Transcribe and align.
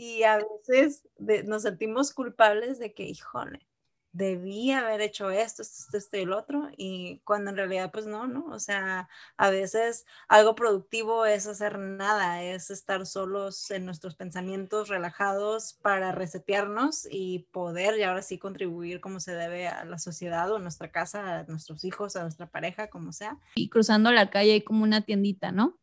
Y 0.00 0.22
a 0.22 0.38
veces 0.38 1.02
nos 1.44 1.62
sentimos 1.62 2.14
culpables 2.14 2.78
de 2.78 2.94
que, 2.94 3.02
híjole, 3.02 3.66
debía 4.12 4.78
haber 4.78 5.00
hecho 5.00 5.28
esto, 5.28 5.62
esto, 5.62 5.96
esto 5.96 6.16
y 6.16 6.20
el 6.20 6.32
otro, 6.32 6.68
y 6.76 7.20
cuando 7.24 7.50
en 7.50 7.56
realidad 7.56 7.90
pues 7.90 8.06
no, 8.06 8.28
¿no? 8.28 8.46
O 8.46 8.60
sea, 8.60 9.08
a 9.36 9.50
veces 9.50 10.06
algo 10.28 10.54
productivo 10.54 11.26
es 11.26 11.48
hacer 11.48 11.80
nada, 11.80 12.44
es 12.44 12.70
estar 12.70 13.06
solos 13.06 13.72
en 13.72 13.86
nuestros 13.86 14.14
pensamientos, 14.14 14.88
relajados 14.88 15.72
para 15.82 16.12
resetearnos 16.12 17.08
y 17.10 17.48
poder 17.50 17.98
y 17.98 18.04
ahora 18.04 18.22
sí 18.22 18.38
contribuir 18.38 19.00
como 19.00 19.18
se 19.18 19.34
debe 19.34 19.66
a 19.66 19.84
la 19.84 19.98
sociedad 19.98 20.48
o 20.52 20.58
a 20.58 20.60
nuestra 20.60 20.92
casa, 20.92 21.40
a 21.40 21.42
nuestros 21.44 21.84
hijos, 21.84 22.14
a 22.14 22.22
nuestra 22.22 22.46
pareja, 22.46 22.86
como 22.86 23.12
sea. 23.12 23.36
Y 23.56 23.68
cruzando 23.68 24.12
la 24.12 24.30
calle 24.30 24.52
hay 24.52 24.62
como 24.62 24.84
una 24.84 25.00
tiendita, 25.00 25.50
¿no? 25.50 25.76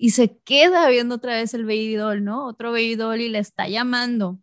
Y 0.00 0.10
se 0.10 0.38
queda 0.38 0.88
viendo 0.88 1.16
otra 1.16 1.34
vez 1.34 1.52
el 1.54 1.64
baby 1.64 1.96
doll, 1.96 2.22
¿no? 2.22 2.46
Otro 2.46 2.70
baby 2.70 2.94
doll 2.94 3.20
y 3.20 3.28
le 3.28 3.40
está 3.40 3.68
llamando. 3.68 4.38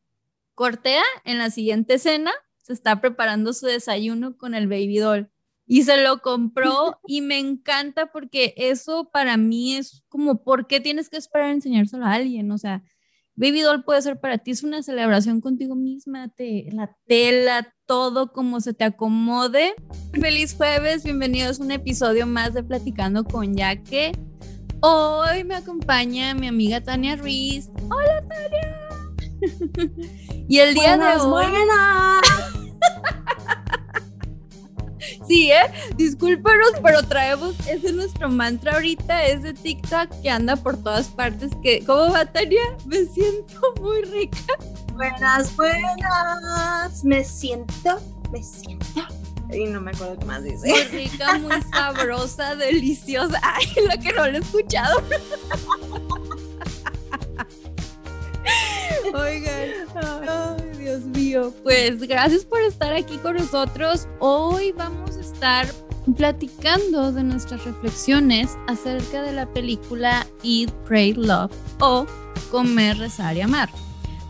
Cortea 0.53 1.03
en 1.23 1.37
la 1.37 1.49
siguiente 1.49 1.95
escena 1.95 2.31
se 2.61 2.73
está 2.73 2.99
preparando 2.99 3.53
su 3.53 3.65
desayuno 3.65 4.37
con 4.37 4.53
el 4.53 4.67
baby 4.67 4.97
doll 4.97 5.31
y 5.65 5.83
se 5.83 6.03
lo 6.03 6.21
compró 6.21 6.99
y 7.07 7.21
me 7.21 7.39
encanta 7.39 8.11
porque 8.11 8.53
eso 8.57 9.09
para 9.11 9.37
mí 9.37 9.75
es 9.75 10.03
como, 10.09 10.43
¿por 10.43 10.67
qué 10.67 10.81
tienes 10.81 11.09
que 11.09 11.17
esperar 11.17 11.47
a 11.47 11.53
enseñárselo 11.53 12.05
a 12.05 12.13
alguien? 12.13 12.51
O 12.51 12.57
sea, 12.57 12.83
baby 13.35 13.61
doll 13.61 13.85
puede 13.85 14.01
ser 14.01 14.19
para 14.19 14.39
ti, 14.39 14.51
es 14.51 14.63
una 14.63 14.83
celebración 14.83 15.39
contigo 15.39 15.75
misma, 15.75 16.27
te, 16.29 16.67
la 16.73 16.95
tela, 17.07 17.73
todo 17.85 18.33
como 18.33 18.59
se 18.59 18.73
te 18.73 18.83
acomode. 18.83 19.73
Feliz 20.19 20.53
jueves, 20.53 21.05
bienvenidos 21.05 21.61
a 21.61 21.63
un 21.63 21.71
episodio 21.71 22.27
más 22.27 22.53
de 22.53 22.63
Platicando 22.63 23.23
con 23.23 23.55
Yaque. 23.55 24.11
Hoy 24.81 25.43
me 25.43 25.55
acompaña 25.55 26.33
mi 26.33 26.47
amiga 26.47 26.81
Tania 26.81 27.15
Ruiz. 27.15 27.69
Hola 27.89 28.23
Tania. 28.27 28.79
y 30.47 30.59
el 30.59 30.73
día 30.73 30.97
de 30.97 31.21
hoy. 31.21 31.45
sí, 35.27 35.51
¿eh? 35.51 35.71
Discúlpenos, 35.95 36.73
pero 36.83 37.03
traemos, 37.03 37.55
ese 37.67 37.87
es 37.87 37.93
nuestro 37.93 38.29
mantra 38.29 38.73
ahorita, 38.73 39.25
ese 39.25 39.53
TikTok 39.53 40.09
que 40.21 40.29
anda 40.29 40.55
por 40.55 40.81
todas 40.81 41.07
partes. 41.07 41.51
Que, 41.63 41.83
¿Cómo 41.85 42.11
va, 42.11 42.25
Tania? 42.25 42.61
Me 42.85 43.05
siento 43.05 43.59
muy 43.81 44.03
rica. 44.03 44.37
Buenas, 44.93 45.55
buenas. 45.55 47.03
Me 47.03 47.23
siento, 47.23 47.99
me 48.31 48.43
siento. 48.43 48.85
Y 49.51 49.65
no 49.65 49.81
me 49.81 49.91
acuerdo 49.91 50.17
qué 50.19 50.25
más 50.25 50.43
dice. 50.43 50.67
Muy 50.67 50.83
rica, 50.83 51.37
muy 51.37 51.61
sabrosa, 51.71 52.55
deliciosa. 52.57 53.39
Ay, 53.43 53.67
lo 53.75 54.01
que 54.01 54.13
no 54.13 54.27
lo 54.27 54.37
he 54.37 54.41
escuchado. 54.41 55.01
Oigan, 59.13 59.69
ay, 59.95 60.77
Dios 60.77 61.01
mío. 61.03 61.53
Pues 61.63 61.99
gracias 62.07 62.43
por 62.45 62.61
estar 62.61 62.93
aquí 62.93 63.17
con 63.17 63.37
nosotros. 63.37 64.07
Hoy 64.19 64.71
vamos 64.71 65.15
a 65.15 65.21
estar 65.21 65.67
platicando 66.17 67.11
de 67.11 67.23
nuestras 67.23 67.63
reflexiones 67.65 68.57
acerca 68.67 69.21
de 69.23 69.31
la 69.31 69.47
película 69.47 70.27
Eat, 70.43 70.71
Pray, 70.87 71.13
Love 71.13 71.51
o 71.79 72.05
Comer, 72.51 72.97
Rezar 72.97 73.35
y 73.37 73.41
Amar. 73.41 73.69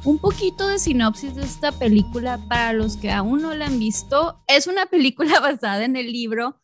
Un 0.05 0.19
poquito 0.19 0.67
de 0.67 0.77
sinopsis 0.77 1.35
de 1.35 1.41
esta 1.43 1.71
película 1.71 2.39
para 2.47 2.73
los 2.73 2.95
que 2.95 3.11
aún 3.11 3.41
no 3.41 3.55
la 3.55 3.65
han 3.65 3.79
visto. 3.79 4.43
Es 4.47 4.67
una 4.67 4.85
película 4.85 5.39
basada 5.41 5.83
en 5.83 5.95
el 5.95 6.11
libro 6.11 6.61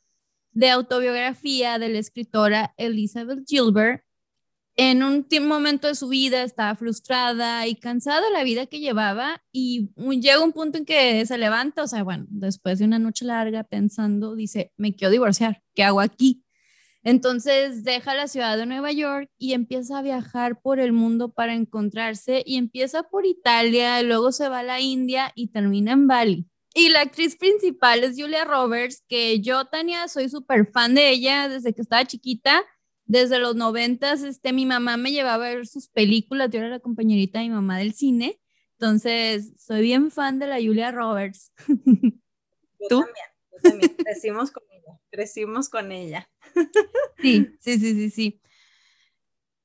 de 0.51 0.69
autobiografía 0.69 1.79
de 1.79 1.89
la 1.89 1.99
escritora 1.99 2.73
Elizabeth 2.77 3.43
Gilbert 3.47 4.03
en 4.75 5.03
un 5.03 5.27
momento 5.47 5.87
de 5.87 5.95
su 5.95 6.07
vida 6.07 6.43
estaba 6.43 6.75
frustrada 6.75 7.67
y 7.67 7.75
cansada 7.75 8.21
de 8.21 8.31
la 8.31 8.43
vida 8.43 8.65
que 8.65 8.79
llevaba 8.79 9.43
y 9.51 9.89
llega 9.95 10.43
un 10.43 10.53
punto 10.53 10.77
en 10.77 10.85
que 10.85 11.25
se 11.25 11.37
levanta, 11.37 11.83
o 11.83 11.87
sea, 11.87 12.03
bueno, 12.03 12.25
después 12.29 12.79
de 12.79 12.85
una 12.85 12.97
noche 12.97 13.25
larga 13.25 13.63
pensando, 13.63 14.35
dice, 14.35 14.71
me 14.77 14.95
quiero 14.95 15.11
divorciar, 15.11 15.61
¿qué 15.75 15.83
hago 15.83 15.99
aquí? 15.99 16.43
Entonces 17.03 17.83
deja 17.83 18.13
la 18.13 18.27
ciudad 18.27 18.57
de 18.57 18.65
Nueva 18.65 18.91
York 18.91 19.29
y 19.37 19.53
empieza 19.53 19.97
a 19.97 20.01
viajar 20.01 20.61
por 20.61 20.79
el 20.79 20.93
mundo 20.93 21.33
para 21.33 21.55
encontrarse 21.55 22.43
y 22.45 22.57
empieza 22.57 23.03
por 23.03 23.25
Italia, 23.25 24.01
luego 24.03 24.31
se 24.31 24.49
va 24.49 24.59
a 24.59 24.63
la 24.63 24.79
India 24.79 25.31
y 25.35 25.47
termina 25.47 25.93
en 25.93 26.07
Bali. 26.07 26.45
Y 26.73 26.89
la 26.89 27.01
actriz 27.01 27.35
principal 27.35 28.03
es 28.03 28.15
Julia 28.17 28.45
Roberts, 28.45 29.03
que 29.07 29.41
yo, 29.41 29.65
Tania, 29.65 30.07
soy 30.07 30.29
súper 30.29 30.71
fan 30.71 30.95
de 30.95 31.09
ella 31.09 31.49
desde 31.49 31.73
que 31.73 31.81
estaba 31.81 32.05
chiquita 32.05 32.63
desde 33.11 33.39
los 33.39 33.57
noventas, 33.57 34.23
este, 34.23 34.53
mi 34.53 34.65
mamá 34.65 34.95
me 34.95 35.11
llevaba 35.11 35.45
a 35.45 35.49
ver 35.49 35.67
sus 35.67 35.89
películas, 35.89 36.49
yo 36.49 36.59
era 36.59 36.69
la 36.69 36.79
compañerita 36.79 37.39
de 37.39 37.49
mi 37.49 37.53
mamá 37.53 37.77
del 37.77 37.93
cine, 37.93 38.39
entonces 38.79 39.51
soy 39.57 39.81
bien 39.81 40.11
fan 40.11 40.39
de 40.39 40.47
la 40.47 40.61
Julia 40.61 40.91
Roberts. 40.91 41.51
Yo 42.79 42.87
también, 42.87 43.25
yo 43.51 43.69
también, 43.69 43.95
crecimos 43.95 44.49
con 44.49 44.63
ella, 44.71 44.99
crecimos 45.11 45.69
con 45.69 45.91
ella. 45.91 46.30
Sí, 47.21 47.47
sí, 47.59 47.79
sí, 47.79 47.93
sí, 47.93 48.09
sí. 48.09 48.41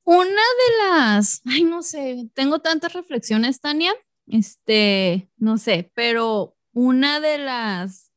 Una 0.04 0.26
de 0.30 0.84
las, 0.84 1.42
ay, 1.46 1.64
no 1.64 1.82
sé, 1.82 2.28
tengo 2.34 2.60
tantas 2.60 2.92
reflexiones, 2.92 3.60
Tania, 3.60 3.92
este, 4.26 5.30
no 5.36 5.58
sé, 5.58 5.90
pero 5.94 6.56
una 6.72 7.20
de 7.20 7.38
las 7.38 8.12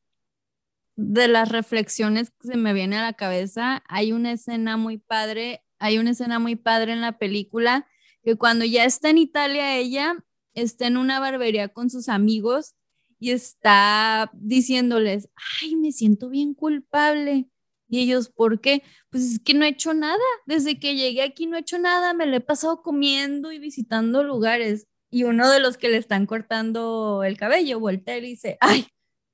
de 0.96 1.30
las 1.30 1.48
reflexiones 1.50 2.30
que 2.30 2.50
se 2.50 2.58
me 2.58 2.74
viene 2.74 2.98
a 2.98 3.02
la 3.04 3.14
cabeza, 3.14 3.84
hay 3.88 4.12
una 4.12 4.34
escena 4.34 4.76
muy 4.76 4.98
padre, 4.98 5.64
hay 5.80 5.98
una 5.98 6.12
escena 6.12 6.40
muy 6.40 6.58
padre 6.58 6.92
en 6.92 7.00
la 7.00 7.18
película 7.18 7.88
que 8.22 8.36
cuando 8.36 8.66
ya 8.66 8.84
está 8.84 9.10
en 9.10 9.18
Italia 9.18 9.78
ella 9.78 10.26
está 10.54 10.88
en 10.88 10.98
una 10.98 11.22
barbería 11.22 11.70
con 11.70 11.90
sus 11.90 12.10
amigos 12.10 12.76
y 13.18 13.32
está 13.32 14.30
diciéndoles, 14.34 15.30
ay, 15.62 15.76
me 15.76 15.92
siento 15.92 16.30
bien 16.30 16.54
culpable. 16.54 17.50
Y 17.90 18.02
ellos, 18.02 18.30
¿por 18.30 18.62
qué? 18.62 18.84
Pues 19.10 19.24
es 19.24 19.40
que 19.40 19.54
no 19.54 19.66
he 19.66 19.70
hecho 19.70 19.94
nada. 19.94 20.24
Desde 20.46 20.80
que 20.80 20.96
llegué 20.96 21.24
aquí 21.24 21.48
no 21.48 21.58
he 21.58 21.62
hecho 21.62 21.80
nada. 21.80 22.14
Me 22.14 22.28
lo 22.28 22.38
he 22.38 22.42
pasado 22.42 22.82
comiendo 22.82 23.52
y 23.52 23.60
visitando 23.60 24.24
lugares. 24.24 24.88
Y 25.12 25.24
uno 25.24 25.50
de 25.50 25.60
los 25.60 25.78
que 25.78 25.90
le 25.90 25.98
están 25.98 26.28
cortando 26.28 27.24
el 27.24 27.38
cabello 27.38 27.80
voltea 27.80 28.18
y 28.18 28.22
dice, 28.22 28.58
ay, 28.62 28.88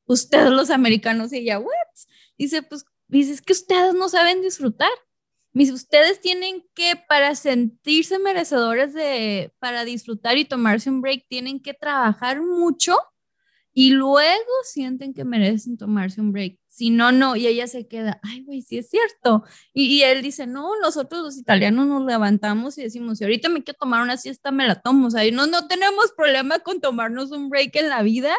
ustedes 0.05 0.49
los 0.49 0.69
americanos 0.69 1.33
y 1.33 1.39
ella, 1.39 1.59
¿what? 1.59 1.69
Dice, 2.37 2.63
pues, 2.63 2.85
dice, 3.07 3.33
es 3.33 3.41
que 3.41 3.53
ustedes 3.53 3.93
no 3.93 4.07
saben 4.09 4.41
disfrutar. 4.41 4.89
Dice, 5.53 5.73
ustedes 5.73 6.21
tienen 6.21 6.65
que, 6.73 6.95
para 7.07 7.35
sentirse 7.35 8.19
merecedores 8.19 8.93
de, 8.93 9.53
para 9.59 9.85
disfrutar 9.85 10.37
y 10.37 10.45
tomarse 10.45 10.89
un 10.89 11.01
break, 11.01 11.27
tienen 11.29 11.61
que 11.61 11.73
trabajar 11.73 12.41
mucho 12.41 12.97
y 13.77 13.89
luego 13.89 14.51
sienten 14.63 15.13
que 15.13 15.25
merecen 15.25 15.75
tomarse 15.75 16.21
un 16.21 16.31
break. 16.31 16.57
Si 16.69 16.91
no, 16.91 17.11
no, 17.11 17.35
y 17.35 17.45
ella 17.45 17.67
se 17.67 17.87
queda, 17.89 18.21
ay, 18.23 18.41
güey, 18.45 18.61
sí 18.61 18.77
es 18.77 18.89
cierto. 18.89 19.43
Y, 19.73 19.87
y, 19.87 20.03
él 20.03 20.21
dice, 20.21 20.47
no, 20.47 20.79
nosotros 20.81 21.21
los 21.21 21.37
italianos 21.37 21.85
nos 21.85 22.05
levantamos 22.05 22.77
y 22.77 22.83
decimos, 22.83 23.17
si 23.17 23.25
ahorita 23.25 23.49
me 23.49 23.63
quiero 23.63 23.77
tomar 23.77 24.01
una 24.01 24.15
siesta, 24.15 24.51
me 24.51 24.65
la 24.65 24.75
tomo. 24.81 25.07
O 25.07 25.11
sea, 25.11 25.29
no, 25.31 25.45
no 25.47 25.67
tenemos 25.67 26.13
problema 26.15 26.59
con 26.59 26.79
tomarnos 26.79 27.31
un 27.31 27.49
break 27.49 27.75
en 27.75 27.89
la 27.89 28.01
vida 28.01 28.33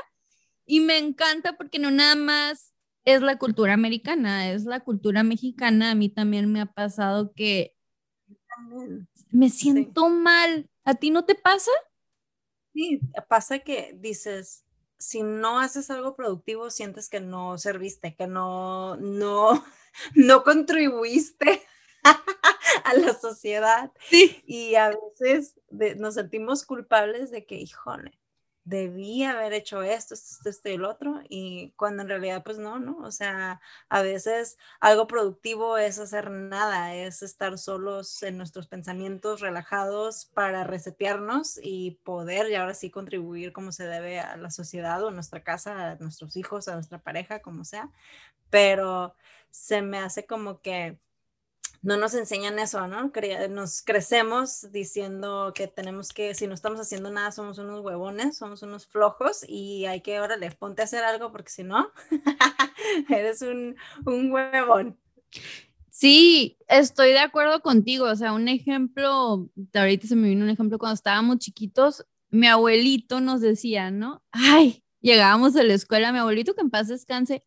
y 0.64 0.80
me 0.80 0.96
encanta 0.96 1.54
porque 1.58 1.78
no 1.78 1.90
nada 1.90 2.14
más 2.14 2.72
es 3.04 3.20
la 3.20 3.38
cultura 3.38 3.74
americana, 3.74 4.50
es 4.50 4.64
la 4.64 4.80
cultura 4.80 5.22
mexicana. 5.22 5.90
A 5.90 5.94
mí 5.94 6.08
también 6.08 6.50
me 6.50 6.62
ha 6.62 6.66
pasado 6.66 7.34
que 7.34 7.76
me 9.30 9.50
siento 9.50 10.08
mal. 10.08 10.70
¿A 10.84 10.94
ti 10.94 11.10
no 11.10 11.26
te 11.26 11.34
pasa? 11.34 11.70
Sí, 12.72 13.00
pasa 13.28 13.58
que 13.58 13.94
dices, 13.98 14.65
si 14.98 15.22
no 15.22 15.60
haces 15.60 15.90
algo 15.90 16.16
productivo, 16.16 16.70
sientes 16.70 17.08
que 17.08 17.20
no 17.20 17.58
serviste, 17.58 18.14
que 18.14 18.26
no, 18.26 18.96
no, 18.96 19.64
no 20.14 20.42
contribuiste 20.42 21.62
a 22.84 22.94
la 22.94 23.14
sociedad. 23.14 23.92
Sí. 24.08 24.42
Y 24.46 24.74
a 24.76 24.90
veces 24.90 25.54
nos 25.98 26.14
sentimos 26.14 26.64
culpables 26.64 27.30
de 27.30 27.46
que, 27.46 27.56
híjole, 27.56 28.18
debí 28.66 29.22
haber 29.22 29.52
hecho 29.52 29.82
esto, 29.82 30.14
esto, 30.14 30.48
esto 30.48 30.68
y 30.68 30.72
el 30.72 30.84
otro, 30.84 31.20
y 31.28 31.70
cuando 31.76 32.02
en 32.02 32.08
realidad 32.08 32.42
pues 32.44 32.58
no, 32.58 32.80
¿no? 32.80 32.98
O 32.98 33.12
sea, 33.12 33.60
a 33.88 34.02
veces 34.02 34.58
algo 34.80 35.06
productivo 35.06 35.78
es 35.78 36.00
hacer 36.00 36.30
nada, 36.30 36.94
es 36.94 37.22
estar 37.22 37.58
solos 37.58 38.22
en 38.24 38.36
nuestros 38.36 38.66
pensamientos, 38.66 39.40
relajados 39.40 40.26
para 40.34 40.64
resetearnos 40.64 41.60
y 41.62 41.92
poder 42.02 42.50
y 42.50 42.56
ahora 42.56 42.74
sí 42.74 42.90
contribuir 42.90 43.52
como 43.52 43.70
se 43.70 43.86
debe 43.86 44.18
a 44.18 44.36
la 44.36 44.50
sociedad 44.50 45.02
o 45.04 45.08
a 45.08 45.12
nuestra 45.12 45.44
casa, 45.44 45.92
a 45.92 45.96
nuestros 45.96 46.36
hijos, 46.36 46.66
a 46.66 46.74
nuestra 46.74 46.98
pareja, 46.98 47.40
como 47.40 47.64
sea, 47.64 47.90
pero 48.50 49.14
se 49.50 49.80
me 49.80 49.98
hace 49.98 50.26
como 50.26 50.60
que 50.60 50.98
no 51.86 51.96
nos 51.96 52.14
enseñan 52.14 52.58
eso, 52.58 52.88
¿no? 52.88 53.12
Nos 53.48 53.82
crecemos 53.82 54.72
diciendo 54.72 55.52
que 55.54 55.68
tenemos 55.68 56.12
que, 56.12 56.34
si 56.34 56.48
no 56.48 56.54
estamos 56.54 56.80
haciendo 56.80 57.12
nada, 57.12 57.30
somos 57.30 57.58
unos 57.58 57.80
huevones, 57.80 58.36
somos 58.36 58.62
unos 58.62 58.88
flojos 58.88 59.44
y 59.46 59.86
hay 59.86 60.00
que, 60.00 60.18
órale, 60.18 60.50
ponte 60.50 60.82
a 60.82 60.86
hacer 60.86 61.04
algo 61.04 61.30
porque 61.30 61.48
si 61.48 61.62
no, 61.62 61.92
eres 63.08 63.40
un, 63.42 63.76
un 64.04 64.32
huevón. 64.32 64.98
Sí, 65.88 66.58
estoy 66.66 67.10
de 67.10 67.20
acuerdo 67.20 67.62
contigo. 67.62 68.06
O 68.06 68.16
sea, 68.16 68.32
un 68.32 68.48
ejemplo, 68.48 69.48
ahorita 69.72 70.08
se 70.08 70.16
me 70.16 70.28
vino 70.28 70.42
un 70.42 70.50
ejemplo 70.50 70.78
cuando 70.78 70.94
estábamos 70.94 71.38
chiquitos, 71.38 72.04
mi 72.30 72.48
abuelito 72.48 73.20
nos 73.20 73.40
decía, 73.40 73.92
¿no? 73.92 74.24
Ay, 74.32 74.82
llegábamos 75.00 75.54
a 75.54 75.62
la 75.62 75.74
escuela, 75.74 76.10
mi 76.10 76.18
abuelito 76.18 76.56
que 76.56 76.62
en 76.62 76.70
paz 76.70 76.88
descanse, 76.88 77.44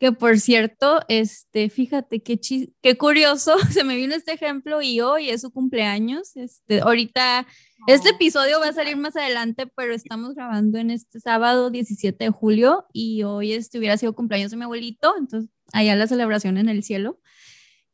que 0.00 0.12
por 0.12 0.40
cierto, 0.40 1.02
este, 1.08 1.68
fíjate 1.68 2.22
qué, 2.22 2.40
qué 2.80 2.96
curioso, 2.96 3.54
se 3.70 3.84
me 3.84 3.96
vino 3.96 4.14
este 4.14 4.32
ejemplo 4.32 4.80
y 4.80 5.02
hoy 5.02 5.28
es 5.28 5.42
su 5.42 5.52
cumpleaños, 5.52 6.34
este, 6.36 6.80
ahorita, 6.80 7.46
este 7.86 8.08
episodio 8.08 8.60
va 8.60 8.68
a 8.68 8.72
salir 8.72 8.96
más 8.96 9.14
adelante, 9.14 9.66
pero 9.76 9.92
estamos 9.92 10.34
grabando 10.34 10.78
en 10.78 10.90
este 10.90 11.20
sábado 11.20 11.70
17 11.70 12.24
de 12.24 12.30
julio 12.30 12.86
y 12.94 13.24
hoy 13.24 13.52
este 13.52 13.78
hubiera 13.78 13.98
sido 13.98 14.14
cumpleaños 14.14 14.50
de 14.50 14.56
mi 14.56 14.64
abuelito, 14.64 15.14
entonces 15.18 15.50
allá 15.72 15.94
la 15.96 16.06
celebración 16.06 16.56
en 16.56 16.70
el 16.70 16.82
cielo. 16.82 17.20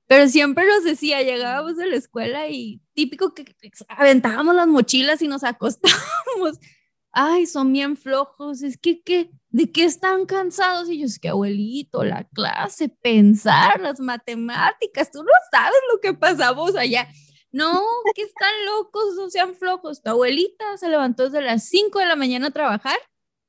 Pero 0.06 0.28
siempre 0.28 0.64
nos 0.64 0.84
decía, 0.84 1.22
llegábamos 1.22 1.76
a 1.80 1.86
la 1.86 1.96
escuela 1.96 2.48
y 2.48 2.80
típico 2.94 3.34
que 3.34 3.44
aventábamos 3.88 4.54
las 4.54 4.68
mochilas 4.68 5.20
y 5.22 5.26
nos 5.26 5.42
acostábamos 5.42 6.60
ay, 7.16 7.46
son 7.46 7.72
bien 7.72 7.96
flojos, 7.96 8.62
es 8.62 8.76
que, 8.76 9.00
¿qué? 9.02 9.30
¿De 9.56 9.72
qué 9.72 9.84
están 9.84 10.26
cansados? 10.26 10.90
Y 10.90 10.98
yo, 10.98 11.06
es 11.06 11.18
que 11.18 11.30
abuelito, 11.30 12.04
la 12.04 12.24
clase, 12.24 12.90
pensar, 12.90 13.80
las 13.80 14.00
matemáticas, 14.00 15.10
tú 15.10 15.22
no 15.22 15.32
sabes 15.50 15.80
lo 15.90 15.98
que 15.98 16.12
pasamos 16.12 16.76
allá. 16.76 17.08
No, 17.52 17.82
que 18.14 18.20
están 18.20 18.52
locos, 18.66 19.14
no 19.16 19.30
sean 19.30 19.54
flojos. 19.54 20.02
Tu 20.02 20.10
abuelita 20.10 20.76
se 20.76 20.90
levantó 20.90 21.30
desde 21.30 21.40
las 21.40 21.64
5 21.70 22.00
de 22.00 22.04
la 22.04 22.16
mañana 22.16 22.48
a 22.48 22.50
trabajar. 22.50 22.98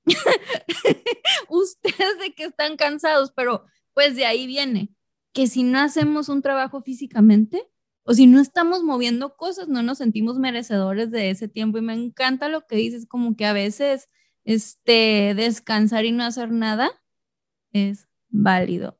Ustedes 1.49 2.19
de 2.21 2.33
que 2.33 2.45
están 2.45 2.77
cansados, 2.77 3.33
pero 3.35 3.65
pues 3.93 4.15
de 4.15 4.25
ahí 4.25 4.47
viene 4.47 4.95
que 5.33 5.47
si 5.47 5.63
no 5.63 5.77
hacemos 5.77 6.29
un 6.29 6.41
trabajo 6.41 6.81
físicamente, 6.81 7.67
o 8.03 8.13
si 8.13 8.27
no 8.27 8.39
estamos 8.39 8.81
moviendo 8.81 9.35
cosas, 9.35 9.67
no 9.67 9.83
nos 9.83 9.97
sentimos 9.97 10.39
merecedores 10.39 11.11
de 11.11 11.31
ese 11.31 11.49
tiempo. 11.49 11.79
Y 11.79 11.81
me 11.81 11.95
encanta 11.95 12.47
lo 12.47 12.65
que 12.65 12.77
dices, 12.77 13.05
como 13.05 13.35
que 13.35 13.45
a 13.45 13.51
veces 13.51 14.07
este, 14.47 15.33
descansar 15.35 16.05
y 16.05 16.13
no 16.13 16.23
hacer 16.23 16.51
nada 16.51 16.89
es 17.73 18.07
válido. 18.29 18.97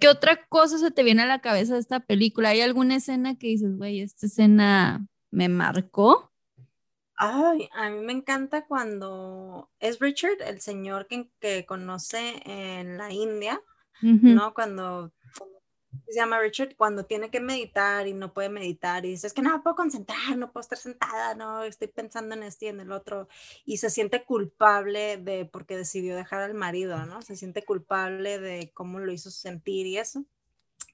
¿Qué 0.00 0.08
otra 0.08 0.46
cosa 0.46 0.78
se 0.78 0.92
te 0.92 1.02
viene 1.02 1.22
a 1.22 1.26
la 1.26 1.40
cabeza 1.40 1.74
de 1.74 1.80
esta 1.80 2.00
película? 2.00 2.50
¿Hay 2.50 2.60
alguna 2.60 2.96
escena 2.96 3.36
que 3.36 3.48
dices, 3.48 3.76
güey, 3.76 4.00
esta 4.00 4.26
escena 4.26 5.06
me 5.32 5.48
marcó? 5.48 6.32
Ay, 7.16 7.68
a 7.72 7.90
mí 7.90 7.98
me 8.04 8.12
encanta 8.12 8.66
cuando 8.66 9.70
es 9.80 9.98
Richard, 9.98 10.40
el 10.46 10.60
señor 10.60 11.08
que, 11.08 11.30
que 11.40 11.66
conoce 11.66 12.40
en 12.44 12.96
la 12.96 13.12
India, 13.12 13.60
¿no? 14.00 14.54
Cuando 14.54 15.12
se 16.06 16.14
llama 16.14 16.40
Richard, 16.40 16.76
cuando 16.76 17.04
tiene 17.04 17.30
que 17.30 17.40
meditar 17.40 18.06
y 18.06 18.14
no 18.14 18.32
puede 18.32 18.48
meditar 18.48 19.04
y 19.04 19.10
dice, 19.10 19.26
es 19.26 19.32
que 19.32 19.42
no 19.42 19.62
puedo 19.62 19.76
concentrar, 19.76 20.36
no 20.36 20.52
puedo 20.52 20.62
estar 20.62 20.78
sentada, 20.78 21.34
no, 21.34 21.64
estoy 21.64 21.88
pensando 21.88 22.34
en 22.34 22.42
este 22.42 22.66
y 22.66 22.68
en 22.68 22.80
el 22.80 22.92
otro, 22.92 23.28
y 23.64 23.78
se 23.78 23.90
siente 23.90 24.24
culpable 24.24 25.16
de 25.16 25.44
porque 25.44 25.76
decidió 25.76 26.16
dejar 26.16 26.42
al 26.42 26.54
marido, 26.54 27.04
¿no? 27.06 27.22
Se 27.22 27.36
siente 27.36 27.64
culpable 27.64 28.38
de 28.38 28.70
cómo 28.74 28.98
lo 28.98 29.12
hizo 29.12 29.30
sentir 29.30 29.86
y 29.86 29.98
eso. 29.98 30.24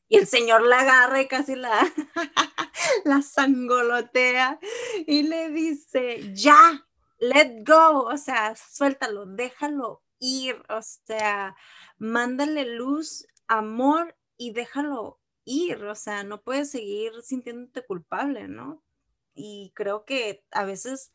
Y 0.09 0.19
el 0.19 0.27
señor 0.27 0.63
la 0.63 0.81
agarra 0.81 1.23
y 1.23 1.29
casi 1.29 1.57
la, 1.57 1.91
la 3.05 3.23
sangolotea 3.23 4.59
y 5.07 5.23
le 5.23 5.49
dice, 5.49 6.35
ya, 6.35 6.87
let 7.19 7.65
go, 7.65 8.05
o 8.05 8.17
sea, 8.19 8.55
suéltalo, 8.57 9.27
déjalo 9.27 10.03
ir, 10.19 10.63
o 10.69 10.83
sea, 10.83 11.57
mándale 11.99 12.65
luz, 12.77 13.27
amor 13.49 14.17
y 14.43 14.51
déjalo 14.51 15.21
ir, 15.45 15.85
o 15.85 15.95
sea, 15.95 16.25
no 16.25 16.43
puedes 16.43 16.69
seguir 16.69 17.13
sintiéndote 17.23 17.87
culpable, 17.87 18.49
¿no? 18.49 18.83
Y 19.35 19.71
creo 19.77 20.05
que 20.05 20.45
a 20.51 20.65
veces 20.65 21.13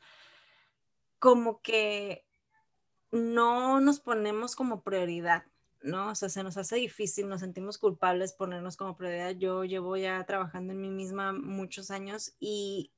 como 1.19 1.61
que 1.61 2.25
no 3.11 3.81
nos 3.81 3.99
ponemos 3.99 4.55
como 4.55 4.81
prioridad, 4.81 5.43
¿no? 5.81 6.11
O 6.11 6.15
sea, 6.15 6.29
se 6.29 6.41
nos 6.41 6.55
hace 6.55 6.77
difícil, 6.77 7.27
nos 7.27 7.41
sentimos 7.41 7.77
culpables 7.77 8.31
ponernos 8.31 8.77
como 8.77 8.95
prioridad. 8.95 9.31
Yo 9.31 9.65
llevo 9.65 9.97
ya 9.97 10.25
trabajando 10.25 10.71
en 10.71 10.79
mí 10.79 10.89
misma 10.89 11.33
muchos 11.33 11.91
años 11.91 12.33
y 12.39 12.93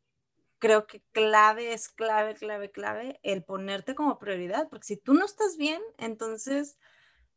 creo 0.60 0.86
que 0.86 1.02
clave 1.12 1.74
es 1.74 1.90
clave, 1.90 2.36
clave, 2.36 2.70
clave 2.70 3.20
el 3.24 3.44
ponerte 3.44 3.96
como 3.96 4.20
prioridad, 4.20 4.70
porque 4.70 4.86
si 4.86 4.98
tú 4.98 5.16
no 5.16 5.26
estás 5.26 5.58
bien, 5.58 5.82
entonces 5.98 6.78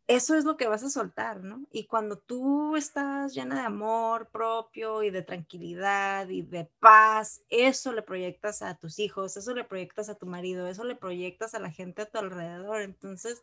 eso 0.09 0.35
es 0.35 0.45
lo 0.45 0.57
que 0.57 0.67
vas 0.67 0.83
a 0.83 0.91
soltar, 0.91 1.43
¿no? 1.43 1.65
Y 1.71 1.87
cuando 1.87 2.19
tú 2.19 2.77
estás 2.77 3.35
llena 3.35 3.55
de 3.55 3.67
amor 3.67 4.29
propio 4.29 5.03
y 5.03 5.11
de 5.11 5.23
tranquilidad 5.23 6.29
y 6.29 6.43
de 6.43 6.69
paz, 6.81 7.43
eso 7.49 7.93
le 7.93 8.03
proyectas 8.03 8.63
a 8.63 8.75
tus 8.75 8.99
hijos, 8.99 9.37
eso 9.37 9.55
le 9.55 9.65
proyectas 9.65 10.09
a 10.09 10.17
tu 10.17 10.27
marido, 10.27 10.67
eso 10.67 10.85
le 10.85 10.97
proyectas 10.97 11.55
a 11.55 11.61
la 11.61 11.71
gente 11.71 12.03
a 12.03 12.11
tu 12.11 12.19
alrededor. 12.19 12.83
Entonces, 12.83 13.43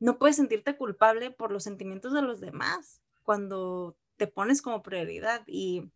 no 0.00 0.18
puedes 0.18 0.36
sentirte 0.36 0.76
culpable 0.76 1.30
por 1.30 1.52
los 1.52 1.64
sentimientos 1.64 2.12
de 2.12 2.22
los 2.22 2.40
demás 2.40 3.00
cuando 3.24 3.96
te 4.16 4.26
pones 4.26 4.62
como 4.62 4.82
prioridad. 4.82 5.42
Y 5.46 5.90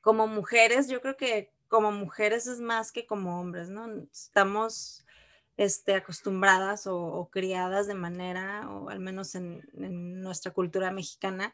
como 0.00 0.26
mujeres, 0.26 0.88
yo 0.88 1.00
creo 1.00 1.16
que 1.16 1.52
como 1.68 1.90
mujeres 1.90 2.46
es 2.46 2.60
más 2.60 2.92
que 2.92 3.06
como 3.06 3.40
hombres, 3.40 3.68
¿no? 3.68 3.88
Estamos 4.12 5.01
este, 5.56 5.94
acostumbradas 5.94 6.86
o, 6.86 7.28
criadas 7.30 7.86
de 7.86 7.94
manera, 7.94 8.68
o 8.70 8.88
al 8.88 9.00
menos 9.00 9.34
en, 9.34 9.62
nuestra 10.22 10.52
cultura 10.52 10.90
mexicana, 10.90 11.52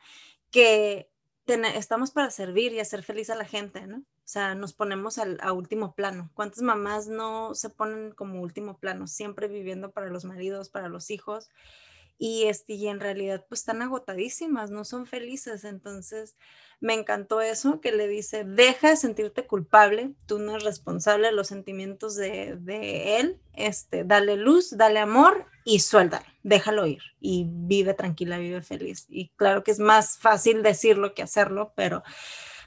que 0.50 1.10
estamos 1.46 2.10
para 2.10 2.30
servir 2.30 2.72
y 2.72 2.80
hacer 2.80 3.02
feliz 3.02 3.30
a 3.30 3.34
la 3.34 3.44
gente, 3.44 3.86
¿no? 3.86 3.98
O 3.98 4.30
sea, 4.30 4.54
nos 4.54 4.74
ponemos 4.74 5.16
al, 5.16 5.38
a 5.40 5.52
último 5.52 5.94
plano. 5.94 6.30
¿Cuántas 6.34 6.62
mamás 6.62 7.08
no 7.08 7.54
se 7.54 7.70
ponen 7.70 8.12
como 8.12 8.42
último 8.42 8.78
plano, 8.78 9.06
siempre 9.06 9.48
viviendo 9.48 9.90
para 9.90 10.10
los 10.10 10.26
maridos, 10.26 10.68
para 10.68 10.88
los 10.88 11.10
hijos? 11.10 11.48
Y, 12.18 12.44
este, 12.44 12.74
y 12.74 12.88
en 12.88 13.00
realidad 13.00 13.46
pues 13.48 13.60
están 13.60 13.80
agotadísimas, 13.80 14.70
no 14.70 14.84
son 14.84 15.06
felices. 15.06 15.64
Entonces, 15.64 16.36
me 16.80 16.94
encantó 16.94 17.40
eso 17.40 17.80
que 17.80 17.92
le 17.92 18.06
dice, 18.06 18.44
deja 18.44 18.90
de 18.90 18.96
sentirte 18.96 19.46
culpable, 19.46 20.14
tú 20.26 20.38
no 20.38 20.52
eres 20.52 20.64
responsable 20.64 21.28
de 21.28 21.32
los 21.32 21.48
sentimientos 21.48 22.14
de, 22.14 23.18
él, 23.18 23.40
este, 23.54 24.04
dale 24.04 24.36
luz, 24.36 24.76
dale 24.76 25.00
amor 25.00 25.46
y 25.64 25.80
suéltalo, 25.80 26.24
déjalo 26.42 26.86
ir 26.86 27.02
y 27.20 27.46
vive 27.48 27.94
tranquila, 27.94 28.38
vive 28.38 28.62
feliz. 28.62 29.06
Y 29.08 29.30
claro 29.30 29.64
que 29.64 29.72
es 29.72 29.80
más 29.80 30.18
fácil 30.18 30.62
decirlo 30.62 31.14
que 31.14 31.22
hacerlo, 31.22 31.72
pero 31.74 32.02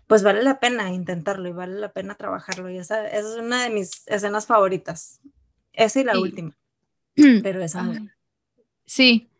pues 0.07 0.23
vale 0.23 0.43
la 0.43 0.59
pena 0.59 0.91
intentarlo 0.91 1.47
y 1.47 1.53
vale 1.53 1.79
la 1.79 1.93
pena 1.93 2.15
trabajarlo. 2.15 2.69
Y 2.69 2.77
esa, 2.77 3.07
es 3.07 3.25
una 3.25 3.63
de 3.63 3.69
mis 3.69 4.05
escenas 4.07 4.45
favoritas. 4.45 5.21
Esa 5.71 6.01
y 6.01 6.03
la 6.03 6.19
última. 6.19 6.57
Pero 7.15 7.61
esa 7.61 7.89
Sí, 8.85 9.30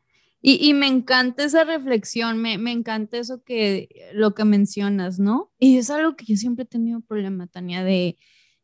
y, 0.43 0.73
me 0.73 0.87
encanta 0.87 1.43
esa 1.43 1.63
reflexión, 1.63 2.39
me, 2.41 2.53
encanta 2.71 3.17
eso 3.17 3.43
que 3.43 4.09
lo 4.13 4.33
que 4.33 4.43
mencionas, 4.43 5.19
¿no? 5.19 5.51
Y 5.59 5.77
es 5.77 5.91
algo 5.91 6.15
que 6.15 6.25
yo 6.25 6.35
siempre 6.35 6.63
he 6.63 6.67
tenido 6.67 7.01
problema, 7.01 7.45
Tania, 7.45 7.83
de 7.83 8.17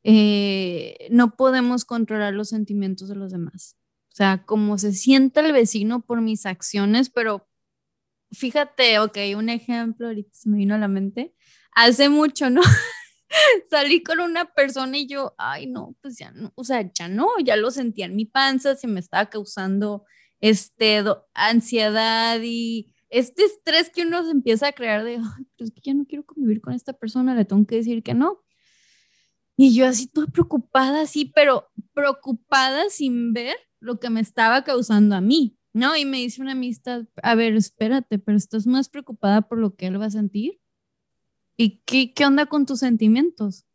eh, 0.04 1.08
no 1.12 1.36
podemos 1.36 1.86
controlar 1.86 2.34
los 2.34 2.50
sentimientos 2.50 3.10
de 3.10 3.16
los 3.16 3.32
demás. 3.32 3.78
O 4.12 4.16
sea, 4.16 4.44
como 4.46 4.80
se 4.80 4.94
siente 4.94 5.42
el 5.42 5.54
vecino 5.54 6.02
por 6.02 6.22
mis 6.22 6.48
acciones, 6.48 7.12
pero 7.12 7.48
fíjate, 8.32 8.98
ok, 8.98 9.18
un 9.38 9.50
ejemplo, 9.50 10.08
ahorita 10.08 10.32
se 10.34 10.50
me 10.50 10.58
vino 10.58 10.74
a 10.74 10.80
la 10.80 10.88
mente. 10.88 11.36
Hace 11.76 12.10
mucho, 12.10 12.50
¿no? 12.50 12.62
Salí 13.70 14.02
con 14.02 14.20
una 14.20 14.46
persona 14.46 14.98
y 14.98 15.08
yo, 15.08 15.36
ay, 15.38 15.68
no, 15.68 15.96
pues 16.02 16.18
ya 16.18 16.32
no, 16.32 16.54
o 16.56 16.64
sea, 16.64 16.92
ya 16.94 17.08
no, 17.08 17.28
ya 17.44 17.56
lo 17.56 17.70
sentía 17.70 18.06
en 18.06 18.16
mi 18.16 18.26
panza, 18.26 18.76
se 18.76 18.88
me 18.88 19.00
estaba 19.00 19.30
causando 19.30 20.06
este, 20.40 21.04
ansiedad 21.34 22.40
y 22.44 22.94
este 23.10 23.44
estrés 23.44 23.90
que 23.90 24.04
uno 24.04 24.24
se 24.24 24.32
empieza 24.32 24.68
a 24.68 24.74
crear 24.74 25.04
de, 25.04 25.16
Ay, 25.16 25.48
es 25.58 25.72
que 25.72 25.82
ya 25.82 25.94
no 25.94 26.06
quiero 26.06 26.26
convivir 26.26 26.62
con 26.62 26.74
esta 26.74 26.94
persona, 26.94 27.36
le 27.36 27.46
tengo 27.46 27.66
que 27.66 27.78
decir 27.78 28.04
que 28.04 28.14
no. 28.14 28.44
Y 29.56 29.74
yo 29.74 29.88
así 29.88 30.08
toda 30.08 30.28
preocupada, 30.28 31.06
sí, 31.08 31.32
pero 31.34 31.68
preocupada 31.94 32.90
sin 32.90 33.34
ver 33.34 33.56
lo 33.80 34.00
que 34.00 34.10
me 34.10 34.20
estaba 34.20 34.64
causando 34.64 35.16
a 35.16 35.22
mí, 35.22 35.58
¿no? 35.74 35.96
Y 35.98 36.06
me 36.06 36.18
dice 36.18 36.42
una 36.42 36.52
amistad, 36.52 37.06
a 37.24 37.36
ver, 37.36 37.56
espérate, 37.56 38.20
pero 38.20 38.38
estás 38.38 38.68
más 38.68 38.90
preocupada 38.90 39.42
por 39.42 39.58
lo 39.58 39.76
que 39.76 39.88
él 39.88 40.00
va 40.00 40.06
a 40.06 40.12
sentir. 40.12 40.60
¿Y 41.56 41.82
qué, 41.86 42.14
qué 42.14 42.26
onda 42.26 42.46
con 42.46 42.66
tus 42.68 42.80
sentimientos? 42.80 43.66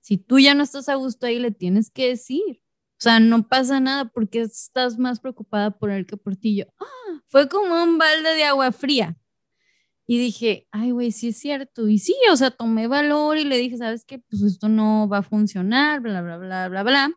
Si 0.00 0.18
tú 0.18 0.38
ya 0.38 0.54
no 0.54 0.62
estás 0.62 0.88
a 0.88 0.96
gusto 0.96 1.26
ahí, 1.26 1.38
le 1.38 1.50
tienes 1.50 1.90
que 1.90 2.08
decir. 2.08 2.61
Sea, 3.02 3.18
no 3.18 3.48
pasa 3.48 3.80
nada 3.80 4.04
porque 4.04 4.42
estás 4.42 4.96
más 4.96 5.18
preocupada 5.18 5.76
por 5.76 5.90
él 5.90 6.06
que 6.06 6.16
por 6.16 6.36
ti. 6.36 6.54
Yo, 6.54 6.66
¡ah! 6.78 7.20
fue 7.26 7.48
como 7.48 7.82
un 7.82 7.98
balde 7.98 8.32
de 8.36 8.44
agua 8.44 8.70
fría. 8.70 9.18
Y 10.06 10.18
dije, 10.18 10.68
ay, 10.70 10.92
güey, 10.92 11.10
sí 11.10 11.30
es 11.30 11.36
cierto. 11.36 11.88
Y 11.88 11.98
sí, 11.98 12.14
o 12.30 12.36
sea, 12.36 12.52
tomé 12.52 12.86
valor 12.86 13.38
y 13.38 13.44
le 13.44 13.58
dije, 13.58 13.76
¿sabes 13.76 14.04
qué? 14.04 14.20
Pues 14.20 14.42
esto 14.42 14.68
no 14.68 15.08
va 15.08 15.18
a 15.18 15.22
funcionar, 15.24 16.00
bla, 16.00 16.22
bla, 16.22 16.36
bla, 16.36 16.68
bla, 16.68 16.82
bla. 16.84 17.12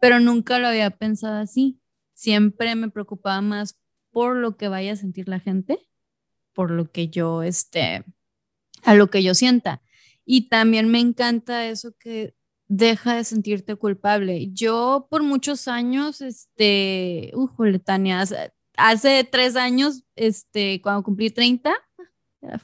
Pero 0.00 0.18
nunca 0.18 0.58
lo 0.58 0.68
había 0.68 0.88
pensado 0.88 1.36
así. 1.42 1.78
Siempre 2.14 2.74
me 2.74 2.88
preocupaba 2.88 3.42
más 3.42 3.78
por 4.12 4.36
lo 4.36 4.56
que 4.56 4.68
vaya 4.68 4.94
a 4.94 4.96
sentir 4.96 5.28
la 5.28 5.40
gente, 5.40 5.78
por 6.54 6.70
lo 6.70 6.90
que 6.90 7.08
yo, 7.08 7.42
este, 7.42 8.06
a 8.82 8.94
lo 8.94 9.08
que 9.08 9.22
yo 9.22 9.34
sienta. 9.34 9.82
Y 10.24 10.48
también 10.48 10.88
me 10.88 11.00
encanta 11.00 11.66
eso 11.66 11.94
que 11.98 12.34
deja 12.74 13.16
de 13.16 13.24
sentirte 13.24 13.76
culpable. 13.76 14.48
Yo 14.52 15.06
por 15.10 15.22
muchos 15.22 15.68
años, 15.68 16.22
este, 16.22 17.30
uh, 17.34 17.78
Tania, 17.84 18.24
hace, 18.78 19.24
tres 19.24 19.56
años, 19.56 20.04
este, 20.16 20.80
cuando 20.80 21.02
cumplí 21.02 21.28
30, 21.28 21.70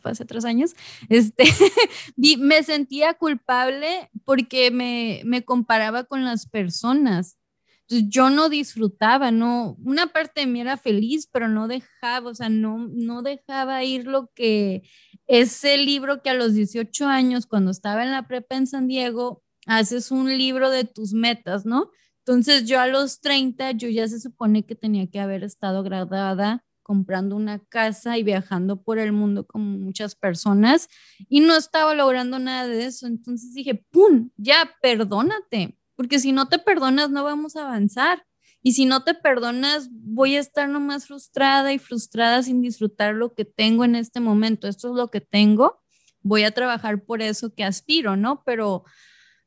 fue 0.00 0.10
hace 0.12 0.24
tres 0.24 0.46
años, 0.46 0.74
este, 1.10 1.44
me 2.38 2.62
sentía 2.62 3.14
culpable 3.14 4.10
porque 4.24 4.70
me, 4.70 5.20
me 5.26 5.44
comparaba 5.44 6.04
con 6.04 6.24
las 6.24 6.46
personas. 6.46 7.36
Entonces 7.82 8.08
yo 8.08 8.30
no 8.30 8.48
disfrutaba, 8.48 9.30
no, 9.30 9.76
una 9.84 10.06
parte 10.06 10.40
de 10.40 10.46
mí 10.46 10.60
era 10.60 10.78
feliz, 10.78 11.28
pero 11.30 11.48
no 11.48 11.68
dejaba, 11.68 12.30
o 12.30 12.34
sea, 12.34 12.48
no, 12.48 12.88
no 12.90 13.22
dejaba 13.22 13.84
ir 13.84 14.06
lo 14.06 14.30
que 14.34 14.82
ese 15.26 15.76
libro 15.76 16.22
que 16.22 16.30
a 16.30 16.34
los 16.34 16.54
18 16.54 17.06
años, 17.06 17.46
cuando 17.46 17.70
estaba 17.70 18.02
en 18.04 18.10
la 18.10 18.26
prepa 18.26 18.56
en 18.56 18.66
San 18.66 18.88
Diego, 18.88 19.42
haces 19.68 20.10
un 20.10 20.36
libro 20.36 20.70
de 20.70 20.84
tus 20.84 21.12
metas, 21.12 21.64
¿no? 21.64 21.90
Entonces 22.24 22.66
yo 22.66 22.80
a 22.80 22.86
los 22.86 23.20
30, 23.20 23.72
yo 23.72 23.88
ya 23.88 24.08
se 24.08 24.18
supone 24.18 24.66
que 24.66 24.74
tenía 24.74 25.06
que 25.08 25.20
haber 25.20 25.44
estado 25.44 25.82
graduada 25.82 26.64
comprando 26.82 27.36
una 27.36 27.58
casa 27.58 28.16
y 28.16 28.22
viajando 28.22 28.82
por 28.82 28.98
el 28.98 29.12
mundo 29.12 29.46
como 29.46 29.78
muchas 29.78 30.14
personas 30.14 30.88
y 31.28 31.40
no 31.40 31.54
estaba 31.54 31.94
logrando 31.94 32.38
nada 32.38 32.66
de 32.66 32.86
eso. 32.86 33.06
Entonces 33.06 33.52
dije, 33.52 33.84
¡pum! 33.90 34.30
Ya, 34.38 34.74
perdónate, 34.80 35.78
porque 35.96 36.18
si 36.18 36.32
no 36.32 36.48
te 36.48 36.58
perdonas 36.58 37.10
no 37.10 37.24
vamos 37.24 37.56
a 37.56 37.62
avanzar. 37.62 38.24
Y 38.62 38.72
si 38.72 38.86
no 38.86 39.04
te 39.04 39.14
perdonas, 39.14 39.88
voy 39.90 40.36
a 40.36 40.40
estar 40.40 40.68
nomás 40.68 41.06
frustrada 41.06 41.72
y 41.72 41.78
frustrada 41.78 42.42
sin 42.42 42.60
disfrutar 42.60 43.14
lo 43.14 43.34
que 43.34 43.44
tengo 43.44 43.84
en 43.84 43.94
este 43.94 44.20
momento. 44.20 44.66
Esto 44.66 44.88
es 44.88 44.94
lo 44.94 45.08
que 45.10 45.20
tengo. 45.20 45.80
Voy 46.22 46.42
a 46.42 46.50
trabajar 46.50 47.04
por 47.04 47.22
eso 47.22 47.54
que 47.54 47.64
aspiro, 47.64 48.16
¿no? 48.16 48.42
Pero, 48.44 48.84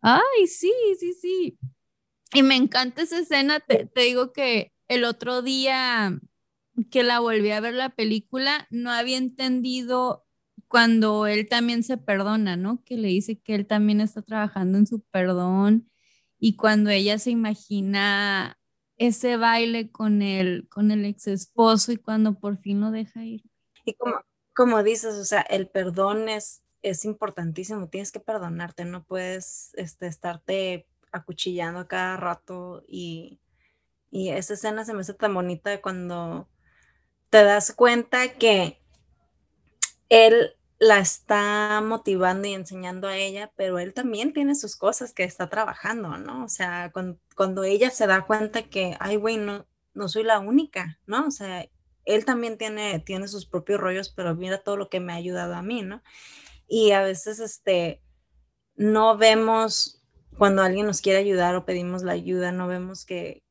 ay, 0.01 0.47
sí, 0.47 0.73
sí, 0.99 1.13
sí. 1.13 1.59
Y 2.33 2.43
me 2.43 2.55
encanta 2.55 3.01
esa 3.03 3.19
escena. 3.19 3.59
Te, 3.59 3.85
te 3.87 4.01
digo 4.01 4.33
que 4.33 4.71
el 4.87 5.03
otro 5.05 5.41
día 5.41 6.19
que 6.89 7.03
la 7.03 7.19
volví 7.19 7.51
a 7.51 7.59
ver 7.59 7.73
la 7.73 7.89
película, 7.89 8.67
no 8.71 8.91
había 8.91 9.17
entendido 9.17 10.25
cuando 10.67 11.27
él 11.27 11.47
también 11.49 11.83
se 11.83 11.97
perdona, 11.97 12.55
¿no? 12.55 12.83
Que 12.85 12.97
le 12.97 13.09
dice 13.09 13.39
que 13.39 13.55
él 13.55 13.67
también 13.67 14.01
está 14.01 14.21
trabajando 14.21 14.77
en 14.77 14.87
su 14.87 15.01
perdón 15.01 15.89
y 16.39 16.55
cuando 16.55 16.89
ella 16.89 17.19
se 17.19 17.29
imagina 17.31 18.57
ese 18.97 19.37
baile 19.37 19.91
con 19.91 20.21
el, 20.21 20.67
con 20.69 20.91
el 20.91 21.05
ex 21.05 21.27
esposo 21.27 21.91
y 21.91 21.97
cuando 21.97 22.39
por 22.39 22.57
fin 22.57 22.81
lo 22.81 22.91
deja 22.91 23.25
ir. 23.25 23.43
Y 23.85 23.95
como, 23.95 24.15
como 24.55 24.83
dices, 24.83 25.15
o 25.15 25.25
sea, 25.25 25.41
el 25.41 25.67
perdón 25.67 26.29
es, 26.29 26.63
es 26.81 27.05
importantísimo, 27.05 27.89
tienes 27.89 28.11
que 28.11 28.19
perdonarte, 28.19 28.85
no 28.85 29.03
puedes 29.03 29.71
este, 29.75 30.07
estarte 30.07 30.87
acuchillando 31.11 31.87
cada 31.87 32.17
rato 32.17 32.83
y, 32.87 33.39
y 34.09 34.29
esa 34.29 34.53
escena 34.53 34.85
se 34.85 34.93
me 34.93 35.01
hace 35.01 35.13
tan 35.13 35.33
bonita 35.33 35.81
cuando 35.81 36.49
te 37.29 37.43
das 37.43 37.73
cuenta 37.73 38.33
que 38.33 38.81
él 40.09 40.55
la 40.79 40.97
está 40.97 41.79
motivando 41.81 42.47
y 42.47 42.53
enseñando 42.53 43.07
a 43.07 43.15
ella, 43.15 43.51
pero 43.55 43.77
él 43.77 43.93
también 43.93 44.33
tiene 44.33 44.55
sus 44.55 44.75
cosas 44.75 45.13
que 45.13 45.23
está 45.23 45.47
trabajando, 45.47 46.17
¿no? 46.17 46.43
O 46.43 46.49
sea, 46.49 46.91
cuando, 46.91 47.63
ella 47.63 47.91
se 47.91 48.07
da 48.07 48.25
cuenta 48.25 48.63
que, 48.63 48.97
ay, 48.99 49.17
güey, 49.17 49.37
no, 49.37 49.67
no 49.93 50.09
soy 50.09 50.23
la 50.23 50.39
única, 50.39 50.99
¿no? 51.05 51.27
O 51.27 51.31
sea, 51.31 51.67
él 52.05 52.25
también 52.25 52.57
tiene, 52.57 52.99
tiene 52.99 53.27
sus 53.27 53.45
propios 53.45 53.79
rollos, 53.79 54.09
pero 54.09 54.35
mira 54.35 54.63
todo 54.63 54.75
lo 54.75 54.89
que 54.89 54.99
me 54.99 55.13
ha 55.13 55.17
ayudado 55.17 55.53
a 55.53 55.61
mí, 55.61 55.83
¿no? 55.83 56.01
Y 56.73 56.93
a 56.93 57.01
veces, 57.03 57.41
este, 57.41 58.01
no 58.77 59.17
vemos 59.17 60.01
cuando 60.37 60.61
alguien 60.61 60.85
nos 60.85 61.01
quiere 61.01 61.19
ayudar 61.19 61.53
o 61.53 61.65
pedimos 61.65 62.01
la 62.01 62.13
ayuda, 62.13 62.53
no 62.53 62.65
vemos 62.69 63.05
que, 63.05 63.43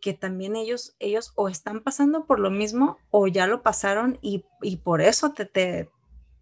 que 0.00 0.14
también 0.14 0.56
ellos, 0.56 0.96
ellos 0.98 1.34
o 1.36 1.50
están 1.50 1.82
pasando 1.82 2.24
por 2.24 2.40
lo 2.40 2.50
mismo 2.50 2.96
o 3.10 3.28
ya 3.28 3.46
lo 3.46 3.62
pasaron 3.62 4.18
y, 4.22 4.46
por 4.82 5.02
eso 5.02 5.34
te, 5.34 5.44
te, 5.44 5.90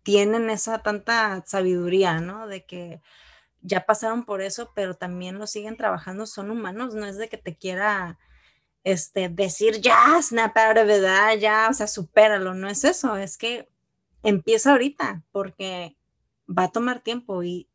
tienen 0.05 0.51
esa 0.51 0.85
tanta 0.85 1.43
sabiduría, 1.47 2.21
¿no? 2.21 2.47
De 2.47 2.65
que 2.65 3.03
ya 3.61 3.85
pasaron 3.85 4.25
por 4.25 4.41
eso, 4.41 4.71
pero 4.73 4.95
también 4.95 5.37
lo 5.37 5.49
siguen 5.49 5.77
trabajando, 5.77 6.27
son 6.27 6.53
humanos, 6.53 6.95
no 6.95 7.07
es 7.07 7.17
de 7.17 7.29
que 7.29 7.39
te 7.39 7.57
quiera 7.57 8.21
este, 8.85 9.29
decir 9.29 9.81
ya, 9.81 10.23
snap 10.23 10.57
out 10.57 10.79
of 10.79 10.89
it, 10.89 11.41
ya, 11.41 11.67
o 11.69 11.75
sea, 11.75 11.89
supéralo, 11.89 12.55
no 12.55 12.69
es 12.69 12.85
eso, 12.85 13.17
es 13.17 13.37
que 13.37 13.69
empieza 14.23 14.71
ahorita, 14.71 15.25
porque 15.33 15.97
va 16.51 16.65
a 16.65 16.73
tomar 16.73 17.01
tiempo 17.01 17.43
y, 17.43 17.69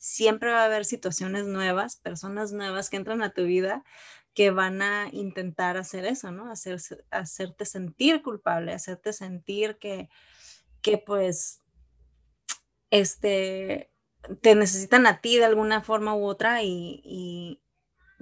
siempre 0.00 0.50
va 0.50 0.62
a 0.62 0.64
haber 0.66 0.84
situaciones 0.84 1.46
nuevas, 1.46 1.96
personas 1.96 2.52
nuevas 2.52 2.90
que 2.90 2.96
entran 2.96 3.22
a 3.22 3.32
tu 3.32 3.44
vida 3.44 3.84
que 4.34 4.50
van 4.50 4.80
a 4.80 5.08
intentar 5.12 5.76
hacer 5.76 6.06
eso, 6.06 6.32
¿no? 6.32 6.50
Hacer, 6.50 6.80
hacerte 7.10 7.66
sentir 7.66 8.22
culpable, 8.22 8.72
hacerte 8.72 9.12
sentir 9.12 9.76
que, 9.76 10.08
que 10.80 10.96
pues, 10.96 11.60
este, 12.90 13.90
te 14.40 14.54
necesitan 14.54 15.06
a 15.06 15.20
ti 15.20 15.36
de 15.36 15.44
alguna 15.44 15.82
forma 15.82 16.14
u 16.14 16.24
otra 16.24 16.62
y, 16.62 17.58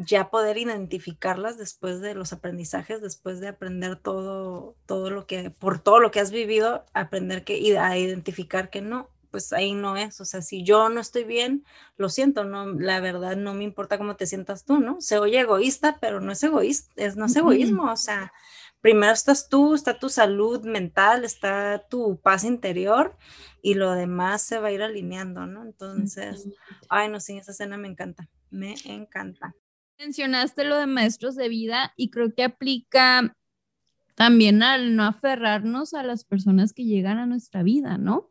ya 0.03 0.31
poder 0.31 0.57
identificarlas 0.57 1.59
después 1.59 2.01
de 2.01 2.15
los 2.15 2.33
aprendizajes, 2.33 3.03
después 3.03 3.39
de 3.39 3.49
aprender 3.49 3.97
todo, 3.97 4.75
todo 4.87 5.11
lo 5.11 5.27
que, 5.27 5.51
por 5.51 5.79
todo 5.79 6.01
lo 6.01 6.11
que 6.11 6.21
has 6.21 6.31
vivido, 6.31 6.87
aprender 6.95 7.45
que, 7.45 7.79
a 7.79 7.99
identificar 7.99 8.71
que 8.71 8.81
no, 8.81 9.11
pues 9.31 9.53
ahí 9.53 9.75
no 9.75 9.97
es. 9.97 10.21
O 10.21 10.25
sea, 10.25 10.43
si 10.43 10.63
yo 10.63 10.89
no 10.89 11.01
estoy 11.01 11.25
bien, 11.25 11.65
lo 11.97 12.09
siento, 12.09 12.45
no, 12.45 12.67
la 12.67 13.01
verdad 13.01 13.37
no 13.37 13.55
me 13.55 13.65
importa 13.65 13.99
cómo 13.99 14.17
te 14.17 14.27
sientas 14.27 14.65
tú, 14.65 14.81
¿no? 14.81 15.01
Se 15.01 15.19
oye 15.19 15.41
egoísta, 15.41 15.99
pero 16.01 16.21
no 16.21 16.33
es 16.33 16.43
egoísta, 16.43 16.93
es, 16.97 17.17
no 17.17 17.27
es 17.27 17.37
egoísmo, 17.37 17.91
o 17.91 17.97
sea, 17.97 18.33
primero 18.81 19.13
estás 19.13 19.49
tú, 19.49 19.75
está 19.75 19.99
tu 19.99 20.09
salud 20.09 20.65
mental, 20.65 21.25
está 21.25 21.87
tu 21.89 22.21
paz 22.21 22.45
interior 22.45 23.17
y 23.63 23.75
lo 23.75 23.93
demás 23.93 24.43
se 24.43 24.59
va 24.59 24.69
a 24.69 24.73
ir 24.73 24.83
alineando, 24.83 25.47
¿no? 25.47 25.63
Entonces, 25.65 26.49
ay, 26.89 27.09
no, 27.09 27.21
sí, 27.21 27.37
esa 27.39 27.53
escena 27.53 27.77
me 27.77 27.89
encanta, 27.89 28.29
me 28.51 28.75
encanta. 28.85 29.55
Mencionaste 29.99 30.65
lo 30.65 30.77
de 30.77 30.87
maestros 30.87 31.37
de 31.37 31.49
vida 31.49 31.93
y 31.97 32.11
creo 32.11 32.35
que 32.35 32.45
aplica 32.45 33.37
también 34.15 34.63
al 34.63 34.97
no 34.97 35.05
aferrarnos 35.05 35.95
a 35.95 36.03
las 36.03 36.25
personas 36.25 36.73
que 36.73 36.85
llegan 36.85 37.19
a 37.19 37.27
nuestra 37.27 37.63
vida, 37.63 37.99
¿no? 37.99 38.29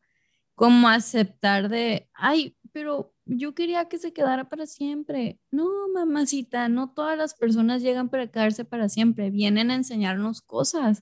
Como 0.59 0.89
aceptar 0.89 1.69
de, 1.69 2.09
ay, 2.13 2.57
pero 2.73 3.15
yo 3.23 3.55
quería 3.55 3.87
que 3.87 3.97
se 3.97 4.11
quedara 4.11 4.49
para 4.49 4.65
siempre. 4.65 5.39
No, 5.51 5.69
mamacita, 5.93 6.67
no 6.67 6.91
todas 6.91 7.17
las 7.17 7.33
personas 7.33 7.81
llegan 7.81 8.09
para 8.09 8.27
quedarse 8.27 8.65
para 8.65 8.89
siempre, 8.89 9.29
vienen 9.29 9.71
a 9.71 9.75
enseñarnos 9.75 10.41
cosas. 10.41 11.01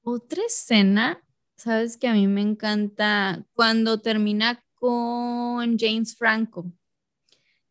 Otra 0.00 0.42
escena, 0.46 1.22
sabes 1.58 1.98
que 1.98 2.08
a 2.08 2.14
mí 2.14 2.26
me 2.26 2.40
encanta 2.40 3.44
cuando 3.52 4.00
termina 4.00 4.64
con 4.76 5.78
James 5.78 6.16
Franco. 6.16 6.72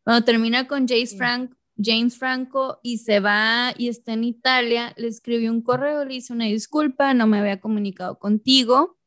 Cuando 0.03 0.23
termina 0.23 0.67
con 0.67 0.87
James, 0.87 1.17
Frank, 1.17 1.55
James 1.75 2.19
Franco 2.19 2.79
y 2.83 2.99
se 2.99 3.19
va 3.19 3.73
y 3.75 3.87
está 3.87 4.13
en 4.13 4.25
Italia, 4.25 4.93
le 4.95 5.07
escribió 5.07 5.51
un 5.51 5.63
correo, 5.63 6.05
le 6.05 6.13
hice 6.13 6.33
una 6.33 6.45
disculpa, 6.45 7.15
no 7.15 7.25
me 7.25 7.39
había 7.39 7.59
comunicado 7.59 8.19
contigo, 8.19 8.99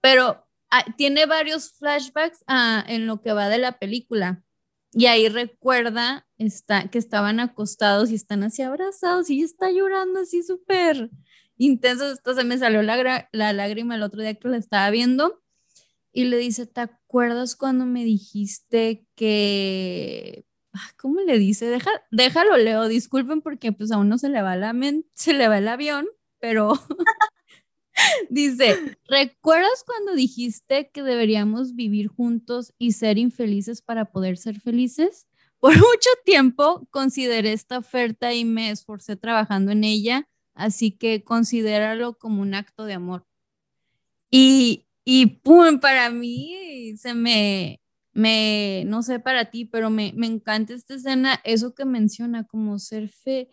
pero 0.00 0.45
Ah, 0.70 0.84
tiene 0.96 1.26
varios 1.26 1.72
flashbacks 1.72 2.44
ah, 2.48 2.84
en 2.88 3.06
lo 3.06 3.20
que 3.22 3.32
va 3.32 3.48
de 3.48 3.58
la 3.58 3.78
película. 3.78 4.42
Y 4.92 5.06
ahí 5.06 5.28
recuerda 5.28 6.26
está, 6.38 6.88
que 6.88 6.98
estaban 6.98 7.40
acostados 7.40 8.10
y 8.10 8.14
están 8.14 8.42
así 8.42 8.62
abrazados 8.62 9.30
y 9.30 9.42
está 9.42 9.70
llorando 9.70 10.20
así 10.20 10.42
súper 10.42 11.10
intenso. 11.58 12.10
Entonces 12.10 12.44
me 12.44 12.58
salió 12.58 12.82
la, 12.82 13.28
la 13.32 13.52
lágrima 13.52 13.94
el 13.94 14.02
otro 14.02 14.22
día 14.22 14.34
que 14.34 14.48
la 14.48 14.56
estaba 14.56 14.90
viendo 14.90 15.42
y 16.12 16.24
le 16.24 16.38
dice, 16.38 16.66
¿te 16.66 16.80
acuerdas 16.80 17.56
cuando 17.56 17.84
me 17.84 18.02
dijiste 18.04 19.06
que... 19.16 20.46
Ah, 20.72 20.90
¿Cómo 20.98 21.20
le 21.20 21.38
dice? 21.38 21.66
Deja, 21.66 21.90
déjalo, 22.10 22.56
Leo, 22.56 22.88
disculpen 22.88 23.42
porque 23.42 23.72
pues 23.72 23.92
a 23.92 23.98
uno 23.98 24.16
se 24.16 24.30
le 24.30 24.40
va 24.40 24.56
la 24.56 24.74
se 25.12 25.34
le 25.34 25.48
va 25.48 25.58
el 25.58 25.68
avión, 25.68 26.06
pero 26.38 26.72
Dice, 28.30 28.96
¿recuerdas 29.08 29.84
cuando 29.84 30.14
dijiste 30.14 30.90
que 30.92 31.02
deberíamos 31.02 31.74
vivir 31.74 32.08
juntos 32.08 32.72
y 32.78 32.92
ser 32.92 33.18
infelices 33.18 33.82
para 33.82 34.06
poder 34.06 34.36
ser 34.36 34.60
felices? 34.60 35.26
Por 35.60 35.72
mucho 35.76 36.10
tiempo 36.24 36.86
consideré 36.90 37.52
esta 37.52 37.78
oferta 37.78 38.32
y 38.34 38.44
me 38.44 38.70
esforcé 38.70 39.16
trabajando 39.16 39.72
en 39.72 39.84
ella, 39.84 40.28
así 40.54 40.90
que 40.92 41.24
considéralo 41.24 42.18
como 42.18 42.42
un 42.42 42.54
acto 42.54 42.84
de 42.84 42.94
amor. 42.94 43.26
Y, 44.30 44.86
y 45.04 45.26
pum, 45.26 45.78
para 45.80 46.10
mí 46.10 46.94
se 46.98 47.14
me, 47.14 47.80
me, 48.12 48.84
no 48.86 49.02
sé 49.02 49.20
para 49.20 49.46
ti, 49.50 49.64
pero 49.64 49.90
me, 49.90 50.12
me 50.16 50.26
encanta 50.26 50.74
esta 50.74 50.94
escena, 50.94 51.40
eso 51.44 51.74
que 51.74 51.84
menciona 51.84 52.44
como 52.44 52.78
ser 52.78 53.08
fe. 53.08 53.50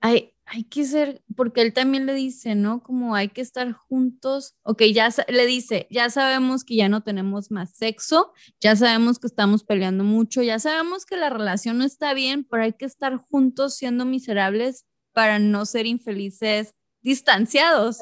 Ay, 0.00 0.33
hay 0.46 0.64
que 0.64 0.84
ser, 0.84 1.22
porque 1.36 1.62
él 1.62 1.72
también 1.72 2.06
le 2.06 2.14
dice, 2.14 2.54
¿no? 2.54 2.82
Como 2.82 3.14
hay 3.14 3.28
que 3.28 3.40
estar 3.40 3.72
juntos, 3.72 4.54
ok, 4.62 4.82
ya 4.92 5.08
le 5.28 5.46
dice, 5.46 5.86
ya 5.90 6.10
sabemos 6.10 6.64
que 6.64 6.76
ya 6.76 6.88
no 6.88 7.02
tenemos 7.02 7.50
más 7.50 7.74
sexo, 7.74 8.32
ya 8.60 8.76
sabemos 8.76 9.18
que 9.18 9.26
estamos 9.26 9.64
peleando 9.64 10.04
mucho, 10.04 10.42
ya 10.42 10.58
sabemos 10.58 11.06
que 11.06 11.16
la 11.16 11.30
relación 11.30 11.78
no 11.78 11.84
está 11.84 12.12
bien, 12.14 12.44
pero 12.44 12.64
hay 12.64 12.74
que 12.74 12.84
estar 12.84 13.16
juntos 13.16 13.76
siendo 13.76 14.04
miserables 14.04 14.86
para 15.12 15.38
no 15.38 15.64
ser 15.64 15.86
infelices 15.86 16.74
distanciados. 17.00 18.00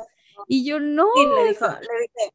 Y 0.49 0.65
yo 0.65 0.81
no. 0.81 1.07
Y 1.15 1.27
le, 1.27 1.49
dijo, 1.51 1.67
le, 1.67 2.01
dice, 2.01 2.35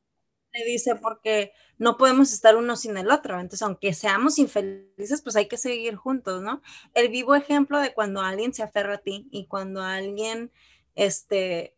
le 0.54 0.66
dice, 0.66 0.96
porque 0.96 1.52
no 1.78 1.98
podemos 1.98 2.34
estar 2.34 2.56
uno 2.58 2.76
sin 2.76 2.98
el 2.98 3.12
otro. 3.12 3.36
Entonces, 3.40 3.62
aunque 3.62 3.94
seamos 3.94 4.40
infelices, 4.40 5.22
pues 5.22 5.36
hay 5.36 5.48
que 5.48 5.58
seguir 5.58 5.96
juntos, 5.96 6.42
¿no? 6.42 6.62
El 6.94 7.10
vivo 7.10 7.36
ejemplo 7.36 7.80
de 7.80 7.94
cuando 7.94 8.22
alguien 8.22 8.54
se 8.54 8.64
aferra 8.64 8.96
a 8.96 8.98
ti 9.00 9.28
y 9.32 9.48
cuando 9.48 9.82
alguien, 9.84 10.52
este, 10.96 11.77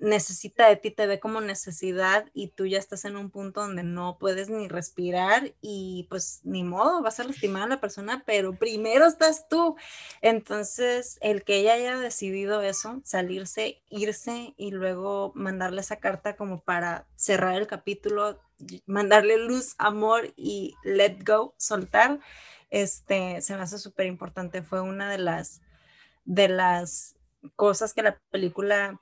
necesita 0.00 0.66
de 0.66 0.76
ti, 0.76 0.90
te 0.90 1.06
ve 1.06 1.20
como 1.20 1.40
necesidad 1.40 2.26
y 2.32 2.48
tú 2.48 2.66
ya 2.66 2.78
estás 2.78 3.04
en 3.04 3.16
un 3.16 3.30
punto 3.30 3.60
donde 3.60 3.82
no 3.82 4.16
puedes 4.18 4.48
ni 4.48 4.66
respirar 4.66 5.52
y 5.60 6.06
pues 6.08 6.40
ni 6.42 6.64
modo, 6.64 7.02
vas 7.02 7.20
a 7.20 7.24
lastimar 7.24 7.64
a 7.64 7.68
la 7.68 7.80
persona, 7.80 8.22
pero 8.26 8.54
primero 8.54 9.06
estás 9.06 9.48
tú. 9.48 9.76
Entonces, 10.22 11.18
el 11.20 11.44
que 11.44 11.58
ella 11.58 11.74
haya 11.74 11.98
decidido 11.98 12.62
eso, 12.62 13.00
salirse, 13.04 13.82
irse 13.90 14.54
y 14.56 14.70
luego 14.70 15.32
mandarle 15.34 15.82
esa 15.82 15.96
carta 15.96 16.34
como 16.34 16.62
para 16.62 17.06
cerrar 17.16 17.56
el 17.56 17.66
capítulo, 17.66 18.40
mandarle 18.86 19.36
luz, 19.36 19.74
amor 19.78 20.32
y 20.36 20.74
let 20.82 21.18
go, 21.24 21.54
soltar, 21.58 22.20
este, 22.70 23.42
se 23.42 23.54
me 23.54 23.62
hace 23.62 23.78
súper 23.78 24.06
importante. 24.06 24.62
Fue 24.62 24.80
una 24.80 25.10
de 25.10 25.18
las, 25.18 25.60
de 26.24 26.48
las 26.48 27.16
cosas 27.56 27.92
que 27.92 28.02
la 28.02 28.18
película 28.30 29.00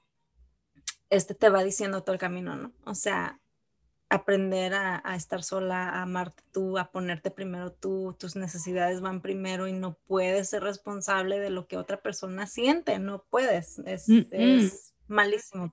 este 1.11 1.35
te 1.35 1.49
va 1.49 1.65
diciendo 1.65 2.03
todo 2.03 2.13
el 2.15 2.21
camino, 2.21 2.57
¿no? 2.57 2.73
O 2.85 2.95
sea, 2.95 3.41
aprender 4.11 4.73
a, 4.75 5.03
estar 5.15 5.43
sola, 5.43 5.91
a 5.91 6.03
amarte 6.03 6.43
tú, 6.53 6.79
a 6.79 6.91
ponerte 6.91 7.31
primero 7.31 7.73
tú, 7.73 8.17
tus 8.19 8.37
necesidades 8.37 9.01
van 9.01 9.21
primero 9.21 9.69
y 9.69 9.73
no 9.73 9.99
puedes 10.07 10.49
ser 10.49 10.63
responsable 10.63 11.39
de 11.41 11.51
lo 11.51 11.67
que 11.67 11.77
otra 11.77 12.01
persona 12.01 12.47
siente, 12.47 12.99
no 12.99 13.25
puedes, 13.29 13.79
es, 13.81 14.09
es 14.31 14.95
malísimo. 15.09 15.73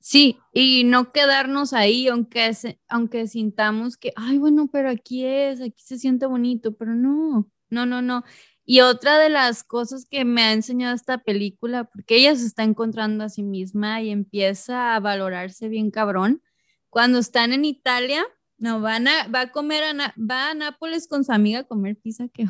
Sí, 0.00 0.38
y 0.52 0.84
no 0.84 1.10
quedarnos 1.10 1.72
ahí, 1.72 2.08
aunque, 2.08 2.52
aunque 2.88 3.26
sintamos 3.26 3.96
que, 3.96 4.12
ay, 4.16 4.38
bueno, 4.38 4.68
pero 4.70 4.90
aquí 4.90 5.24
es, 5.24 5.60
aquí 5.60 5.82
se 5.82 5.98
siente 5.98 6.26
bonito, 6.26 6.74
pero 6.74 6.94
no, 6.94 7.50
no, 7.70 7.86
no, 7.86 8.02
no. 8.02 8.24
Y 8.70 8.82
otra 8.82 9.18
de 9.18 9.30
las 9.30 9.64
cosas 9.64 10.04
que 10.04 10.26
me 10.26 10.42
ha 10.42 10.52
enseñado 10.52 10.94
esta 10.94 11.16
película, 11.16 11.84
porque 11.84 12.16
ella 12.16 12.36
se 12.36 12.44
está 12.44 12.64
encontrando 12.64 13.24
a 13.24 13.30
sí 13.30 13.42
misma 13.42 14.02
y 14.02 14.10
empieza 14.10 14.94
a 14.94 15.00
valorarse 15.00 15.70
bien 15.70 15.90
cabrón, 15.90 16.42
cuando 16.90 17.18
están 17.18 17.54
en 17.54 17.64
Italia, 17.64 18.26
no, 18.58 18.82
van 18.82 19.08
a, 19.08 19.26
va 19.28 19.40
a 19.40 19.52
comer, 19.52 19.84
a, 19.84 20.14
va 20.18 20.50
a 20.50 20.54
Nápoles 20.54 21.08
con 21.08 21.24
su 21.24 21.32
amiga 21.32 21.60
a 21.60 21.64
comer 21.64 21.96
pizza, 21.96 22.28
que 22.28 22.44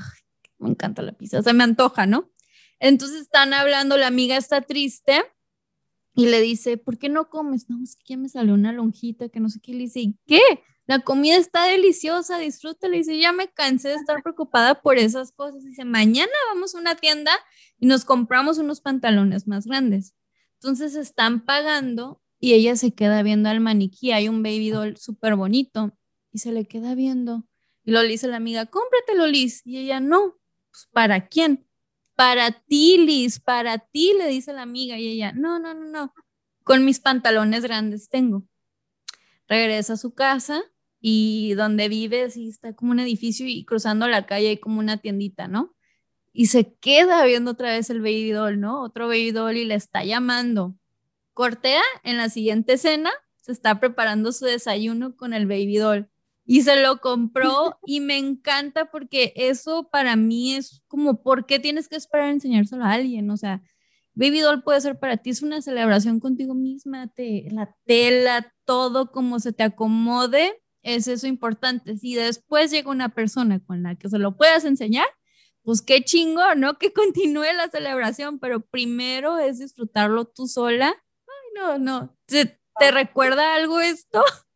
me 0.58 0.70
encanta 0.70 1.02
la 1.02 1.12
pizza, 1.12 1.40
se 1.40 1.52
me 1.52 1.62
antoja, 1.62 2.04
¿no? 2.04 2.32
Entonces 2.80 3.20
están 3.20 3.54
hablando, 3.54 3.96
la 3.96 4.08
amiga 4.08 4.36
está 4.36 4.60
triste 4.60 5.22
y 6.16 6.26
le 6.26 6.40
dice, 6.40 6.78
¿por 6.78 6.98
qué 6.98 7.08
no 7.08 7.30
comes? 7.30 7.70
No, 7.70 7.80
es 7.80 7.94
que 7.94 8.14
ya 8.14 8.16
me 8.16 8.28
salió 8.28 8.54
una 8.54 8.72
lonjita, 8.72 9.28
que 9.28 9.38
no 9.38 9.48
sé 9.50 9.60
qué. 9.60 9.72
Le 9.72 9.84
dice, 9.84 10.00
¿y 10.00 10.18
qué? 10.26 10.40
La 10.88 11.00
comida 11.00 11.36
está 11.36 11.64
deliciosa, 11.64 12.38
disfrútala. 12.38 12.96
Y 12.96 13.00
dice, 13.00 13.18
ya 13.18 13.30
me 13.30 13.48
cansé 13.48 13.90
de 13.90 13.96
estar 13.96 14.22
preocupada 14.22 14.80
por 14.80 14.96
esas 14.96 15.32
cosas. 15.32 15.62
Dice, 15.62 15.84
mañana 15.84 16.32
vamos 16.48 16.74
a 16.74 16.78
una 16.78 16.94
tienda 16.94 17.30
y 17.78 17.86
nos 17.86 18.06
compramos 18.06 18.56
unos 18.56 18.80
pantalones 18.80 19.46
más 19.46 19.66
grandes. 19.66 20.16
Entonces 20.54 20.94
están 20.94 21.44
pagando 21.44 22.22
y 22.40 22.54
ella 22.54 22.74
se 22.74 22.94
queda 22.94 23.22
viendo 23.22 23.50
al 23.50 23.60
maniquí. 23.60 24.12
Hay 24.12 24.30
un 24.30 24.42
baby 24.42 24.70
doll 24.70 24.96
súper 24.96 25.36
bonito 25.36 25.94
y 26.32 26.38
se 26.38 26.52
le 26.52 26.64
queda 26.64 26.94
viendo. 26.94 27.46
Y 27.84 27.90
lo 27.90 28.00
dice 28.00 28.26
la 28.26 28.36
amiga, 28.36 28.64
cómpratelo, 28.64 29.26
Liz. 29.26 29.60
Y 29.66 29.76
ella, 29.76 30.00
no, 30.00 30.38
pues, 30.70 30.88
¿para 30.90 31.28
quién? 31.28 31.66
Para 32.16 32.50
ti, 32.50 32.96
Liz, 32.96 33.40
para 33.40 33.76
ti, 33.76 34.14
le 34.16 34.26
dice 34.28 34.54
la 34.54 34.62
amiga. 34.62 34.98
Y 34.98 35.06
ella, 35.08 35.32
no, 35.32 35.58
no, 35.58 35.74
no, 35.74 35.84
no, 35.84 36.14
con 36.64 36.86
mis 36.86 36.98
pantalones 36.98 37.62
grandes 37.62 38.08
tengo. 38.08 38.48
Regresa 39.48 39.92
a 39.92 39.96
su 39.98 40.14
casa 40.14 40.64
y 41.00 41.54
donde 41.54 41.88
vive, 41.88 42.30
sí, 42.30 42.48
está 42.48 42.74
como 42.74 42.92
un 42.92 43.00
edificio 43.00 43.46
y 43.46 43.64
cruzando 43.64 44.08
la 44.08 44.26
calle 44.26 44.48
hay 44.48 44.58
como 44.58 44.80
una 44.80 44.98
tiendita, 44.98 45.48
¿no? 45.48 45.74
Y 46.32 46.46
se 46.46 46.74
queda 46.74 47.24
viendo 47.24 47.52
otra 47.52 47.70
vez 47.70 47.90
el 47.90 48.00
baby 48.00 48.30
doll, 48.30 48.60
¿no? 48.60 48.82
Otro 48.82 49.08
baby 49.08 49.32
doll 49.32 49.56
y 49.56 49.64
le 49.64 49.74
está 49.74 50.04
llamando. 50.04 50.76
Cortea 51.34 51.82
en 52.04 52.16
la 52.16 52.28
siguiente 52.28 52.74
escena, 52.74 53.10
se 53.36 53.52
está 53.52 53.80
preparando 53.80 54.32
su 54.32 54.44
desayuno 54.44 55.16
con 55.16 55.32
el 55.32 55.46
baby 55.46 55.76
doll 55.78 56.10
y 56.44 56.62
se 56.62 56.80
lo 56.82 57.00
compró 57.00 57.78
y 57.86 58.00
me 58.00 58.18
encanta 58.18 58.90
porque 58.90 59.32
eso 59.36 59.88
para 59.90 60.16
mí 60.16 60.54
es 60.54 60.82
como, 60.88 61.22
¿por 61.22 61.46
qué 61.46 61.58
tienes 61.58 61.88
que 61.88 61.96
esperar 61.96 62.28
a 62.28 62.32
enseñárselo 62.32 62.84
a 62.84 62.92
alguien? 62.92 63.30
O 63.30 63.36
sea, 63.36 63.62
Baby 64.18 64.40
Doll 64.40 64.64
puede 64.64 64.80
ser 64.80 64.98
para 64.98 65.18
ti, 65.18 65.30
es 65.30 65.42
una 65.42 65.62
celebración 65.62 66.18
contigo 66.18 66.52
misma, 66.52 67.06
te, 67.06 67.46
la 67.52 67.72
tela, 67.84 68.52
todo 68.64 69.12
como 69.12 69.38
se 69.38 69.52
te 69.52 69.62
acomode, 69.62 70.60
es 70.94 71.06
eso 71.06 71.26
importante. 71.26 71.96
Si 71.98 72.14
después 72.14 72.70
llega 72.70 72.90
una 72.90 73.10
persona 73.10 73.60
con 73.60 73.82
la 73.82 73.94
que 73.94 74.08
se 74.08 74.18
lo 74.18 74.36
puedas 74.36 74.64
enseñar, 74.64 75.06
pues 75.62 75.82
qué 75.82 76.02
chingo, 76.02 76.54
¿no? 76.56 76.78
Que 76.78 76.92
continúe 76.94 77.52
la 77.54 77.68
celebración, 77.68 78.38
pero 78.38 78.60
primero 78.60 79.38
es 79.38 79.58
disfrutarlo 79.58 80.24
tú 80.24 80.46
sola. 80.46 80.88
Ay, 80.88 81.50
no, 81.54 81.78
no. 81.78 82.16
¿Te, 82.26 82.58
te 82.78 82.90
recuerda 82.90 83.54
algo 83.54 83.80
esto? 83.80 84.24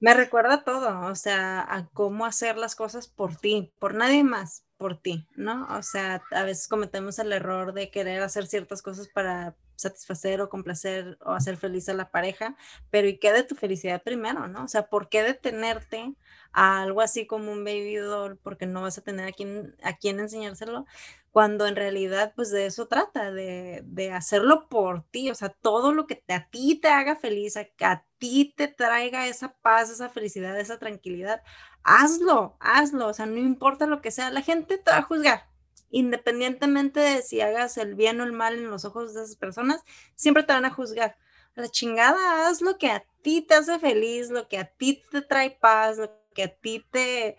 Me 0.00 0.14
recuerda 0.14 0.62
todo, 0.62 1.06
o 1.06 1.14
sea, 1.16 1.60
a 1.68 1.88
cómo 1.88 2.24
hacer 2.24 2.56
las 2.56 2.76
cosas 2.76 3.08
por 3.08 3.34
ti, 3.34 3.72
por 3.80 3.94
nadie 3.94 4.22
más, 4.22 4.64
por 4.76 5.00
ti, 5.00 5.26
¿no? 5.34 5.66
O 5.76 5.82
sea, 5.82 6.22
a 6.30 6.44
veces 6.44 6.68
cometemos 6.68 7.18
el 7.18 7.32
error 7.32 7.72
de 7.72 7.90
querer 7.90 8.22
hacer 8.22 8.46
ciertas 8.46 8.80
cosas 8.80 9.08
para 9.08 9.56
satisfacer 9.78 10.40
o 10.40 10.48
complacer 10.50 11.16
o 11.24 11.32
hacer 11.32 11.56
feliz 11.56 11.88
a 11.88 11.94
la 11.94 12.10
pareja, 12.10 12.56
pero 12.90 13.08
¿y 13.08 13.18
qué 13.18 13.32
de 13.32 13.44
tu 13.44 13.54
felicidad 13.54 14.02
primero, 14.02 14.48
no? 14.48 14.64
O 14.64 14.68
sea, 14.68 14.88
¿por 14.88 15.08
qué 15.08 15.22
detenerte 15.22 16.14
a 16.52 16.82
algo 16.82 17.00
así 17.00 17.26
como 17.26 17.52
un 17.52 17.64
baby 17.64 17.96
doll 17.96 18.38
porque 18.38 18.66
no 18.66 18.82
vas 18.82 18.98
a 18.98 19.02
tener 19.02 19.28
a 19.28 19.32
quien, 19.32 19.76
a 19.82 19.96
quién 19.96 20.20
enseñárselo? 20.20 20.84
Cuando 21.30 21.66
en 21.66 21.76
realidad, 21.76 22.32
pues 22.34 22.50
de 22.50 22.66
eso 22.66 22.88
trata, 22.88 23.30
de, 23.30 23.82
de 23.84 24.12
hacerlo 24.12 24.68
por 24.68 25.04
ti, 25.04 25.30
o 25.30 25.34
sea, 25.34 25.50
todo 25.50 25.92
lo 25.92 26.06
que 26.06 26.24
a 26.28 26.48
ti 26.50 26.76
te 26.80 26.88
haga 26.88 27.16
feliz, 27.16 27.56
a, 27.56 27.68
a 27.80 28.04
ti 28.18 28.52
te 28.56 28.66
traiga 28.66 29.28
esa 29.28 29.54
paz, 29.58 29.90
esa 29.90 30.08
felicidad, 30.08 30.58
esa 30.58 30.78
tranquilidad, 30.78 31.42
hazlo, 31.84 32.56
hazlo, 32.60 33.08
o 33.08 33.14
sea, 33.14 33.26
no 33.26 33.38
importa 33.38 33.86
lo 33.86 34.00
que 34.02 34.10
sea, 34.10 34.30
la 34.30 34.42
gente 34.42 34.78
te 34.78 34.90
va 34.90 34.98
a 34.98 35.02
juzgar, 35.02 35.47
independientemente 35.90 37.00
de 37.00 37.22
si 37.22 37.40
hagas 37.40 37.78
el 37.78 37.94
bien 37.94 38.20
o 38.20 38.24
el 38.24 38.32
mal 38.32 38.54
en 38.54 38.70
los 38.70 38.84
ojos 38.84 39.14
de 39.14 39.22
esas 39.22 39.36
personas, 39.36 39.82
siempre 40.14 40.42
te 40.42 40.52
van 40.52 40.64
a 40.64 40.70
juzgar. 40.70 41.16
La 41.54 41.68
chingada, 41.68 42.48
haz 42.48 42.60
lo 42.60 42.78
que 42.78 42.90
a 42.90 43.04
ti 43.22 43.42
te 43.42 43.54
hace 43.54 43.78
feliz, 43.78 44.30
lo 44.30 44.48
que 44.48 44.58
a 44.58 44.64
ti 44.64 45.02
te 45.10 45.22
trae 45.22 45.50
paz, 45.50 45.98
lo 45.98 46.10
que 46.34 46.44
a 46.44 46.48
ti 46.48 46.84
te, 46.90 47.36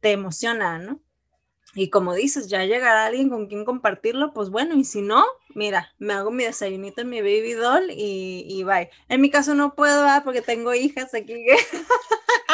te 0.00 0.12
emociona, 0.12 0.78
¿no? 0.78 1.02
Y 1.74 1.90
como 1.90 2.14
dices, 2.14 2.48
ya 2.48 2.64
llegará 2.64 3.06
alguien 3.06 3.28
con 3.28 3.46
quien 3.46 3.64
compartirlo, 3.64 4.32
pues 4.32 4.48
bueno, 4.48 4.74
y 4.74 4.84
si 4.84 5.02
no, 5.02 5.24
mira, 5.54 5.94
me 5.98 6.14
hago 6.14 6.30
mi 6.30 6.44
desayunito 6.44 7.02
en 7.02 7.10
mi 7.10 7.20
baby 7.20 7.52
doll 7.52 7.90
y, 7.90 8.46
y 8.48 8.64
bye. 8.64 8.90
En 9.08 9.20
mi 9.20 9.30
caso 9.30 9.54
no 9.54 9.74
puedo, 9.74 10.06
porque 10.24 10.40
tengo 10.40 10.74
hijas 10.74 11.12
aquí 11.14 11.34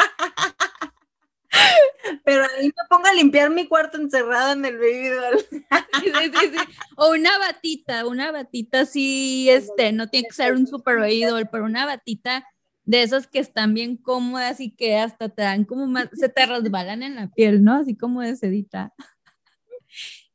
Pero 2.23 2.43
ahí 2.43 2.67
me 2.67 2.87
pongo 2.89 3.07
a 3.07 3.13
limpiar 3.13 3.49
mi 3.49 3.67
cuarto 3.67 3.97
encerrada 3.97 4.53
en 4.53 4.65
el 4.65 4.77
baby 4.77 5.09
doll. 5.09 5.45
Sí, 6.03 6.11
sí, 6.13 6.47
sí, 6.51 6.57
O 6.97 7.11
una 7.11 7.37
batita, 7.39 8.05
una 8.05 8.31
batita 8.31 8.81
así, 8.81 9.49
este, 9.49 9.91
no 9.91 10.07
tiene 10.09 10.27
que 10.27 10.35
ser 10.35 10.53
un 10.53 10.67
super 10.67 10.97
baby 10.97 11.23
doll, 11.23 11.47
pero 11.51 11.65
una 11.65 11.85
batita 11.85 12.45
de 12.83 13.01
esas 13.01 13.27
que 13.27 13.39
están 13.39 13.73
bien 13.73 13.97
cómodas 13.97 14.59
y 14.59 14.75
que 14.75 14.97
hasta 14.97 15.29
te 15.29 15.41
dan 15.41 15.63
como 15.63 15.87
más, 15.87 16.09
se 16.13 16.29
te 16.29 16.45
resbalan 16.45 17.01
en 17.01 17.15
la 17.15 17.27
piel, 17.31 17.63
¿no? 17.63 17.75
Así 17.75 17.97
como 17.97 18.21
de 18.21 18.35
sedita. 18.35 18.93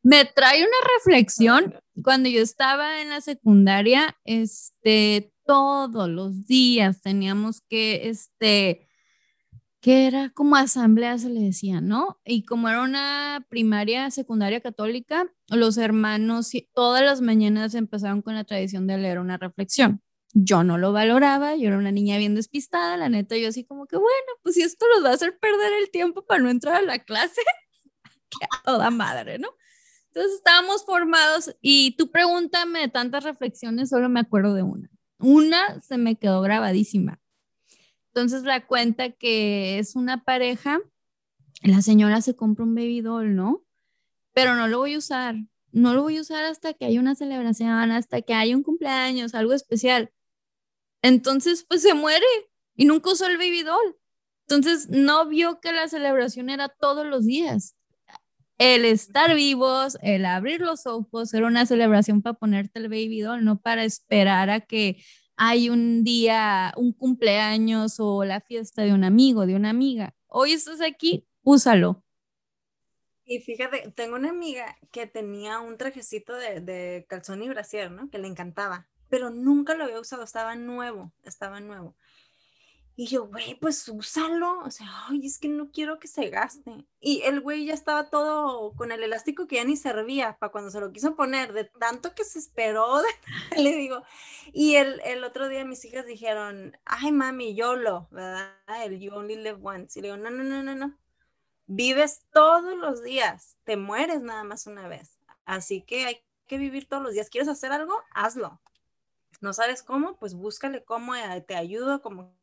Me 0.03 0.25
trae 0.25 0.61
una 0.61 0.77
reflexión. 0.99 1.75
Cuando 2.03 2.29
yo 2.29 2.43
estaba 2.43 3.03
en 3.03 3.11
la 3.11 3.21
secundaria, 3.21 4.17
este, 4.25 5.33
todos 5.45 6.09
los 6.09 6.47
días 6.47 7.03
teníamos 7.03 7.61
que, 7.69 8.09
este, 8.09 8.89
que 9.81 10.07
era 10.07 10.31
como 10.31 10.57
asamblea, 10.57 11.17
se 11.19 11.31
le 11.31 11.41
decía, 11.41 11.81
¿no? 11.81 12.21
Y 12.25 12.45
como 12.45 12.69
era 12.69 12.83
una 12.83 13.47
primaria, 13.49 14.11
secundaria 14.11 14.61
católica, 14.61 15.33
los 15.49 15.79
hermanos 15.79 16.53
todas 16.75 17.03
las 17.03 17.23
mañanas 17.23 17.75
empezaron 17.75 18.21
con 18.23 18.35
la 18.35 18.45
tradición 18.45 18.87
de 18.87 18.99
leer 18.99 19.19
una 19.19 19.39
reflexión. 19.39 20.03
Yo 20.33 20.63
no 20.63 20.79
lo 20.79 20.93
valoraba, 20.93 21.57
yo 21.57 21.69
era 21.69 21.79
una 21.79 21.93
niña 21.93 22.19
bien 22.19 22.35
despistada, 22.35 22.97
la 22.97 23.09
neta, 23.09 23.37
yo 23.37 23.49
así 23.49 23.65
como 23.65 23.87
que, 23.87 23.97
bueno, 23.97 24.33
pues 24.43 24.55
si 24.55 24.63
esto 24.63 24.87
nos 24.95 25.05
va 25.05 25.11
a 25.11 25.15
hacer 25.15 25.39
perder 25.39 25.73
el 25.83 25.91
tiempo 25.91 26.25
para 26.25 26.43
no 26.43 26.51
entrar 26.51 26.77
a 26.77 26.83
la 26.83 26.99
clase, 27.01 27.41
que 28.31 28.45
a 28.45 28.63
toda 28.63 28.91
madre, 28.91 29.39
¿no? 29.39 29.49
Entonces 30.09 30.35
estábamos 30.35 30.85
formados 30.85 31.55
y 31.61 31.97
tú 31.97 32.11
pregúntame 32.11 32.89
tantas 32.89 33.25
reflexiones, 33.25 33.89
solo 33.89 34.09
me 34.09 34.21
acuerdo 34.21 34.55
de 34.55 34.63
una. 34.63 34.91
Una 35.19 35.81
se 35.81 35.99
me 35.99 36.17
quedó 36.17 36.43
grabadísima. 36.43 37.20
Entonces 38.13 38.43
la 38.43 38.67
cuenta 38.67 39.11
que 39.11 39.79
es 39.79 39.97
una 39.97 40.25
pareja, 40.25 40.81
la 41.63 41.83
señora 41.83 42.21
se 42.23 42.35
compra 42.35 42.65
un 42.65 42.75
baby 42.75 43.01
doll, 43.01 43.35
¿no? 43.35 43.65
Pero 44.33 44.55
no 44.55 44.69
lo 44.69 44.79
voy 44.79 44.95
a 44.95 44.99
usar. 44.99 45.37
No 45.73 45.95
lo 45.95 46.03
voy 46.03 46.17
a 46.17 46.23
usar 46.23 46.45
hasta 46.45 46.75
que 46.75 46.85
haya 46.85 47.01
una 47.01 47.15
celebración, 47.15 47.93
hasta 47.93 48.23
que 48.23 48.35
haya 48.35 48.57
un 48.57 48.63
cumpleaños, 48.63 49.35
algo 49.35 49.53
especial. 49.53 50.11
Entonces, 51.03 51.65
pues 51.69 51.83
se 51.83 51.95
muere 51.95 52.27
y 52.75 52.87
nunca 52.87 53.13
usó 53.13 53.27
el 53.27 53.39
baby 53.39 53.63
doll. 53.63 53.97
Entonces, 54.49 54.89
no 54.89 55.27
vio 55.27 55.61
que 55.61 55.73
la 55.73 55.89
celebración 55.89 56.51
era 56.51 56.69
todos 56.69 57.07
los 57.07 57.25
días 57.25 57.77
el 58.61 58.85
estar 58.85 59.35
vivos, 59.35 59.97
el 60.03 60.27
abrir 60.27 60.61
los 60.61 60.87
ojos, 60.87 61.33
era 61.33 61.47
una 61.47 61.65
celebración 61.65 62.21
para 62.21 62.35
ponerte 62.35 62.79
el 62.79 62.91
baby 62.91 63.21
doll, 63.21 63.43
no 63.43 63.59
para 63.59 63.85
esperar 63.85 64.51
a 64.51 64.61
que 64.61 65.03
hay 65.43 65.71
un 65.71 66.05
día, 66.05 66.75
un 66.77 66.93
cumpleaños 66.93 67.99
o 67.99 68.25
la 68.25 68.43
fiesta 68.43 68.83
de 68.83 68.93
un 68.93 69.05
amigo, 69.05 69.47
de 69.47 69.57
una 69.57 69.71
amiga. 69.71 70.15
Hoy 70.27 70.53
estás 70.53 70.83
aquí, 70.83 71.27
úsalo. 71.43 72.05
Y 73.25 73.41
fíjate, 73.41 73.91
tengo 73.93 74.17
una 74.17 74.29
amiga 74.29 74.77
que 74.93 75.07
tenía 75.07 75.61
un 75.61 75.79
trajecito 75.79 76.35
de, 76.35 76.61
de 76.61 77.07
calzón 77.09 77.43
y 77.43 77.49
brasier, 77.49 77.91
¿no? 77.91 78.11
Que 78.11 78.19
le 78.19 78.29
encantaba, 78.29 78.91
pero 79.09 79.31
nunca 79.31 79.75
lo 79.75 79.85
había 79.85 79.99
usado, 79.99 80.25
estaba 80.25 80.57
nuevo, 80.57 81.11
estaba 81.25 81.59
nuevo. 81.61 81.97
Y 83.01 83.07
yo, 83.07 83.29
güey, 83.29 83.55
pues 83.55 83.89
úsalo. 83.89 84.59
O 84.59 84.71
sea, 84.71 84.87
ay, 85.09 85.25
es 85.25 85.39
que 85.39 85.49
no 85.49 85.71
quiero 85.71 85.99
que 85.99 86.07
se 86.07 86.29
gaste. 86.29 86.85
Y 87.01 87.23
el 87.23 87.41
güey 87.41 87.65
ya 87.65 87.73
estaba 87.73 88.11
todo 88.11 88.75
con 88.75 88.93
el 88.93 89.03
elástico 89.03 89.47
que 89.47 89.57
ya 89.57 89.65
ni 89.65 89.79
servía 89.79 90.37
para 90.39 90.53
cuando 90.53 90.71
se 90.71 90.81
lo 90.81 90.93
quiso 90.93 91.17
poner, 91.17 91.55
de 91.55 91.65
tanto 91.65 92.15
que 92.15 92.25
se 92.25 92.39
esperó, 92.39 93.01
le 93.57 93.73
digo. 93.75 94.03
Y 94.53 94.75
el, 94.75 95.01
el, 95.07 95.25
otro 95.25 95.49
día 95.49 95.65
mis 95.65 95.83
hijas 95.87 96.05
dijeron, 96.05 96.77
ay, 96.85 97.11
mami, 97.11 97.55
YOLO, 97.55 98.07
¿verdad? 98.11 98.53
El 98.85 99.01
You 99.01 99.15
Only 99.15 99.37
Live 99.37 99.61
Once. 99.63 99.99
Y 99.99 100.03
le 100.03 100.09
digo, 100.09 100.19
no, 100.19 100.29
no, 100.29 100.45
no, 100.45 100.63
no, 100.63 100.75
no. 100.75 100.99
Vives 101.69 102.27
todos 102.35 102.77
los 102.77 103.03
días, 103.03 103.57
te 103.65 103.79
mueres 103.79 104.21
nada 104.21 104.45
más 104.45 104.67
una 104.67 104.89
vez. 104.89 105.19
Así 105.47 105.81
que 105.81 106.05
hay 106.05 106.23
que 106.47 106.59
vivir 106.59 106.87
todos 106.87 107.03
los 107.03 107.15
días. 107.15 107.31
¿Quieres 107.31 107.49
hacer 107.49 107.73
algo? 107.73 107.95
Hazlo. 108.13 108.61
¿No 109.41 109.55
sabes 109.55 109.83
cómo? 109.83 110.19
Pues 110.19 110.35
búscale 110.35 110.85
cómo 110.85 111.17
eh, 111.17 111.41
te 111.41 111.57
ayudo, 111.57 112.03
como 112.03 112.39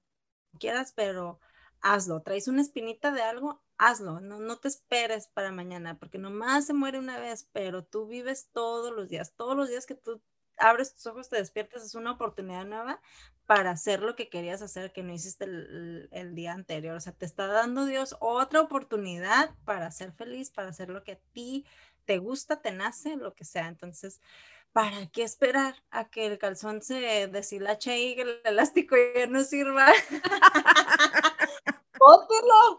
quieras, 0.58 0.94
pero 0.96 1.40
hazlo. 1.82 2.22
Traes 2.22 2.48
una 2.48 2.62
espinita 2.62 3.12
de 3.12 3.22
algo, 3.22 3.62
hazlo. 3.78 4.20
No, 4.20 4.40
no 4.40 4.58
te 4.58 4.68
esperes 4.68 5.28
para 5.28 5.52
mañana, 5.52 5.98
porque 6.00 6.18
nomás 6.18 6.66
se 6.66 6.74
muere 6.74 7.00
una 7.00 7.20
vez, 7.20 7.50
pero 7.54 7.84
tú 7.84 8.08
vives 8.08 8.50
todos 8.52 8.94
los 8.94 9.10
días. 9.10 9.34
Todos 9.36 9.56
los 9.56 9.70
días 9.70 9.86
que 9.86 9.96
tú 9.96 10.22
abres 10.58 10.96
tus 10.96 11.06
ojos, 11.06 11.30
te 11.30 11.38
despiertas, 11.38 11.84
es 11.84 11.96
una 11.96 12.12
oportunidad 12.12 12.66
nueva 12.66 13.00
para 13.46 13.72
hacer 13.72 14.02
lo 14.02 14.16
que 14.16 14.30
querías 14.30 14.62
hacer 14.62 14.92
que 14.92 15.04
no 15.04 15.14
hiciste 15.14 15.46
el, 15.46 16.10
el, 16.12 16.36
día 16.36 16.54
anterior. 16.54 16.96
O 16.96 17.00
sea, 17.00 17.14
te 17.14 17.26
está 17.26 17.48
dando 17.48 17.86
Dios 17.86 18.18
otra 18.20 18.62
oportunidad 18.62 19.56
para 19.66 19.92
ser 19.92 20.12
feliz, 20.12 20.50
para 20.50 20.70
hacer 20.70 20.90
lo 20.90 21.04
que 21.04 21.14
a 21.14 21.20
ti 21.32 21.66
te 22.06 22.18
gusta, 22.18 22.62
te 22.62 22.72
nace, 22.72 23.16
lo 23.16 23.34
que 23.36 23.46
sea. 23.46 23.68
Entonces, 23.68 24.22
¿para 24.72 25.08
qué 25.08 25.24
esperar 25.24 25.76
a 25.90 26.10
que 26.10 26.28
el 26.28 26.38
calzón 26.38 26.82
se 26.82 27.28
deshilache 27.28 28.00
y 28.00 28.20
el 28.20 28.42
elástico 28.44 28.96
ya 29.16 29.28
no 29.28 29.44
sirva? 29.44 29.88
¡Bótelo! 32.00 32.78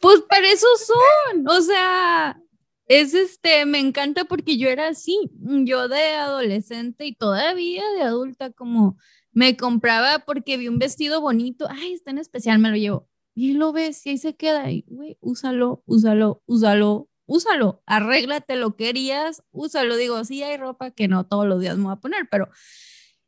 pues 0.00 0.22
para 0.22 0.48
eso 0.48 0.66
son, 0.76 1.48
o 1.48 1.60
sea, 1.60 2.40
es 2.86 3.14
este, 3.14 3.64
me 3.66 3.78
encanta 3.78 4.24
porque 4.24 4.58
yo 4.58 4.68
era 4.68 4.88
así, 4.88 5.30
yo 5.64 5.88
de 5.88 6.14
adolescente 6.14 7.06
y 7.06 7.14
todavía 7.14 7.82
de 7.96 8.02
adulta 8.02 8.50
como 8.50 8.96
me 9.32 9.56
compraba 9.56 10.20
porque 10.20 10.56
vi 10.56 10.68
un 10.68 10.78
vestido 10.78 11.20
bonito, 11.20 11.66
ay, 11.70 11.94
está 11.94 12.10
en 12.10 12.18
especial, 12.18 12.58
me 12.58 12.70
lo 12.70 12.76
llevo. 12.76 13.08
Y 13.34 13.54
lo 13.54 13.72
ves 13.72 14.04
y 14.04 14.10
ahí 14.10 14.18
se 14.18 14.36
queda 14.36 14.70
y, 14.70 14.84
güey, 14.88 15.16
úsalo, 15.20 15.82
úsalo, 15.86 16.42
úsalo, 16.46 17.08
úsalo, 17.32 17.82
arréglate 17.86 18.56
lo 18.56 18.76
que 18.76 18.86
querías, 18.86 19.42
úsalo. 19.52 19.96
Digo, 19.96 20.24
sí 20.24 20.42
hay 20.42 20.56
ropa 20.56 20.90
que 20.90 21.08
no 21.08 21.26
todos 21.26 21.46
los 21.46 21.60
días 21.60 21.76
me 21.76 21.84
voy 21.84 21.92
a 21.94 21.96
poner, 21.96 22.28
pero 22.30 22.48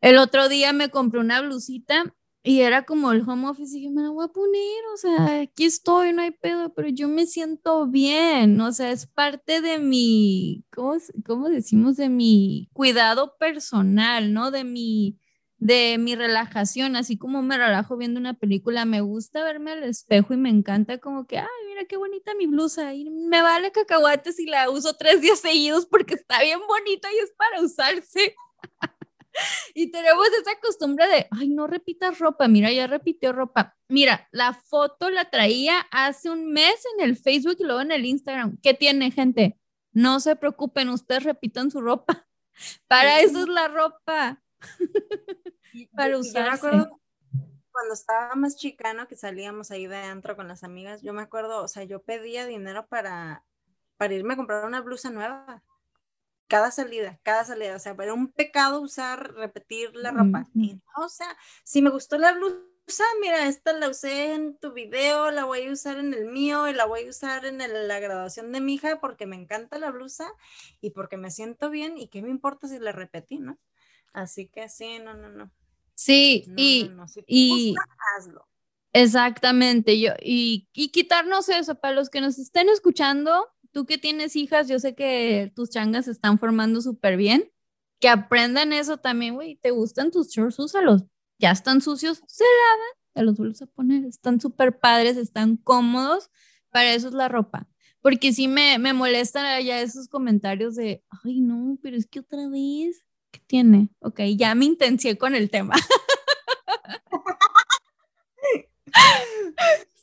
el 0.00 0.18
otro 0.18 0.48
día 0.48 0.72
me 0.72 0.90
compré 0.90 1.20
una 1.20 1.40
blusita 1.40 2.14
y 2.42 2.60
era 2.60 2.84
como 2.84 3.12
el 3.12 3.22
home 3.26 3.48
office 3.48 3.74
y 3.74 3.80
dije, 3.80 3.90
me 3.90 4.02
la 4.02 4.10
voy 4.10 4.26
a 4.26 4.28
poner, 4.28 4.84
o 4.92 4.96
sea, 4.98 5.40
aquí 5.40 5.64
estoy, 5.64 6.12
no 6.12 6.20
hay 6.20 6.32
pedo, 6.32 6.74
pero 6.74 6.88
yo 6.88 7.08
me 7.08 7.26
siento 7.26 7.86
bien, 7.86 8.60
o 8.60 8.70
sea, 8.70 8.90
es 8.92 9.06
parte 9.06 9.62
de 9.62 9.78
mi, 9.78 10.64
¿cómo, 10.70 10.94
cómo 11.24 11.48
decimos? 11.48 11.96
De 11.96 12.10
mi 12.10 12.68
cuidado 12.74 13.36
personal, 13.38 14.34
¿no? 14.34 14.50
De 14.50 14.64
mi 14.64 15.18
de 15.64 15.96
mi 15.96 16.14
relajación, 16.14 16.94
así 16.94 17.16
como 17.16 17.40
me 17.40 17.56
relajo 17.56 17.96
viendo 17.96 18.20
una 18.20 18.34
película, 18.34 18.84
me 18.84 19.00
gusta 19.00 19.42
verme 19.42 19.72
al 19.72 19.84
espejo 19.84 20.34
y 20.34 20.36
me 20.36 20.50
encanta 20.50 20.98
como 20.98 21.26
que, 21.26 21.38
ay, 21.38 21.46
mira 21.66 21.86
qué 21.86 21.96
bonita 21.96 22.34
mi 22.34 22.46
blusa, 22.46 22.92
y 22.92 23.08
me 23.08 23.40
vale 23.40 23.72
cacahuates 23.72 24.38
y 24.40 24.44
la 24.44 24.68
uso 24.68 24.94
tres 24.94 25.22
días 25.22 25.40
seguidos 25.40 25.86
porque 25.86 26.16
está 26.16 26.42
bien 26.42 26.60
bonita 26.68 27.08
y 27.10 27.16
es 27.16 27.32
para 27.32 27.62
usarse. 27.62 28.36
y 29.74 29.90
tenemos 29.90 30.26
esa 30.38 30.60
costumbre 30.60 31.08
de, 31.08 31.28
ay, 31.30 31.48
no 31.48 31.66
repitas 31.66 32.18
ropa, 32.18 32.46
mira, 32.46 32.70
ya 32.70 32.86
repitió 32.86 33.32
ropa. 33.32 33.74
Mira, 33.88 34.28
la 34.32 34.52
foto 34.52 35.08
la 35.08 35.30
traía 35.30 35.80
hace 35.90 36.28
un 36.28 36.52
mes 36.52 36.84
en 36.94 37.08
el 37.08 37.16
Facebook 37.16 37.56
y 37.58 37.64
luego 37.64 37.80
en 37.80 37.92
el 37.92 38.04
Instagram. 38.04 38.58
¿Qué 38.62 38.74
tiene, 38.74 39.10
gente? 39.10 39.58
No 39.92 40.20
se 40.20 40.36
preocupen, 40.36 40.90
ustedes 40.90 41.22
repitan 41.22 41.70
su 41.70 41.80
ropa. 41.80 42.26
Para 42.86 43.20
eso 43.20 43.40
es 43.40 43.48
la 43.48 43.68
ropa. 43.68 44.42
para 45.94 46.18
usar. 46.18 46.58
cuando 46.58 47.94
estaba 47.94 48.34
más 48.34 48.56
chicano, 48.56 49.08
que 49.08 49.16
salíamos 49.16 49.70
ahí 49.70 49.86
de 49.86 49.96
antro 49.96 50.36
con 50.36 50.48
las 50.48 50.62
amigas, 50.62 51.02
yo 51.02 51.12
me 51.12 51.22
acuerdo, 51.22 51.62
o 51.62 51.68
sea, 51.68 51.84
yo 51.84 52.02
pedía 52.02 52.46
dinero 52.46 52.86
para, 52.86 53.44
para 53.96 54.14
irme 54.14 54.34
a 54.34 54.36
comprar 54.36 54.64
una 54.64 54.80
blusa 54.80 55.10
nueva. 55.10 55.62
Cada 56.46 56.70
salida, 56.70 57.18
cada 57.22 57.44
salida, 57.44 57.74
o 57.74 57.78
sea, 57.78 57.96
era 57.98 58.14
un 58.14 58.30
pecado 58.30 58.80
usar, 58.80 59.34
repetir 59.34 59.94
la 59.96 60.12
ropa. 60.12 60.46
o 60.96 61.08
sea, 61.08 61.36
si 61.64 61.82
me 61.82 61.90
gustó 61.90 62.18
la 62.18 62.32
blusa, 62.32 63.04
mira, 63.20 63.48
esta 63.48 63.72
la 63.72 63.88
usé 63.88 64.34
en 64.34 64.56
tu 64.58 64.72
video, 64.72 65.30
la 65.30 65.46
voy 65.46 65.66
a 65.66 65.72
usar 65.72 65.96
en 65.98 66.12
el 66.12 66.26
mío 66.26 66.68
y 66.68 66.74
la 66.74 66.84
voy 66.84 67.06
a 67.06 67.10
usar 67.10 67.46
en 67.46 67.58
la 67.58 67.98
graduación 67.98 68.52
de 68.52 68.60
mi 68.60 68.74
hija 68.74 69.00
porque 69.00 69.26
me 69.26 69.36
encanta 69.36 69.78
la 69.78 69.90
blusa 69.90 70.30
y 70.80 70.90
porque 70.90 71.16
me 71.16 71.30
siento 71.30 71.70
bien 71.70 71.96
y 71.96 72.08
qué 72.08 72.22
me 72.22 72.30
importa 72.30 72.68
si 72.68 72.78
la 72.78 72.92
repetí, 72.92 73.38
¿no? 73.38 73.58
Así 74.12 74.46
que 74.46 74.68
sí, 74.68 75.00
no, 75.00 75.14
no, 75.14 75.28
no. 75.28 75.50
Sí, 76.04 76.44
y, 76.54 76.90
y 77.26 77.74
hazlo. 78.18 78.46
Exactamente, 78.92 79.98
yo, 79.98 80.12
y, 80.20 80.68
y 80.74 80.90
quitarnos 80.90 81.48
eso, 81.48 81.76
para 81.76 81.94
los 81.94 82.10
que 82.10 82.20
nos 82.20 82.38
estén 82.38 82.68
escuchando, 82.68 83.46
tú 83.72 83.86
que 83.86 83.96
tienes 83.96 84.36
hijas, 84.36 84.68
yo 84.68 84.78
sé 84.78 84.94
que 84.94 85.50
tus 85.56 85.70
changas 85.70 86.04
se 86.04 86.10
están 86.10 86.38
formando 86.38 86.82
súper 86.82 87.16
bien, 87.16 87.50
que 88.00 88.10
aprendan 88.10 88.74
eso 88.74 88.98
también, 88.98 89.34
güey, 89.34 89.56
te 89.56 89.70
gustan 89.70 90.10
tus 90.10 90.28
shorts, 90.28 90.58
úsalos, 90.58 91.04
ya 91.38 91.52
están 91.52 91.80
sucios, 91.80 92.22
se 92.26 92.44
lavan, 92.44 92.92
te 93.14 93.22
los 93.22 93.38
vuelves 93.38 93.62
a 93.62 93.66
poner, 93.66 94.04
están 94.04 94.42
súper 94.42 94.78
padres, 94.78 95.16
están 95.16 95.56
cómodos, 95.56 96.30
para 96.68 96.92
eso 96.92 97.08
es 97.08 97.14
la 97.14 97.28
ropa. 97.28 97.66
Porque 98.02 98.34
sí 98.34 98.46
me, 98.46 98.78
me 98.78 98.92
molestan 98.92 99.64
ya 99.64 99.80
esos 99.80 100.08
comentarios 100.08 100.74
de, 100.74 101.02
ay, 101.24 101.40
no, 101.40 101.78
pero 101.82 101.96
es 101.96 102.06
que 102.06 102.20
otra 102.20 102.46
vez, 102.50 103.06
¿Qué 103.34 103.40
tiene? 103.48 103.88
Ok, 103.98 104.20
ya 104.36 104.54
me 104.54 104.64
intencié 104.64 105.18
con 105.18 105.34
el 105.34 105.50
tema. 105.50 105.74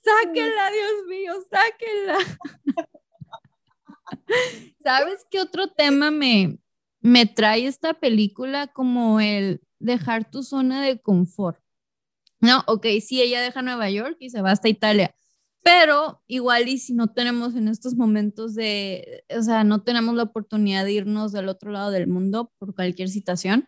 sáquenla, 0.04 0.70
Dios 0.72 0.92
mío, 1.08 1.34
sáquenla. 1.50 2.18
¿Sabes 4.84 5.26
qué 5.32 5.40
otro 5.40 5.70
tema 5.70 6.12
me, 6.12 6.60
me 7.00 7.26
trae 7.26 7.68
esta 7.68 7.94
película? 7.94 8.68
Como 8.68 9.22
el 9.22 9.62
dejar 9.80 10.30
tu 10.30 10.44
zona 10.44 10.84
de 10.84 11.00
confort. 11.00 11.58
No, 12.42 12.66
ok, 12.68 12.86
sí, 13.00 13.22
ella 13.22 13.40
deja 13.42 13.62
Nueva 13.62 13.90
York 13.90 14.18
y 14.20 14.30
se 14.30 14.42
va 14.42 14.52
hasta 14.52 14.68
Italia, 14.68 15.16
pero 15.64 16.22
igual 16.28 16.68
y 16.70 16.78
si 16.80 16.94
no 16.94 17.08
tenemos 17.14 17.56
en 17.56 17.68
estos 17.68 17.96
momentos 17.96 18.56
de, 18.56 19.24
o 19.38 19.42
sea, 19.44 19.64
no 19.64 19.84
tenemos 19.84 20.16
la 20.16 20.24
oportunidad 20.24 20.86
de 20.86 20.94
irnos 20.94 21.32
del 21.32 21.50
otro 21.50 21.72
lado 21.72 21.92
del 21.92 22.08
mundo 22.08 22.52
por 22.58 22.74
cualquier 22.76 23.10
situación, 23.10 23.68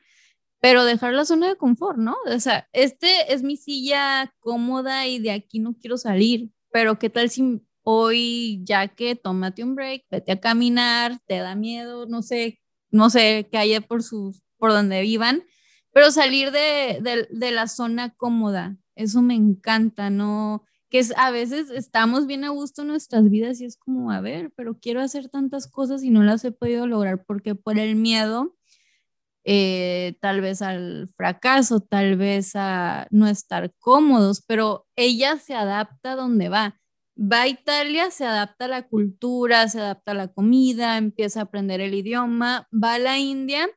pero 0.62 0.86
dejar 0.86 1.14
la 1.14 1.26
zona 1.26 1.50
de 1.50 1.58
confort, 1.58 1.98
¿no? 1.98 2.16
O 2.26 2.40
sea, 2.40 2.70
este 2.74 3.34
es 3.34 3.44
mi 3.44 3.58
silla 3.58 4.34
cómoda 4.40 5.08
y 5.08 5.20
de 5.20 5.32
aquí 5.32 5.60
no 5.60 5.76
quiero 5.76 5.98
salir, 5.98 6.52
pero 6.72 7.00
¿qué 7.00 7.10
tal 7.10 7.30
si 7.30 7.62
hoy 7.84 8.62
ya 8.64 8.88
que 8.88 9.16
tómate 9.16 9.64
un 9.64 9.76
break, 9.76 10.06
vete 10.10 10.32
a 10.32 10.40
caminar, 10.40 11.20
te 11.28 11.38
da 11.38 11.56
miedo, 11.56 12.06
no 12.08 12.22
sé, 12.22 12.60
no 12.92 13.10
sé 13.10 13.50
qué 13.52 13.58
haya 13.58 13.82
por 13.82 14.04
sus, 14.04 14.42
por 14.58 14.72
donde 14.72 15.02
vivan, 15.02 15.44
pero 15.92 16.12
salir 16.12 16.52
de, 16.52 17.00
de, 17.02 17.28
de 17.30 17.52
la 17.52 17.68
zona 17.68 18.16
cómoda, 18.16 18.78
eso 18.96 19.22
me 19.22 19.36
encanta, 19.36 20.10
¿no? 20.10 20.64
Que 20.94 21.00
es, 21.00 21.12
a 21.18 21.32
veces 21.32 21.72
estamos 21.72 22.28
bien 22.28 22.44
a 22.44 22.50
gusto 22.50 22.84
en 22.84 22.90
nuestras 22.90 23.28
vidas 23.28 23.60
y 23.60 23.66
es 23.66 23.78
como, 23.78 24.12
a 24.12 24.22
ver, 24.22 24.52
pero 24.56 24.78
quiero 24.80 25.02
hacer 25.02 25.28
tantas 25.28 25.68
cosas 25.68 26.04
y 26.04 26.12
no 26.12 26.22
las 26.22 26.46
he 26.46 26.52
podido 26.52 26.86
lograr 26.86 27.26
porque 27.26 27.56
por 27.56 27.80
el 27.80 27.96
miedo, 27.96 28.56
eh, 29.44 30.20
tal 30.22 30.42
vez 30.42 30.62
al 30.62 31.10
fracaso, 31.18 31.80
tal 31.80 32.16
vez 32.16 32.52
a 32.56 33.08
no 33.10 33.28
estar 33.28 33.74
cómodos, 33.80 34.44
pero 34.46 34.86
ella 34.96 35.40
se 35.40 35.56
adapta 35.56 36.16
donde 36.16 36.50
va. 36.50 36.80
Va 37.20 37.42
a 37.42 37.48
Italia, 37.48 38.12
se 38.12 38.26
adapta 38.26 38.66
a 38.66 38.68
la 38.68 38.88
cultura, 38.88 39.68
se 39.70 39.80
adapta 39.80 40.12
a 40.12 40.16
la 40.16 40.28
comida, 40.28 40.98
empieza 40.98 41.40
a 41.40 41.44
aprender 41.46 41.82
el 41.82 41.96
idioma, 41.96 42.68
va 42.72 42.94
a 42.94 43.00
la 43.00 43.18
India 43.18 43.68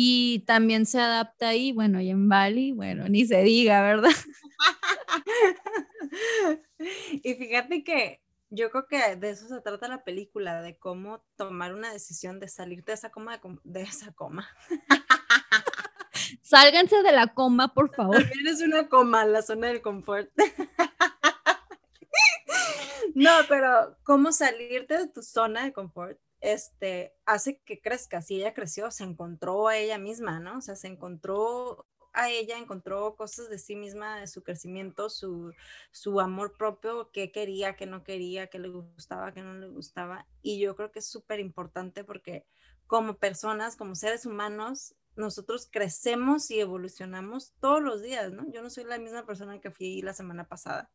y 0.00 0.44
también 0.46 0.86
se 0.86 1.00
adapta 1.00 1.48
ahí, 1.48 1.72
bueno, 1.72 2.00
y 2.00 2.10
en 2.10 2.28
Bali, 2.28 2.70
bueno, 2.70 3.08
ni 3.08 3.26
se 3.26 3.42
diga, 3.42 3.82
¿verdad? 3.82 4.12
y 6.78 7.34
fíjate 7.34 7.82
que 7.82 8.22
yo 8.48 8.70
creo 8.70 8.86
que 8.86 9.16
de 9.16 9.30
eso 9.30 9.48
se 9.48 9.60
trata 9.60 9.88
la 9.88 10.04
película, 10.04 10.62
de 10.62 10.78
cómo 10.78 11.24
tomar 11.34 11.74
una 11.74 11.92
decisión 11.92 12.38
de 12.38 12.46
salirte 12.46 12.92
de 12.92 12.94
esa 12.94 13.10
coma, 13.10 13.40
de, 13.64 13.82
esa 13.82 14.12
coma. 14.12 14.48
Sálganse 16.42 17.02
de 17.02 17.10
la 17.10 17.34
coma, 17.34 17.74
por 17.74 17.92
favor. 17.92 18.22
También 18.22 18.46
es 18.46 18.60
una 18.60 18.88
coma, 18.88 19.24
la 19.24 19.42
zona 19.42 19.66
del 19.66 19.82
confort. 19.82 20.30
no, 23.16 23.32
pero 23.48 23.98
cómo 24.04 24.30
salirte 24.30 24.96
de 24.96 25.08
tu 25.08 25.24
zona 25.24 25.64
de 25.64 25.72
confort 25.72 26.20
este, 26.40 27.14
hace 27.26 27.60
que 27.64 27.80
crezcas. 27.80 28.30
Y 28.30 28.36
ella 28.36 28.54
creció, 28.54 28.90
se 28.90 29.04
encontró 29.04 29.68
a 29.68 29.76
ella 29.76 29.98
misma, 29.98 30.40
¿no? 30.40 30.58
O 30.58 30.60
sea, 30.60 30.76
se 30.76 30.88
encontró 30.88 31.86
a 32.12 32.30
ella, 32.30 32.58
encontró 32.58 33.14
cosas 33.16 33.48
de 33.48 33.58
sí 33.58 33.76
misma, 33.76 34.20
de 34.20 34.26
su 34.26 34.42
crecimiento, 34.42 35.08
su, 35.08 35.52
su 35.92 36.20
amor 36.20 36.56
propio, 36.56 37.10
qué 37.12 37.30
quería, 37.30 37.76
qué 37.76 37.86
no 37.86 38.02
quería, 38.02 38.48
qué 38.48 38.58
le 38.58 38.68
gustaba, 38.68 39.32
qué 39.32 39.42
no 39.42 39.54
le 39.54 39.68
gustaba. 39.68 40.26
Y 40.42 40.58
yo 40.58 40.74
creo 40.74 40.90
que 40.90 40.98
es 40.98 41.06
súper 41.06 41.40
importante 41.40 42.04
porque 42.04 42.46
como 42.86 43.18
personas, 43.18 43.76
como 43.76 43.94
seres 43.94 44.26
humanos, 44.26 44.94
nosotros 45.14 45.68
crecemos 45.70 46.50
y 46.50 46.60
evolucionamos 46.60 47.52
todos 47.60 47.82
los 47.82 48.02
días, 48.02 48.32
¿no? 48.32 48.50
Yo 48.50 48.62
no 48.62 48.70
soy 48.70 48.84
la 48.84 48.98
misma 48.98 49.26
persona 49.26 49.60
que 49.60 49.70
fui 49.70 50.00
la 50.00 50.14
semana 50.14 50.48
pasada, 50.48 50.90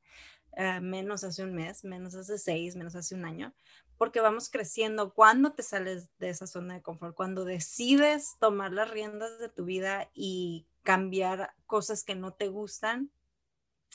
eh, 0.56 0.79
menos 0.82 1.23
hace 1.23 1.43
un 1.43 1.53
mes, 1.53 1.84
menos 1.84 2.15
hace 2.15 2.38
seis, 2.38 2.75
menos 2.75 2.95
hace 2.95 3.15
un 3.15 3.25
año, 3.25 3.53
porque 4.04 4.20
vamos 4.20 4.50
creciendo. 4.50 5.13
Cuando 5.13 5.54
te 5.54 5.63
sales 5.63 6.10
de 6.20 6.28
esa 6.28 6.46
zona 6.46 6.74
de 6.74 6.82
confort, 6.82 7.16
cuando 7.16 7.46
decides 7.46 8.36
tomar 8.38 8.74
las 8.74 8.92
riendas 8.92 9.39
de 9.39 9.48
tu 9.48 9.63
vida 9.63 10.10
y 10.13 10.68
cambiar 10.82 11.54
cosas 11.68 12.04
que 12.04 12.13
no 12.13 12.34
te 12.34 12.50
gustan, 12.50 13.13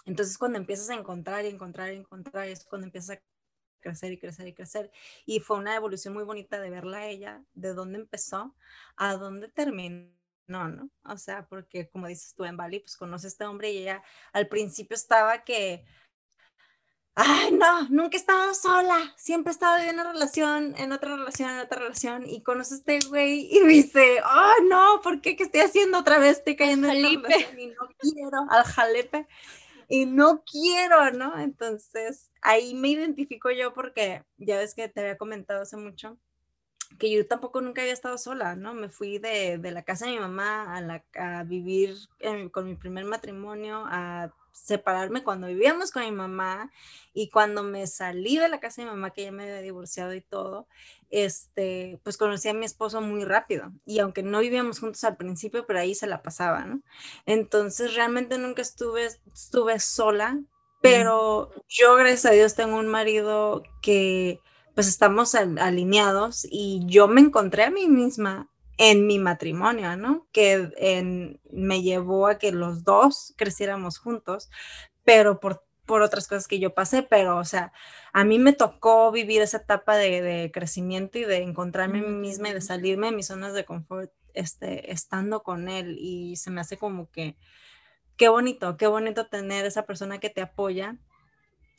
entonces 0.06 0.38
cuando 0.38 0.56
empiezas 0.56 0.88
a 0.88 0.94
encontrar 0.94 1.44
y 1.44 1.48
encontrar 1.48 1.92
y 1.92 1.98
encontrar, 1.98 2.48
es 2.48 2.64
cuando 2.64 2.86
empiezas 2.86 3.18
a 3.18 3.22
crecer 3.80 4.12
y 4.12 4.18
crecer 4.18 4.48
y 4.48 4.54
crecer. 4.54 4.90
Y 5.26 5.40
fue 5.40 5.58
una 5.58 5.76
evolución 5.76 6.14
muy 6.14 6.24
bonita 6.24 6.58
de 6.58 6.70
verla 6.70 7.00
a 7.00 7.06
ella, 7.06 7.44
de 7.52 7.74
dónde 7.74 7.98
empezó 7.98 8.56
a 8.96 9.14
dónde 9.16 9.48
terminó. 9.48 10.08
¿no? 10.46 10.88
O 11.04 11.18
sea, 11.18 11.46
porque 11.48 11.90
como 11.90 12.06
dices 12.06 12.34
tú 12.34 12.46
en 12.46 12.56
Bali, 12.56 12.80
pues 12.80 12.96
conoces 12.96 13.26
a 13.26 13.28
este 13.28 13.44
hombre 13.44 13.72
y 13.72 13.78
ella 13.82 14.02
al 14.32 14.48
principio 14.48 14.94
estaba 14.94 15.44
que 15.44 15.84
ay, 17.20 17.50
no, 17.50 17.88
nunca 17.88 18.16
he 18.16 18.20
estado 18.20 18.54
sola, 18.54 19.12
siempre 19.16 19.50
he 19.50 19.54
estado 19.54 19.78
en 19.78 19.94
una 19.94 20.12
relación, 20.12 20.74
en 20.78 20.92
otra 20.92 21.16
relación, 21.16 21.50
en 21.50 21.58
otra 21.58 21.80
relación, 21.80 22.28
y 22.28 22.42
conoces 22.42 22.74
a 22.74 22.92
este 22.92 23.08
güey 23.08 23.48
y 23.50 23.60
dice, 23.66 24.20
oh, 24.24 24.62
no, 24.68 25.00
¿por 25.02 25.20
qué? 25.20 25.34
¿Qué 25.34 25.42
estoy 25.42 25.62
haciendo 25.62 25.98
otra 25.98 26.18
vez? 26.18 26.38
Estoy 26.38 26.54
cayendo 26.54 26.88
en 26.88 26.98
una 26.98 27.08
relación 27.08 27.58
y 27.58 27.66
no 27.66 27.88
quiero, 27.98 28.46
al 28.48 28.64
jalepe, 28.64 29.26
y 29.88 30.06
no 30.06 30.44
quiero, 30.44 31.10
¿no? 31.10 31.40
Entonces, 31.40 32.30
ahí 32.40 32.74
me 32.74 32.90
identifico 32.90 33.50
yo 33.50 33.74
porque 33.74 34.22
ya 34.36 34.58
ves 34.58 34.74
que 34.74 34.88
te 34.88 35.00
había 35.00 35.18
comentado 35.18 35.62
hace 35.62 35.76
mucho 35.76 36.18
que 36.98 37.10
yo 37.10 37.26
tampoco 37.26 37.60
nunca 37.60 37.82
había 37.82 37.92
estado 37.92 38.16
sola, 38.16 38.56
¿no? 38.56 38.72
Me 38.74 38.88
fui 38.88 39.18
de, 39.18 39.58
de 39.58 39.70
la 39.72 39.82
casa 39.82 40.06
de 40.06 40.12
mi 40.12 40.18
mamá 40.18 40.74
a, 40.74 40.80
la, 40.80 41.04
a 41.14 41.42
vivir 41.44 41.96
con 42.50 42.64
mi 42.66 42.76
primer 42.76 43.04
matrimonio, 43.04 43.84
a 43.86 44.32
separarme 44.64 45.22
cuando 45.22 45.46
vivíamos 45.46 45.90
con 45.90 46.02
mi 46.04 46.12
mamá 46.12 46.70
y 47.12 47.30
cuando 47.30 47.62
me 47.62 47.86
salí 47.86 48.38
de 48.38 48.48
la 48.48 48.60
casa 48.60 48.82
de 48.82 48.86
mi 48.86 48.94
mamá, 48.94 49.10
que 49.10 49.24
ya 49.24 49.32
me 49.32 49.44
había 49.44 49.60
divorciado 49.60 50.14
y 50.14 50.20
todo, 50.20 50.66
este, 51.10 52.00
pues 52.02 52.16
conocí 52.16 52.48
a 52.48 52.54
mi 52.54 52.66
esposo 52.66 53.00
muy 53.00 53.24
rápido. 53.24 53.72
Y 53.86 53.98
aunque 53.98 54.22
no 54.22 54.40
vivíamos 54.40 54.80
juntos 54.80 55.04
al 55.04 55.16
principio, 55.16 55.66
pero 55.66 55.78
ahí 55.78 55.94
se 55.94 56.06
la 56.06 56.22
pasaba, 56.22 56.64
¿no? 56.64 56.82
Entonces 57.26 57.94
realmente 57.94 58.38
nunca 58.38 58.62
estuve, 58.62 59.08
estuve 59.32 59.80
sola, 59.80 60.38
pero 60.80 61.50
yo, 61.68 61.96
gracias 61.96 62.26
a 62.26 62.30
Dios, 62.30 62.54
tengo 62.54 62.76
un 62.76 62.88
marido 62.88 63.62
que 63.82 64.40
pues 64.74 64.86
estamos 64.86 65.34
alineados 65.34 66.46
y 66.48 66.82
yo 66.86 67.08
me 67.08 67.20
encontré 67.20 67.64
a 67.64 67.70
mí 67.70 67.88
misma 67.88 68.48
en 68.78 69.06
mi 69.06 69.18
matrimonio, 69.18 69.96
¿no? 69.96 70.26
Que 70.32 71.38
me 71.50 71.82
llevó 71.82 72.28
a 72.28 72.38
que 72.38 72.52
los 72.52 72.84
dos 72.84 73.34
creciéramos 73.36 73.98
juntos, 73.98 74.50
pero 75.04 75.40
por, 75.40 75.64
por 75.84 76.02
otras 76.02 76.28
cosas 76.28 76.46
que 76.46 76.60
yo 76.60 76.74
pasé, 76.74 77.02
pero, 77.02 77.38
o 77.38 77.44
sea, 77.44 77.72
a 78.12 78.24
mí 78.24 78.38
me 78.38 78.52
tocó 78.52 79.10
vivir 79.10 79.42
esa 79.42 79.58
etapa 79.58 79.96
de, 79.96 80.50
crecimiento 80.54 81.18
y 81.18 81.24
de 81.24 81.38
encontrarme 81.42 81.98
a 81.98 82.02
mí 82.02 82.14
misma 82.14 82.50
y 82.50 82.54
de 82.54 82.60
salirme 82.60 83.08
de 83.08 83.16
mis 83.16 83.26
zonas 83.26 83.52
de 83.52 83.64
confort, 83.64 84.12
este, 84.32 84.92
estando 84.92 85.42
con 85.42 85.68
él 85.68 85.96
y 85.98 86.36
se 86.36 86.50
me 86.50 86.60
hace 86.60 86.76
como 86.76 87.10
que, 87.10 87.36
qué 88.16 88.28
bonito, 88.28 88.76
qué 88.76 88.86
bonito 88.86 89.26
tener 89.26 89.66
esa 89.66 89.86
persona 89.86 90.18
que 90.18 90.30
te 90.30 90.42
apoya 90.42 90.96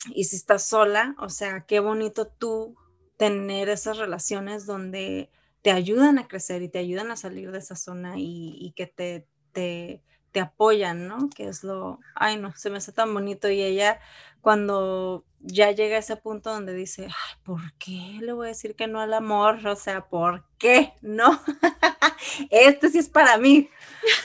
y 0.08 0.24
si 0.24 0.36
estás 0.36 0.66
sola, 0.66 1.14
o 1.18 1.28
sea, 1.30 1.64
qué 1.66 1.80
bonito 1.80 2.26
tú 2.26 2.76
tener 3.16 3.68
esas 3.68 3.98
relaciones 3.98 4.66
donde 4.66 5.30
te 5.62 5.70
ayudan 5.70 6.18
a 6.18 6.28
crecer 6.28 6.62
y 6.62 6.68
te 6.68 6.78
ayudan 6.78 7.10
a 7.10 7.16
salir 7.16 7.50
de 7.50 7.58
esa 7.58 7.76
zona 7.76 8.14
y, 8.16 8.72
que 8.76 8.86
te, 8.86 9.26
te, 9.52 10.02
te, 10.32 10.40
apoyan, 10.40 11.06
¿no? 11.06 11.28
Que 11.30 11.48
es 11.48 11.64
lo, 11.64 12.00
ay 12.14 12.36
no, 12.38 12.54
se 12.56 12.70
me 12.70 12.78
hace 12.78 12.92
tan 12.92 13.12
bonito 13.12 13.50
y 13.50 13.62
ella 13.62 14.00
cuando 14.40 15.24
ya 15.40 15.70
llega 15.72 15.96
a 15.96 16.00
ese 16.00 16.16
punto 16.16 16.50
donde 16.50 16.74
dice, 16.74 17.06
ay, 17.06 17.38
¿por 17.42 17.60
qué 17.78 18.18
le 18.20 18.32
voy 18.32 18.46
a 18.46 18.48
decir 18.48 18.74
que 18.74 18.86
no 18.86 19.00
al 19.00 19.12
amor? 19.12 19.66
O 19.66 19.76
sea, 19.76 20.08
¿por 20.08 20.44
qué? 20.58 20.94
No, 21.02 21.40
este 22.50 22.88
sí 22.88 22.98
es 22.98 23.08
para 23.08 23.36
mí, 23.38 23.68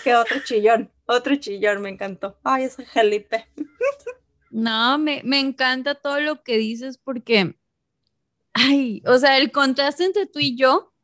que 0.03 0.15
otro 0.15 0.39
chillón, 0.43 0.91
otro 1.05 1.35
chillón, 1.35 1.81
me 1.81 1.89
encantó. 1.89 2.37
Ay, 2.43 2.65
ese 2.65 2.85
Felipe. 2.85 3.47
No, 4.51 4.97
me, 4.97 5.21
me 5.25 5.41
encanta 5.41 5.95
todo 5.95 6.21
lo 6.21 6.41
que 6.41 6.55
dices 6.55 6.97
porque, 6.97 7.57
ay, 8.53 9.03
o 9.05 9.17
sea, 9.17 9.37
el 9.37 9.51
contraste 9.51 10.05
entre 10.05 10.27
tú 10.27 10.39
y 10.39 10.55
yo 10.55 10.94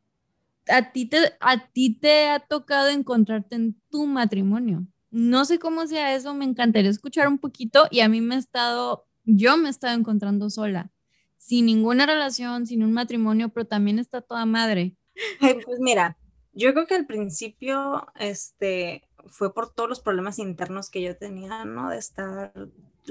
a 0.72 0.92
ti, 0.92 1.06
te, 1.06 1.18
a 1.40 1.68
ti 1.68 1.96
te 1.96 2.30
ha 2.30 2.40
tocado 2.40 2.90
encontrarte 2.90 3.56
en 3.56 3.80
tu 3.90 4.06
matrimonio. 4.08 4.86
No 5.10 5.46
sé 5.46 5.60
cómo 5.60 5.88
sea 5.88 6.16
eso, 6.16 6.34
me 6.34 6.46
encantaría 6.46 6.90
escuchar 6.90 7.28
un 7.28 7.38
poquito 7.38 7.88
y 7.92 8.00
a 8.00 8.10
mí 8.10 8.22
me 8.22 8.36
ha 8.36 8.40
estado, 8.40 9.06
yo 9.26 9.58
me 9.58 9.68
he 9.68 9.72
estado 9.72 9.98
encontrando 9.98 10.50
sola, 10.50 10.92
sin 11.38 11.66
ninguna 11.66 12.06
relación, 12.06 12.66
sin 12.66 12.84
un 12.84 12.94
matrimonio, 12.94 13.50
pero 13.50 13.68
también 13.68 14.00
está 14.00 14.22
toda 14.22 14.46
madre. 14.46 14.96
pues 15.40 15.80
mira, 15.80 16.18
yo 16.54 16.74
creo 16.74 16.88
que 16.88 16.96
al 16.96 17.06
principio, 17.06 18.08
este, 18.16 19.08
fue 19.28 19.54
por 19.54 19.74
todos 19.74 19.90
los 19.90 20.00
problemas 20.00 20.40
internos 20.40 20.90
que 20.90 21.02
yo 21.02 21.18
tenía, 21.18 21.66
¿no? 21.66 21.90
De 21.90 21.98
estar, 21.98 22.54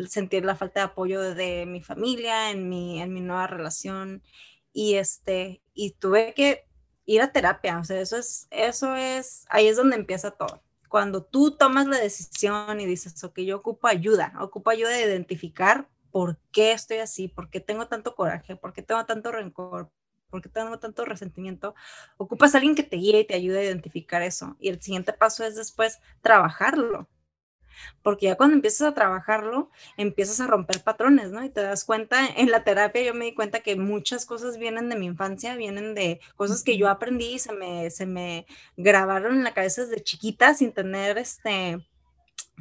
sentir 0.09 0.45
la 0.45 0.57
falta 0.57 0.81
de 0.81 0.87
apoyo 0.87 1.21
de, 1.21 1.35
de 1.35 1.67
mi 1.67 1.83
familia, 1.83 2.51
en 2.51 2.69
mi, 2.69 3.01
en 3.03 3.13
mi 3.13 3.21
nueva 3.21 3.47
relación, 3.47 4.23
y 4.73 4.95
este, 4.95 5.63
y 5.75 5.93
tuve 5.93 6.33
que 6.35 6.65
ir 7.11 7.23
a 7.23 7.33
terapia, 7.33 7.79
o 7.79 7.85
sea, 7.85 8.01
eso 8.01 8.17
es, 8.17 8.47
eso 8.51 8.95
es, 8.95 9.45
ahí 9.49 9.67
es 9.67 9.77
donde 9.77 9.97
empieza 9.97 10.31
todo. 10.31 10.63
Cuando 10.89 11.25
tú 11.25 11.57
tomas 11.57 11.87
la 11.87 11.99
decisión 11.99 12.79
y 12.81 12.87
dices, 12.87 13.23
ok, 13.25 13.41
yo 13.41 13.57
ocupo 13.57 13.89
ayuda, 13.89 14.33
ocupo 14.41 14.71
ayuda 14.71 14.91
de 14.91 15.03
identificar 15.03 15.89
por 16.13 16.39
qué 16.53 16.73
estoy 16.73 16.99
así, 16.99 17.27
por 17.27 17.51
qué 17.51 17.59
tengo 17.59 17.89
tanto 17.89 18.15
coraje, 18.15 18.55
por 18.55 18.73
qué 18.73 18.83
tengo 18.83 19.05
tanto 19.07 19.33
rencor, 19.33 19.91
por 20.31 20.41
qué 20.41 20.49
tengo 20.49 20.79
tanto 20.79 21.05
resentimiento, 21.05 21.75
ocupas 22.17 22.55
a 22.55 22.59
alguien 22.59 22.77
que 22.77 22.85
te 22.85 22.97
guíe 22.97 23.21
y 23.21 23.27
te 23.27 23.35
ayude 23.35 23.59
a 23.59 23.65
identificar 23.65 24.23
eso. 24.23 24.57
Y 24.61 24.69
el 24.69 24.81
siguiente 24.81 25.13
paso 25.13 25.45
es 25.45 25.57
después 25.57 25.99
trabajarlo 26.23 27.09
porque 28.03 28.27
ya 28.27 28.37
cuando 28.37 28.57
empiezas 28.57 28.89
a 28.89 28.95
trabajarlo, 28.95 29.71
empiezas 29.97 30.41
a 30.41 30.47
romper 30.47 30.83
patrones, 30.83 31.31
¿no? 31.31 31.45
Y 31.45 31.51
te 31.51 31.63
das 31.63 31.85
cuenta, 31.85 32.27
en 32.37 32.51
la 32.51 32.65
terapia 32.65 33.03
yo 33.03 33.15
me 33.15 33.27
di 33.27 33.35
cuenta 33.35 33.61
que 33.61 33.77
muchas 33.77 34.27
cosas 34.27 34.59
vienen 34.59 34.89
de 34.89 34.97
mi 34.97 35.07
infancia, 35.07 35.57
vienen 35.57 35.95
de 35.95 36.21
cosas 36.37 36.63
que 36.63 36.77
yo 36.77 36.89
aprendí 36.89 37.35
y 37.35 37.39
se 37.39 37.53
me, 37.53 37.91
se 37.91 38.07
me 38.07 38.47
grabaron 38.77 39.37
en 39.37 39.45
la 39.45 39.55
cabeza 39.55 39.85
desde 39.85 40.03
chiquita 40.03 40.55
sin 40.55 40.73
tener 40.73 41.19
este 41.19 41.79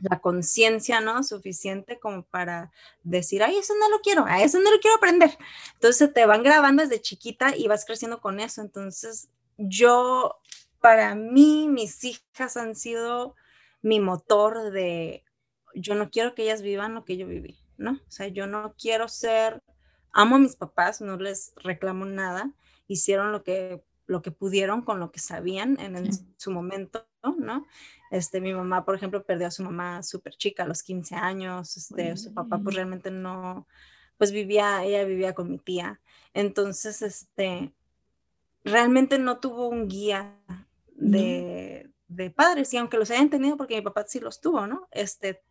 la 0.02 0.20
conciencia, 0.20 1.02
¿no? 1.02 1.24
Suficiente 1.24 2.00
como 2.00 2.24
para 2.24 2.72
decir, 3.04 3.44
ay, 3.44 3.58
eso 3.58 3.74
no 3.80 3.90
lo 3.90 4.00
quiero, 4.00 4.26
a 4.26 4.42
eso 4.42 4.60
no 4.60 4.72
lo 4.72 4.80
quiero 4.80 4.98
aprender. 4.98 5.38
Entonces 5.74 6.14
te 6.14 6.26
van 6.26 6.44
grabando 6.44 6.84
desde 6.84 7.02
chiquita 7.02 7.56
y 7.56 7.68
vas 7.68 7.86
creciendo 7.86 8.20
con 8.22 8.40
eso. 8.40 8.62
Entonces 8.62 9.30
yo, 9.58 10.38
para 10.82 11.16
mí, 11.16 11.68
mis 11.68 12.04
hijas 12.04 12.58
han 12.58 12.76
sido 12.76 13.36
mi 13.82 14.00
motor 14.00 14.72
de 14.72 15.24
yo 15.76 15.96
no 15.96 16.10
quiero 16.10 16.36
que 16.36 16.44
ellas 16.44 16.62
vivan 16.62 16.96
lo 16.96 17.06
que 17.06 17.18
yo 17.18 17.28
viví. 17.28 17.60
¿no? 17.80 17.94
O 17.94 18.12
sea, 18.12 18.28
yo 18.28 18.46
no 18.46 18.76
quiero 18.78 19.08
ser, 19.08 19.64
amo 20.12 20.36
a 20.36 20.40
mis 20.40 20.56
papás, 20.56 21.02
no 21.02 21.18
les 21.18 21.54
reclamo 21.56 22.06
nada, 22.06 22.54
hicieron 22.88 23.32
lo 23.32 23.44
que, 23.44 23.82
lo 24.06 24.22
que 24.22 24.32
pudieron 24.32 24.84
con 24.84 25.00
lo 25.00 25.12
que 25.12 25.20
sabían 25.20 25.80
en, 25.80 26.10
su 26.38 26.52
momento, 26.52 27.08
¿no? 27.38 27.66
Este, 28.12 28.42
mi 28.42 28.54
mamá, 28.54 28.86
por 28.86 28.96
ejemplo, 28.96 29.24
perdió 29.24 29.48
a 29.48 29.52
su 29.52 29.64
mamá 29.64 30.04
súper 30.04 30.36
chica, 30.36 30.64
a 30.64 30.68
los 30.68 30.84
15 30.84 31.16
años, 31.16 31.78
este, 31.78 32.18
su 32.18 32.34
papá 32.34 32.60
pues 32.60 32.76
realmente 32.76 33.12
no, 33.12 33.68
pues 34.18 34.32
vivía, 34.32 34.84
ella 34.84 35.04
vivía 35.06 35.34
con 35.34 35.50
mi 35.50 35.58
tía, 35.58 36.02
entonces, 36.34 37.02
este, 37.02 37.74
realmente 38.64 39.20
no 39.20 39.40
tuvo 39.40 39.68
un 39.70 39.88
guía 39.88 40.38
de, 40.96 41.90
de 42.10 42.32
padres, 42.32 42.74
y 42.74 42.78
aunque 42.78 42.98
los 42.98 43.12
hayan 43.12 43.30
tenido, 43.30 43.56
porque 43.56 43.76
mi 43.76 43.82
papá 43.82 44.04
sí 44.08 44.20
los 44.20 44.42
tuvo, 44.42 44.68
¿no? 44.68 44.88
Este, 44.92 45.42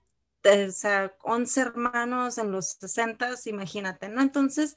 o 0.44 0.70
sea, 0.70 1.14
11 1.22 1.60
hermanos 1.60 2.36
en 2.36 2.52
los 2.52 2.72
60, 2.72 3.30
imagínate, 3.46 4.08
¿no? 4.08 4.20
Entonces, 4.20 4.76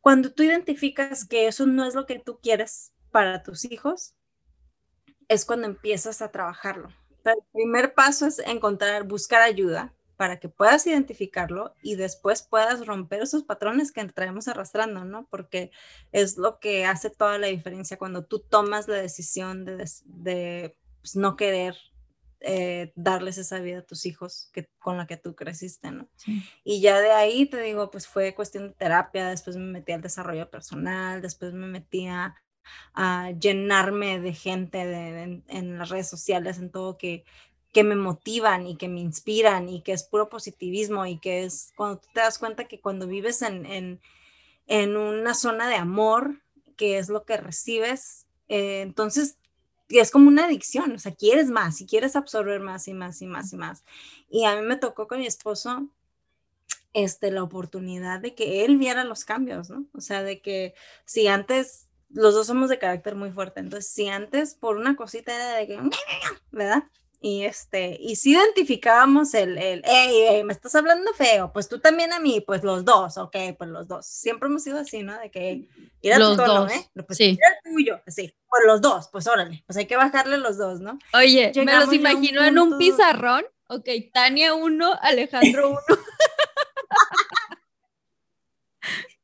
cuando 0.00 0.32
tú 0.32 0.42
identificas 0.42 1.26
que 1.26 1.48
eso 1.48 1.66
no 1.66 1.84
es 1.84 1.94
lo 1.94 2.06
que 2.06 2.18
tú 2.18 2.38
quieres 2.40 2.92
para 3.10 3.42
tus 3.42 3.64
hijos, 3.64 4.14
es 5.28 5.44
cuando 5.44 5.66
empiezas 5.66 6.22
a 6.22 6.30
trabajarlo. 6.30 6.90
Pero 7.22 7.36
el 7.38 7.46
primer 7.52 7.94
paso 7.94 8.26
es 8.26 8.38
encontrar, 8.40 9.04
buscar 9.04 9.42
ayuda 9.42 9.94
para 10.16 10.38
que 10.38 10.48
puedas 10.48 10.86
identificarlo 10.86 11.74
y 11.82 11.96
después 11.96 12.42
puedas 12.42 12.86
romper 12.86 13.22
esos 13.22 13.44
patrones 13.44 13.92
que 13.92 14.04
traemos 14.04 14.46
arrastrando, 14.46 15.04
¿no? 15.04 15.26
Porque 15.30 15.70
es 16.12 16.36
lo 16.36 16.58
que 16.58 16.84
hace 16.84 17.10
toda 17.10 17.38
la 17.38 17.46
diferencia 17.46 17.96
cuando 17.96 18.24
tú 18.24 18.40
tomas 18.40 18.88
la 18.88 18.96
decisión 18.96 19.64
de, 19.64 19.88
de 20.04 20.76
pues, 21.02 21.16
no 21.16 21.36
querer 21.36 21.76
eh, 22.40 22.92
darles 22.96 23.38
esa 23.38 23.60
vida 23.60 23.78
a 23.78 23.86
tus 23.86 24.04
hijos 24.04 24.50
que, 24.52 24.68
con 24.78 24.96
la 24.96 25.06
que 25.06 25.16
tú 25.16 25.36
creciste, 25.36 25.92
¿no? 25.92 26.08
Y 26.64 26.80
ya 26.80 27.00
de 27.00 27.12
ahí, 27.12 27.46
te 27.46 27.60
digo, 27.60 27.90
pues 27.90 28.08
fue 28.08 28.34
cuestión 28.34 28.68
de 28.68 28.74
terapia, 28.74 29.28
después 29.28 29.56
me 29.56 29.70
metí 29.70 29.92
al 29.92 30.02
desarrollo 30.02 30.50
personal, 30.50 31.22
después 31.22 31.52
me 31.52 31.66
metí 31.66 32.06
a, 32.06 32.34
llenarme 33.40 34.20
de 34.20 34.34
gente 34.34 34.80
en, 35.48 35.78
las 35.78 35.88
redes 35.88 36.08
sociales, 36.08 36.58
en 36.58 36.70
todo 36.70 36.96
que, 36.96 37.24
que 37.72 37.84
me 37.84 37.96
motivan 37.96 38.66
y 38.66 38.76
que 38.76 38.88
me 38.88 39.00
inspiran 39.00 39.68
y 39.68 39.82
que 39.82 39.92
es 39.92 40.04
puro 40.04 40.28
positivismo 40.28 41.06
y 41.06 41.18
que 41.18 41.44
es 41.44 41.72
cuando 41.76 41.98
tú 41.98 42.08
te 42.12 42.20
das 42.20 42.38
cuenta 42.38 42.68
que 42.68 42.80
cuando 42.80 43.06
vives 43.08 43.42
en, 43.42 43.66
en, 43.66 44.00
en 44.66 44.96
una 44.96 45.34
zona 45.34 45.68
de 45.68 45.76
amor, 45.76 46.42
que 46.76 46.98
es 46.98 47.08
lo 47.08 47.24
que 47.24 47.36
recibes, 47.36 48.26
eh, 48.48 48.82
entonces 48.82 49.38
es 50.00 50.10
como 50.10 50.28
una 50.28 50.46
adicción, 50.46 50.92
o 50.92 50.98
sea, 50.98 51.14
quieres 51.14 51.48
más 51.48 51.80
y 51.80 51.86
quieres 51.86 52.16
absorber 52.16 52.60
más 52.60 52.88
y 52.88 52.94
más 52.94 53.20
y 53.22 53.26
más 53.26 53.52
y 53.52 53.56
más. 53.56 53.84
Y 54.28 54.44
a 54.44 54.56
mí 54.56 54.62
me 54.62 54.76
tocó 54.76 55.08
con 55.08 55.18
mi 55.18 55.26
esposo 55.26 55.88
este, 56.92 57.30
la 57.30 57.42
oportunidad 57.42 58.20
de 58.20 58.34
que 58.34 58.64
él 58.64 58.76
viera 58.76 59.04
los 59.04 59.24
cambios, 59.24 59.70
¿no? 59.70 59.86
O 59.94 60.00
sea, 60.00 60.22
de 60.22 60.40
que 60.40 60.74
si 61.04 61.26
antes, 61.26 61.88
los 62.10 62.34
dos 62.34 62.46
somos 62.46 62.68
de 62.68 62.78
carácter 62.78 63.14
muy 63.14 63.30
fuerte, 63.30 63.60
entonces 63.60 63.90
si 63.90 64.08
antes 64.08 64.54
por 64.54 64.76
una 64.76 64.96
cosita 64.96 65.34
era 65.34 65.54
de 65.56 65.66
que, 65.66 65.80
¿verdad? 66.50 66.84
Y 67.24 67.44
este, 67.44 67.96
y 68.00 68.16
si 68.16 68.32
identificábamos 68.32 69.32
el, 69.34 69.56
el 69.56 69.82
hey, 69.84 70.42
me 70.44 70.52
estás 70.52 70.74
hablando 70.74 71.14
feo, 71.14 71.52
pues 71.52 71.68
tú 71.68 71.78
también 71.78 72.12
a 72.12 72.18
mí, 72.18 72.40
pues 72.44 72.64
los 72.64 72.84
dos, 72.84 73.16
ok, 73.16 73.36
pues 73.56 73.70
los 73.70 73.86
dos. 73.86 74.04
Siempre 74.06 74.48
hemos 74.48 74.64
sido 74.64 74.80
así, 74.80 75.04
¿no? 75.04 75.16
De 75.20 75.30
que 75.30 75.68
ir 76.00 76.18
los 76.18 76.36
tu 76.36 76.42
tono, 76.42 76.62
dos. 76.62 76.72
¿eh? 76.72 76.90
Pues 77.06 77.16
sí. 77.16 77.38
el 77.40 77.72
tuyo, 77.72 78.00
así, 78.04 78.34
pues 78.48 78.62
los 78.66 78.80
dos, 78.80 79.08
pues 79.12 79.28
órale, 79.28 79.62
pues 79.66 79.76
hay 79.76 79.86
que 79.86 79.94
bajarle 79.94 80.36
los 80.38 80.58
dos, 80.58 80.80
¿no? 80.80 80.98
Oye, 81.14 81.52
me 81.64 81.78
los 81.78 81.92
imagino 81.92 82.42
en 82.42 82.58
un 82.58 82.76
pizarrón, 82.76 83.44
ok, 83.68 83.88
Tania 84.12 84.54
uno, 84.54 84.98
Alejandro 85.00 85.70
uno. 85.70 85.80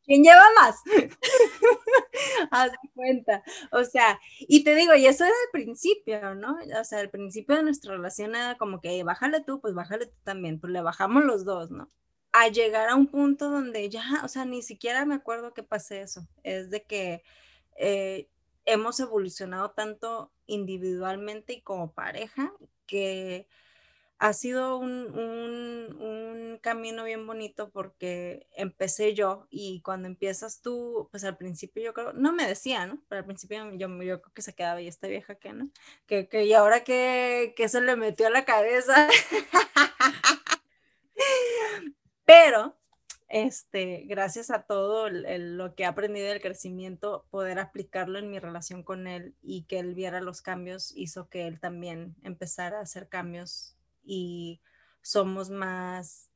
¿Quién 0.08 0.22
lleva 0.22 0.42
más? 0.56 0.76
Haz 2.50 2.72
cuenta. 2.94 3.42
O 3.72 3.84
sea, 3.84 4.18
y 4.40 4.64
te 4.64 4.74
digo, 4.74 4.94
y 4.94 5.06
eso 5.06 5.24
era 5.24 5.34
el 5.34 5.50
principio, 5.52 6.34
¿no? 6.34 6.56
O 6.80 6.84
sea, 6.84 7.02
el 7.02 7.10
principio 7.10 7.56
de 7.56 7.62
nuestra 7.62 7.92
relación 7.94 8.34
era 8.34 8.56
como 8.56 8.80
que, 8.80 9.04
bájale 9.04 9.42
tú, 9.42 9.60
pues 9.60 9.74
bájale 9.74 10.06
tú 10.06 10.16
también, 10.24 10.60
pues 10.60 10.72
le 10.72 10.80
bajamos 10.80 11.24
los 11.26 11.44
dos, 11.44 11.70
¿no? 11.70 11.90
A 12.32 12.48
llegar 12.48 12.88
a 12.88 12.94
un 12.94 13.08
punto 13.08 13.50
donde 13.50 13.90
ya, 13.90 14.22
o 14.24 14.28
sea, 14.28 14.46
ni 14.46 14.62
siquiera 14.62 15.04
me 15.04 15.14
acuerdo 15.14 15.52
que 15.52 15.62
pasé 15.62 16.00
eso. 16.00 16.26
Es 16.42 16.70
de 16.70 16.84
que 16.84 17.22
eh, 17.76 18.30
hemos 18.64 19.00
evolucionado 19.00 19.72
tanto 19.72 20.32
individualmente 20.46 21.52
y 21.52 21.60
como 21.60 21.92
pareja 21.92 22.54
que 22.86 23.46
ha 24.18 24.32
sido 24.32 24.78
un, 24.78 25.16
un, 25.16 26.58
camino 26.60 27.04
bien 27.04 27.24
bonito 27.24 27.70
porque 27.70 28.48
empecé 28.56 29.14
yo 29.14 29.46
y 29.48 29.80
cuando 29.82 30.08
empiezas 30.08 30.60
tú, 30.60 31.08
pues 31.12 31.22
al 31.22 31.36
principio 31.36 31.84
yo 31.84 31.94
creo, 31.94 32.12
no 32.14 32.32
me 32.32 32.48
decía, 32.48 32.84
¿no? 32.84 33.00
Pero 33.08 33.20
al 33.20 33.26
principio 33.26 33.70
yo, 33.74 33.88
yo 34.02 34.20
creo 34.20 34.34
que 34.34 34.42
se 34.42 34.54
quedaba 34.54 34.80
y 34.80 34.88
esta 34.88 35.06
vieja 35.06 35.36
que, 35.36 35.52
¿no? 35.52 35.70
Que, 36.06 36.28
que 36.28 36.44
y 36.46 36.52
ahora 36.54 36.82
que, 36.82 37.54
que 37.56 37.68
se 37.68 37.80
le 37.80 37.94
metió 37.94 38.26
a 38.26 38.30
la 38.30 38.44
cabeza. 38.44 39.08
Pero, 42.24 42.76
este, 43.28 44.02
gracias 44.06 44.50
a 44.50 44.62
todo 44.62 45.08
lo 45.10 45.74
que 45.74 45.84
he 45.84 45.86
aprendido 45.86 46.28
del 46.28 46.42
crecimiento, 46.42 47.24
poder 47.30 47.60
aplicarlo 47.60 48.18
en 48.18 48.30
mi 48.30 48.40
relación 48.40 48.82
con 48.82 49.06
él 49.06 49.36
y 49.42 49.62
que 49.62 49.78
él 49.78 49.94
viera 49.94 50.20
los 50.20 50.42
cambios 50.42 50.92
hizo 50.96 51.28
que 51.28 51.46
él 51.46 51.60
también 51.60 52.16
empezara 52.24 52.78
a 52.78 52.82
hacer 52.82 53.08
cambios 53.08 53.77
y 54.08 54.60
somos 55.02 55.50
más, 55.50 56.30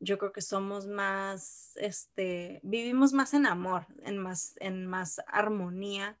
yo 0.00 0.18
creo 0.18 0.32
que 0.32 0.42
somos 0.42 0.86
más, 0.86 1.72
este, 1.76 2.60
vivimos 2.62 3.12
más 3.12 3.32
en 3.32 3.46
amor, 3.46 3.86
en 4.02 4.18
más, 4.18 4.56
en 4.60 4.86
más 4.86 5.20
armonía 5.28 6.18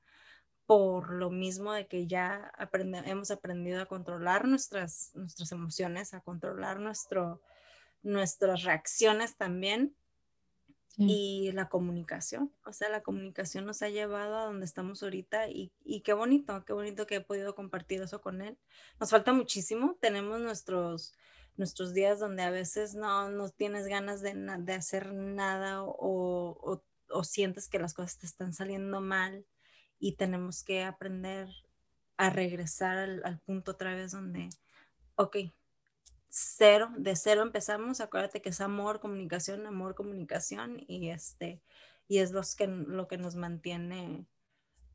por 0.64 1.12
lo 1.12 1.30
mismo 1.30 1.72
de 1.72 1.86
que 1.86 2.06
ya 2.06 2.52
hemos 3.04 3.30
aprendido 3.30 3.82
a 3.82 3.86
controlar 3.86 4.46
nuestras, 4.48 5.12
nuestras 5.14 5.52
emociones, 5.52 6.14
a 6.14 6.20
controlar 6.20 6.80
nuestro, 6.80 7.40
nuestras 8.02 8.64
reacciones 8.64 9.36
también 9.36 9.94
y 10.98 11.52
la 11.52 11.68
comunicación. 11.68 12.52
O 12.64 12.72
sea, 12.72 12.88
la 12.88 13.02
comunicación 13.02 13.66
nos 13.66 13.82
ha 13.82 13.88
llevado 13.88 14.36
a 14.36 14.44
donde 14.44 14.64
estamos 14.64 15.02
ahorita 15.02 15.48
y, 15.48 15.70
y, 15.84 16.00
qué 16.00 16.14
bonito, 16.14 16.64
qué 16.64 16.72
bonito 16.72 17.06
que 17.06 17.16
he 17.16 17.20
podido 17.20 17.54
compartir 17.54 18.00
eso 18.00 18.20
con 18.20 18.40
él. 18.40 18.56
Nos 18.98 19.10
falta 19.10 19.32
muchísimo, 19.32 19.98
tenemos 20.00 20.40
nuestros, 20.40 21.12
nuestros 21.56 21.92
días 21.92 22.18
donde 22.18 22.42
a 22.42 22.50
veces 22.50 22.94
no, 22.94 23.30
no 23.30 23.50
tienes 23.50 23.86
ganas 23.86 24.22
de, 24.22 24.34
de 24.34 24.72
hacer 24.72 25.12
nada 25.12 25.82
o, 25.82 25.92
o, 26.62 26.82
o, 27.10 27.24
sientes 27.24 27.68
que 27.68 27.78
las 27.78 27.92
cosas 27.92 28.18
te 28.18 28.26
están 28.26 28.54
saliendo 28.54 29.00
mal 29.02 29.44
y 29.98 30.16
tenemos 30.16 30.64
que 30.64 30.82
aprender 30.82 31.48
a 32.16 32.30
regresar 32.30 32.96
al, 32.96 33.22
al 33.24 33.38
punto 33.40 33.72
otra 33.72 33.94
vez 33.94 34.12
donde, 34.12 34.48
ok, 35.16 35.36
cero, 36.28 36.90
de 36.96 37.16
cero 37.16 37.42
empezamos, 37.42 38.00
acuérdate 38.00 38.42
que 38.42 38.50
es 38.50 38.60
amor, 38.60 39.00
comunicación, 39.00 39.66
amor, 39.66 39.94
comunicación 39.94 40.82
y 40.86 41.10
este, 41.10 41.62
y 42.08 42.18
es 42.18 42.32
los 42.32 42.54
que, 42.54 42.66
lo 42.66 43.08
que 43.08 43.18
nos 43.18 43.36
mantiene 43.36 44.26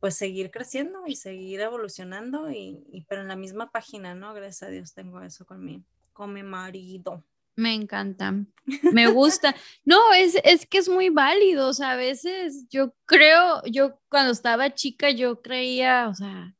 pues 0.02 0.15
seguir 0.15 0.50
creciendo 0.50 1.04
y 1.06 1.15
seguir 1.15 1.62
evolucionando 1.62 2.50
y, 2.50 3.06
pero 3.08 3.22
en 3.22 3.28
la 3.28 3.36
misma 3.36 3.72
página, 3.72 4.15
¿no? 4.15 4.34
Gracias 4.34 4.63
a 4.63 4.72
Dios 4.72 4.94
tengo 4.94 5.22
eso 5.22 5.46
con 5.46 5.63
mi, 5.63 5.86
con 6.12 6.34
mi 6.34 6.41
marido. 6.41 7.24
Me 7.56 7.76
encanta, 7.76 8.34
me 8.91 9.08
gusta. 9.08 9.56
No, 9.86 10.12
es, 10.13 10.36
es 10.44 10.65
que 10.65 10.80
es 10.80 10.89
muy 10.89 11.10
válido, 11.10 11.67
o 11.67 11.74
sea, 11.74 11.91
a 11.91 11.96
veces 11.96 12.67
yo 12.70 12.96
creo, 13.06 13.62
yo 13.65 14.00
cuando 14.10 14.32
estaba 14.32 14.74
chica 14.74 15.12
yo 15.12 15.44
creía, 15.44 16.08
o 16.10 16.15
sea, 16.15 16.56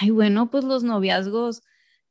ay, 0.00 0.10
bueno, 0.10 0.50
pues 0.50 0.64
los 0.64 0.82
noviazgos, 0.82 1.62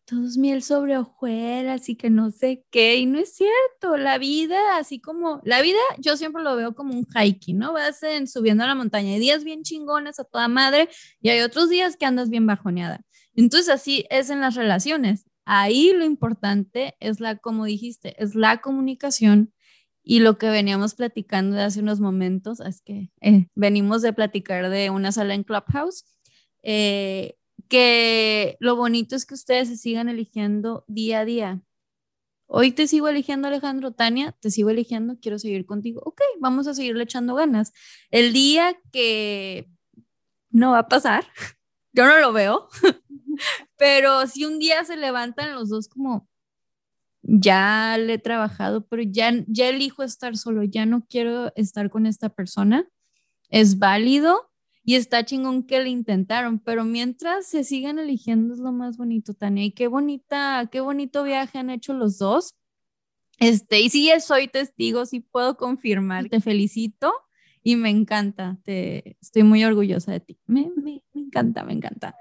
todos 0.05 0.37
miel 0.37 0.61
sobre 0.63 0.97
hojuelas 0.97 1.89
y 1.89 1.95
que 1.95 2.09
no 2.09 2.31
sé 2.31 2.63
qué, 2.71 2.97
y 2.97 3.05
no 3.05 3.19
es 3.19 3.35
cierto, 3.35 3.97
la 3.97 4.17
vida, 4.17 4.77
así 4.77 4.99
como, 4.99 5.41
la 5.43 5.61
vida 5.61 5.79
yo 5.97 6.15
siempre 6.17 6.43
lo 6.43 6.55
veo 6.55 6.75
como 6.75 6.93
un 6.93 7.05
hiking, 7.05 7.57
¿no? 7.57 7.73
Vas 7.73 8.03
en, 8.03 8.27
subiendo 8.27 8.63
a 8.63 8.67
la 8.67 8.75
montaña, 8.75 9.13
hay 9.13 9.19
días 9.19 9.43
bien 9.43 9.63
chingones 9.63 10.19
a 10.19 10.23
toda 10.23 10.47
madre 10.47 10.89
y 11.21 11.29
hay 11.29 11.41
otros 11.41 11.69
días 11.69 11.97
que 11.97 12.05
andas 12.05 12.29
bien 12.29 12.45
bajoneada. 12.45 13.01
Entonces 13.35 13.69
así 13.69 14.05
es 14.09 14.29
en 14.29 14.41
las 14.41 14.55
relaciones. 14.55 15.25
Ahí 15.45 15.91
lo 15.93 16.05
importante 16.05 16.95
es 16.99 17.19
la, 17.19 17.37
como 17.37 17.65
dijiste, 17.65 18.15
es 18.21 18.35
la 18.35 18.61
comunicación 18.61 19.53
y 20.03 20.19
lo 20.19 20.37
que 20.37 20.49
veníamos 20.49 20.93
platicando 20.93 21.57
de 21.57 21.63
hace 21.63 21.79
unos 21.79 21.99
momentos, 21.99 22.59
es 22.59 22.81
que 22.81 23.11
eh, 23.21 23.47
venimos 23.55 24.03
de 24.03 24.13
platicar 24.13 24.69
de 24.69 24.91
una 24.91 25.11
sala 25.11 25.33
en 25.33 25.43
Clubhouse. 25.43 26.05
Eh, 26.61 27.37
que 27.67 28.57
lo 28.59 28.75
bonito 28.75 29.15
es 29.15 29.25
que 29.25 29.33
ustedes 29.33 29.67
se 29.69 29.77
sigan 29.77 30.09
eligiendo 30.09 30.83
día 30.87 31.19
a 31.19 31.25
día. 31.25 31.61
Hoy 32.47 32.71
te 32.71 32.87
sigo 32.87 33.07
eligiendo, 33.07 33.47
Alejandro, 33.47 33.91
Tania, 33.91 34.35
te 34.39 34.51
sigo 34.51 34.69
eligiendo, 34.69 35.17
quiero 35.19 35.39
seguir 35.39 35.65
contigo. 35.65 36.01
Ok, 36.05 36.21
vamos 36.39 36.67
a 36.67 36.75
seguirle 36.75 37.03
echando 37.03 37.35
ganas. 37.35 37.73
El 38.11 38.33
día 38.33 38.77
que 38.91 39.67
no 40.51 40.71
va 40.71 40.79
a 40.79 40.87
pasar, 40.87 41.25
yo 41.93 42.05
no 42.05 42.19
lo 42.19 42.33
veo, 42.33 42.69
pero 43.77 44.27
si 44.27 44.45
un 44.45 44.59
día 44.59 44.83
se 44.85 44.95
levantan 44.95 45.55
los 45.55 45.69
dos 45.69 45.87
como, 45.87 46.29
ya 47.23 47.97
le 47.97 48.13
he 48.13 48.19
trabajado, 48.19 48.85
pero 48.87 49.01
ya, 49.01 49.31
ya 49.47 49.69
elijo 49.69 50.03
estar 50.03 50.37
solo, 50.37 50.63
ya 50.63 50.85
no 50.85 51.05
quiero 51.07 51.51
estar 51.55 51.89
con 51.89 52.05
esta 52.05 52.29
persona. 52.29 52.87
Es 53.49 53.79
válido 53.79 54.51
y 54.87 54.95
está 54.95 55.25
chingón 55.25 55.63
que 55.63 55.81
le 55.81 55.89
intentaron, 55.89 56.59
pero 56.59 56.85
mientras 56.85 57.47
se 57.47 57.63
sigan 57.63 57.97
eligiendo 57.97 58.53
es 58.53 58.59
lo 58.59 58.71
más 58.71 58.97
bonito, 58.97 59.33
Tania. 59.33 59.65
Y 59.65 59.71
qué 59.71 59.87
bonita, 59.87 60.69
qué 60.71 60.79
bonito 60.79 61.23
viaje 61.23 61.57
han 61.57 61.71
hecho 61.71 61.93
los 61.93 62.19
dos. 62.19 62.53
Este, 63.39 63.81
y 63.81 63.89
sí, 63.89 64.11
soy 64.21 64.47
testigo, 64.47 65.07
sí 65.07 65.21
puedo 65.21 65.57
confirmar. 65.57 66.29
Te 66.29 66.39
felicito 66.39 67.11
y 67.63 67.77
me 67.77 67.89
encanta. 67.89 68.59
Te, 68.63 69.17
estoy 69.19 69.41
muy 69.41 69.65
orgullosa 69.65 70.11
de 70.11 70.19
ti. 70.19 70.39
Me, 70.45 70.69
me, 70.75 71.03
me 71.13 71.21
encanta, 71.21 71.63
me 71.63 71.73
encanta. 71.73 72.15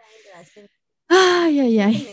Ay, 1.06 1.60
ay, 1.60 1.78
ay. 1.80 2.06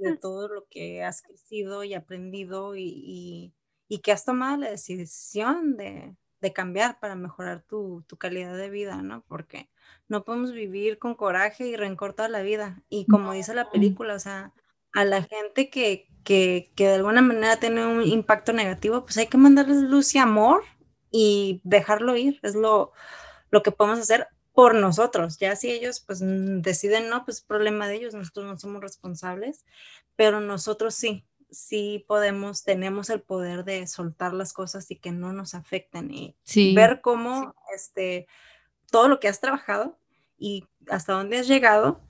De 0.00 0.16
todo 0.18 0.48
lo 0.48 0.66
que 0.68 1.02
has 1.02 1.22
crecido 1.22 1.84
y 1.84 1.94
aprendido 1.94 2.76
y, 2.76 3.54
y 3.88 3.98
que 4.00 4.12
has 4.12 4.26
tomado 4.26 4.58
la 4.58 4.70
decisión 4.70 5.78
de, 5.78 6.14
de 6.44 6.52
cambiar 6.52 7.00
para 7.00 7.16
mejorar 7.16 7.62
tu, 7.62 8.04
tu, 8.06 8.18
calidad 8.18 8.54
de 8.54 8.68
vida, 8.68 9.00
¿no? 9.00 9.24
Porque 9.26 9.70
no 10.08 10.24
podemos 10.24 10.52
vivir 10.52 10.98
con 10.98 11.14
coraje 11.14 11.66
y 11.66 11.74
rencor 11.74 12.12
toda 12.12 12.28
la 12.28 12.42
vida. 12.42 12.82
Y 12.90 13.06
como 13.06 13.32
dice 13.32 13.54
la 13.54 13.70
película, 13.70 14.14
o 14.14 14.18
sea, 14.18 14.52
a 14.92 15.06
la 15.06 15.22
gente 15.22 15.70
que, 15.70 16.06
que, 16.22 16.70
que 16.76 16.86
de 16.86 16.94
alguna 16.96 17.22
manera 17.22 17.56
tiene 17.56 17.86
un 17.86 18.02
impacto 18.02 18.52
negativo, 18.52 19.04
pues 19.04 19.16
hay 19.16 19.26
que 19.26 19.38
mandarles 19.38 19.78
luz 19.78 20.14
y 20.14 20.18
amor 20.18 20.62
y 21.10 21.62
dejarlo 21.64 22.14
ir. 22.14 22.40
Es 22.42 22.54
lo, 22.54 22.92
lo 23.50 23.62
que 23.62 23.72
podemos 23.72 24.00
hacer 24.00 24.28
por 24.52 24.74
nosotros. 24.74 25.38
Ya 25.38 25.56
si 25.56 25.70
ellos 25.70 26.00
pues 26.06 26.20
deciden 26.20 27.08
no, 27.08 27.24
pues 27.24 27.40
problema 27.40 27.88
de 27.88 27.94
ellos, 27.94 28.14
nosotros 28.14 28.44
no 28.44 28.58
somos 28.58 28.82
responsables, 28.82 29.64
pero 30.14 30.42
nosotros 30.42 30.94
sí 30.94 31.24
sí 31.50 32.04
podemos, 32.06 32.64
tenemos 32.64 33.10
el 33.10 33.20
poder 33.20 33.64
de 33.64 33.86
soltar 33.86 34.32
las 34.32 34.52
cosas 34.52 34.90
y 34.90 34.96
que 34.96 35.12
no 35.12 35.32
nos 35.32 35.54
afecten 35.54 36.10
y 36.10 36.36
ver 36.74 37.00
cómo 37.00 37.54
este, 37.74 38.26
todo 38.90 39.08
lo 39.08 39.20
que 39.20 39.28
has 39.28 39.40
trabajado 39.40 39.98
y 40.38 40.66
hasta 40.88 41.12
dónde 41.12 41.38
has 41.38 41.48
llegado 41.48 42.00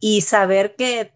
y 0.00 0.22
saber 0.22 0.76
que 0.76 1.12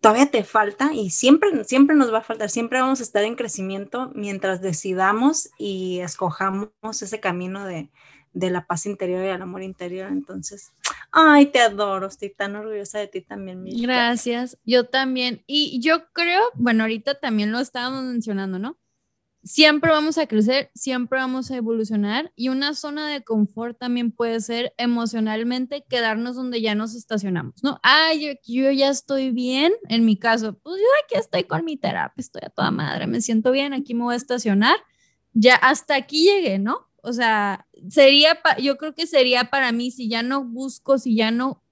todavía 0.00 0.30
te 0.30 0.44
falta 0.44 0.92
y 0.92 1.10
siempre, 1.10 1.64
siempre 1.64 1.96
nos 1.96 2.12
va 2.12 2.18
a 2.18 2.22
faltar, 2.22 2.50
siempre 2.50 2.80
vamos 2.80 3.00
a 3.00 3.04
estar 3.04 3.24
en 3.24 3.36
crecimiento 3.36 4.12
mientras 4.14 4.60
decidamos 4.60 5.48
y 5.58 6.00
escojamos 6.00 6.70
ese 7.00 7.20
camino 7.20 7.64
de, 7.64 7.88
de 8.34 8.50
la 8.50 8.66
paz 8.66 8.84
interior 8.84 9.24
y 9.24 9.28
el 9.28 9.40
amor 9.40 9.62
interior. 9.62 10.10
Entonces, 10.10 10.72
ay, 11.14 11.46
te 11.46 11.60
adoro, 11.60 12.08
estoy 12.08 12.34
tan 12.34 12.56
orgullosa 12.56 12.98
de 12.98 13.06
ti 13.06 13.20
también. 13.20 13.62
Mi 13.62 13.80
Gracias, 13.80 14.58
yo 14.64 14.84
también. 14.84 15.44
Y 15.46 15.80
yo 15.80 16.10
creo, 16.12 16.42
bueno, 16.54 16.82
ahorita 16.82 17.20
también 17.20 17.52
lo 17.52 17.60
estábamos 17.60 18.02
mencionando, 18.02 18.58
¿no? 18.58 18.76
Siempre 19.44 19.90
vamos 19.90 20.18
a 20.18 20.26
crecer, 20.26 20.70
siempre 20.74 21.18
vamos 21.18 21.50
a 21.50 21.56
evolucionar 21.56 22.32
y 22.34 22.48
una 22.48 22.74
zona 22.74 23.08
de 23.08 23.22
confort 23.22 23.78
también 23.78 24.10
puede 24.10 24.40
ser 24.40 24.74
emocionalmente 24.78 25.84
quedarnos 25.88 26.34
donde 26.34 26.62
ya 26.62 26.74
nos 26.74 26.94
estacionamos, 26.94 27.62
¿no? 27.62 27.78
Ay, 27.82 28.24
yo, 28.24 28.32
yo 28.46 28.70
ya 28.72 28.88
estoy 28.88 29.30
bien, 29.30 29.72
en 29.90 30.06
mi 30.06 30.16
caso, 30.16 30.58
pues 30.58 30.80
yo 30.80 30.86
aquí 31.04 31.20
estoy 31.20 31.44
con 31.44 31.64
mi 31.64 31.76
terapia, 31.76 32.22
estoy 32.22 32.42
a 32.44 32.48
toda 32.48 32.70
madre, 32.70 33.06
me 33.06 33.20
siento 33.20 33.52
bien, 33.52 33.74
aquí 33.74 33.94
me 33.94 34.04
voy 34.04 34.14
a 34.14 34.16
estacionar, 34.16 34.76
ya 35.34 35.56
hasta 35.56 35.94
aquí 35.94 36.24
llegué, 36.24 36.58
¿no? 36.58 36.88
O 37.06 37.12
sea, 37.12 37.66
sería, 37.90 38.40
yo 38.58 38.78
creo 38.78 38.94
que 38.94 39.06
sería 39.06 39.50
para 39.50 39.72
mí, 39.72 39.90
si 39.90 40.08
ya 40.08 40.22
no 40.22 40.42
busco, 40.42 40.96
si 40.98 41.14
ya 41.14 41.30
no 41.30 41.62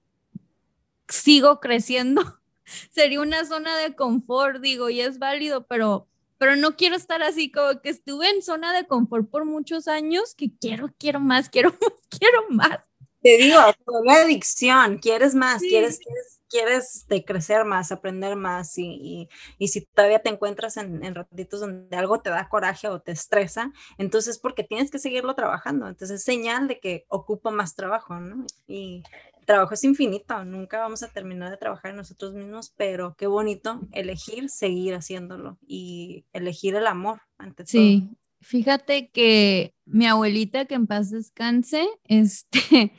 sigo 1.07 1.59
creciendo, 1.59 2.39
sería 2.91 3.19
una 3.19 3.43
zona 3.43 3.75
de 3.77 3.95
confort, 3.95 4.61
digo, 4.61 4.91
y 4.91 5.01
es 5.01 5.17
válido, 5.17 5.65
pero, 5.65 6.07
pero 6.37 6.55
no 6.55 6.75
quiero 6.75 6.95
estar 6.95 7.23
así 7.23 7.51
como 7.51 7.81
que 7.81 7.89
estuve 7.89 8.29
en 8.29 8.43
zona 8.43 8.73
de 8.73 8.85
confort 8.85 9.27
por 9.27 9.45
muchos 9.45 9.87
años, 9.87 10.35
que 10.35 10.51
quiero, 10.55 10.93
quiero 10.99 11.19
más, 11.19 11.49
quiero 11.49 11.71
más, 11.71 12.19
quiero 12.19 12.49
más. 12.49 12.79
Te 13.23 13.37
digo, 13.37 13.57
la 14.05 14.13
adicción, 14.13 14.99
quieres 14.99 15.33
más, 15.33 15.61
quieres, 15.61 15.97
quieres 15.97 16.41
quieres 16.53 17.07
de 17.07 17.25
crecer 17.25 17.65
más, 17.65 17.91
aprender 17.91 18.35
más 18.35 18.77
y, 18.77 19.27
y, 19.57 19.67
si 19.69 19.81
todavía 19.81 20.19
te 20.19 20.29
encuentras 20.29 20.77
en, 20.77 21.03
en, 21.03 21.15
ratitos 21.15 21.61
donde 21.61 21.97
algo 21.97 22.21
te 22.21 22.29
da 22.29 22.47
coraje 22.47 22.87
o 22.87 23.01
te 23.01 23.11
estresa, 23.11 23.73
entonces 23.97 24.37
porque 24.37 24.63
tienes 24.63 24.91
que 24.91 24.99
seguirlo 24.99 25.33
trabajando. 25.33 25.87
Entonces 25.87 26.19
es 26.19 26.23
señal 26.23 26.67
de 26.67 26.79
que 26.79 27.05
ocupo 27.07 27.49
más 27.49 27.75
trabajo, 27.75 28.19
¿no? 28.19 28.45
Y 28.67 29.01
el 29.39 29.45
trabajo 29.47 29.73
es 29.73 29.83
infinito, 29.83 30.45
nunca 30.45 30.77
vamos 30.77 31.01
a 31.01 31.11
terminar 31.11 31.49
de 31.49 31.57
trabajar 31.57 31.91
en 31.91 31.97
nosotros 31.97 32.33
mismos, 32.33 32.71
pero 32.77 33.15
qué 33.17 33.25
bonito 33.25 33.81
elegir 33.91 34.49
seguir 34.49 34.93
haciéndolo 34.93 35.57
y 35.65 36.25
elegir 36.33 36.75
el 36.75 36.85
amor 36.85 37.21
ante 37.39 37.65
sí. 37.65 38.15
Fíjate 38.43 39.09
que 39.09 39.73
mi 39.85 40.05
abuelita, 40.05 40.65
que 40.65 40.75
en 40.75 40.85
paz 40.85 41.09
descanse, 41.09 41.87
este, 42.05 42.93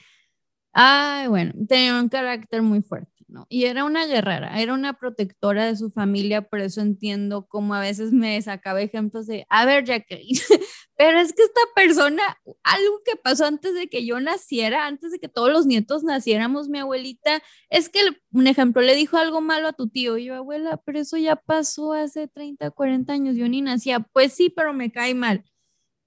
ay, 0.72 1.28
bueno, 1.28 1.52
tenía 1.68 2.00
un 2.00 2.08
carácter 2.08 2.62
muy 2.62 2.82
fuerte. 2.82 3.13
Y 3.48 3.64
era 3.64 3.84
una 3.84 4.06
guerrera, 4.06 4.60
era 4.60 4.74
una 4.74 4.94
protectora 4.94 5.66
de 5.66 5.76
su 5.76 5.90
familia, 5.90 6.42
por 6.42 6.60
eso 6.60 6.80
entiendo 6.80 7.46
cómo 7.46 7.74
a 7.74 7.80
veces 7.80 8.12
me 8.12 8.40
sacaba 8.42 8.80
ejemplos 8.80 9.26
de, 9.26 9.46
a 9.48 9.64
ver, 9.64 9.84
Jacqueline, 9.84 10.38
pero 10.96 11.18
es 11.18 11.32
que 11.32 11.42
esta 11.42 11.60
persona, 11.74 12.22
algo 12.62 13.00
que 13.04 13.16
pasó 13.16 13.46
antes 13.46 13.74
de 13.74 13.88
que 13.88 14.06
yo 14.06 14.20
naciera, 14.20 14.86
antes 14.86 15.12
de 15.12 15.18
que 15.18 15.28
todos 15.28 15.50
los 15.50 15.66
nietos 15.66 16.04
naciéramos, 16.04 16.68
mi 16.68 16.78
abuelita, 16.78 17.42
es 17.70 17.88
que, 17.88 18.00
un 18.32 18.46
ejemplo, 18.46 18.82
le 18.82 18.94
dijo 18.94 19.16
algo 19.16 19.40
malo 19.40 19.68
a 19.68 19.72
tu 19.72 19.88
tío, 19.88 20.16
y 20.18 20.26
yo, 20.26 20.34
abuela, 20.34 20.80
pero 20.84 21.00
eso 21.00 21.16
ya 21.16 21.36
pasó 21.36 21.92
hace 21.92 22.28
30, 22.28 22.70
40 22.70 23.12
años, 23.12 23.36
yo 23.36 23.48
ni 23.48 23.62
nacía, 23.62 24.00
pues 24.00 24.32
sí, 24.32 24.50
pero 24.50 24.72
me 24.72 24.92
cae 24.92 25.14
mal. 25.14 25.44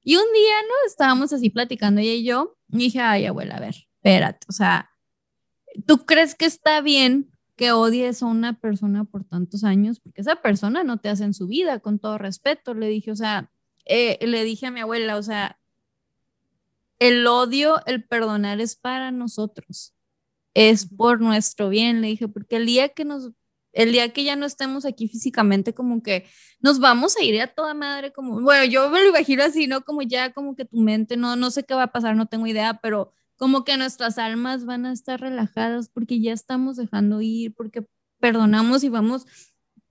Y 0.04 0.16
un 0.16 0.24
día, 0.34 0.62
¿no? 0.62 0.88
Estábamos 0.88 1.34
así 1.34 1.50
platicando 1.50 2.00
ella 2.02 2.14
y 2.14 2.24
yo, 2.24 2.58
y 2.70 2.78
dije, 2.78 3.02
ay, 3.02 3.26
abuela, 3.26 3.58
a 3.58 3.60
ver, 3.60 3.76
espérate, 3.98 4.48
o 4.50 4.54
sea, 4.54 4.90
¿tú 5.86 6.06
crees 6.06 6.36
que 6.36 6.46
está 6.46 6.82
bien 6.82 7.32
que 7.56 7.72
odies 7.72 8.22
a 8.22 8.28
una 8.28 8.60
persona 8.60 9.04
por 9.04 9.24
tantos 9.24 9.64
años? 9.64 10.00
Porque 10.00 10.22
esa 10.22 10.38
persona 10.38 10.84
no 10.84 10.98
te 10.98 11.10
hace 11.10 11.24
en 11.24 11.34
su 11.34 11.48
vida, 11.48 11.80
con 11.80 12.00
todo 12.00 12.18
respeto. 12.18 12.74
Le 12.74 12.88
dije, 12.88 13.12
o 13.12 13.16
sea, 13.16 13.52
eh, 13.86 14.18
le 14.26 14.44
dije 14.44 14.68
a 14.68 14.72
mi 14.72 14.82
abuela, 14.82 15.18
o 15.18 15.24
sea, 15.24 15.60
el 17.00 17.26
odio, 17.28 17.82
el 17.86 18.04
perdonar 18.04 18.60
es 18.60 18.76
para 18.76 19.12
nosotros, 19.12 19.94
es 20.54 20.88
por 20.88 21.22
nuestro 21.22 21.70
bien, 21.70 22.02
le 22.02 22.08
dije, 22.08 22.28
porque 22.28 22.58
el 22.58 22.66
día 22.66 22.90
que 22.90 23.06
nos, 23.06 23.32
el 23.72 23.92
día 23.92 24.12
que 24.12 24.24
ya 24.24 24.36
no 24.36 24.46
estemos 24.46 24.86
aquí 24.86 25.08
físicamente, 25.08 25.74
como 25.74 26.02
que 26.02 26.26
nos 26.60 26.80
vamos 26.80 27.16
a 27.18 27.24
ir 27.24 27.40
a 27.42 27.48
toda 27.48 27.74
madre, 27.76 28.12
como, 28.12 28.42
bueno, 28.42 28.66
yo 28.66 28.90
me 28.90 29.02
lo 29.02 29.10
imagino 29.10 29.44
así, 29.44 29.68
¿no? 29.68 29.82
Como 29.84 30.02
ya, 30.02 30.34
como 30.34 30.56
que 30.56 30.66
tu 30.66 30.78
mente, 30.78 31.18
no, 31.18 31.36
no 31.36 31.52
sé 31.52 31.64
qué 31.64 31.76
va 31.76 31.84
a 31.84 31.92
pasar, 31.92 32.16
no 32.16 32.26
tengo 32.26 32.48
idea, 32.48 32.80
pero 32.82 33.14
como 33.38 33.64
que 33.64 33.78
nuestras 33.78 34.18
almas 34.18 34.66
van 34.66 34.86
a 34.86 34.92
estar 34.92 35.22
relajadas 35.22 35.90
porque 35.90 36.20
ya 36.20 36.34
estamos 36.34 36.76
dejando 36.76 37.22
ir, 37.22 37.54
porque 37.54 37.86
perdonamos 38.20 38.84
y 38.84 38.90
vamos, 38.90 39.26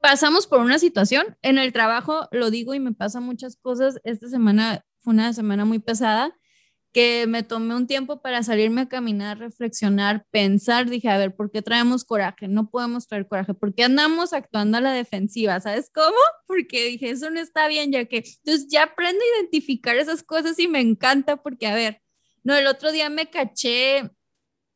pasamos 0.01 0.47
por 0.47 0.61
una 0.61 0.78
situación. 0.78 1.36
En 1.42 1.59
el 1.59 1.72
trabajo, 1.72 2.28
lo 2.32 2.51
digo 2.51 2.74
y 2.74 2.80
me 2.80 2.92
pasa 2.92 3.20
muchas 3.20 3.57
cosas. 3.57 3.99
Esta 4.05 4.28
semana 4.28 4.84
fue 4.99 5.14
una 5.14 5.32
semana 5.32 5.64
muy 5.64 5.78
pesada 5.78 6.36
que 6.97 7.26
me 7.26 7.42
tomé 7.42 7.74
un 7.74 7.86
tiempo 7.86 8.22
para 8.22 8.42
salirme 8.42 8.80
a 8.80 8.88
caminar, 8.88 9.38
reflexionar, 9.38 10.24
pensar, 10.30 10.88
dije, 10.88 11.11
a 11.11 11.18
ver, 11.18 11.36
¿por 11.36 11.51
qué 11.51 11.61
traemos 11.61 12.07
coraje? 12.07 12.49
No 12.49 12.70
podemos 12.70 13.07
traer 13.07 13.28
coraje, 13.28 13.53
¿por 13.53 13.74
qué 13.74 13.84
andamos 13.84 14.32
actuando 14.32 14.78
a 14.78 14.80
la 14.80 14.92
defensiva? 14.92 15.61
¿Sabes 15.61 15.90
cómo? 15.92 16.16
Porque 16.47 16.86
dije, 16.86 17.11
eso 17.11 17.28
no 17.28 17.38
está 17.38 17.68
bien, 17.68 17.92
ya 17.92 18.07
que 18.07 18.24
entonces 18.38 18.68
ya 18.70 18.84
aprendo 18.84 19.20
a 19.20 19.38
identificar 19.40 19.97
esas 19.97 20.22
cosas 20.22 20.59
y 20.59 20.68
me 20.68 20.80
encanta 20.80 21.36
porque, 21.36 21.66
a 21.66 21.74
ver, 21.74 22.01
no, 22.47 22.55
el 22.55 22.68
otro 22.68 22.92
día 22.92 23.11
me 23.11 23.28
caché, 23.28 24.09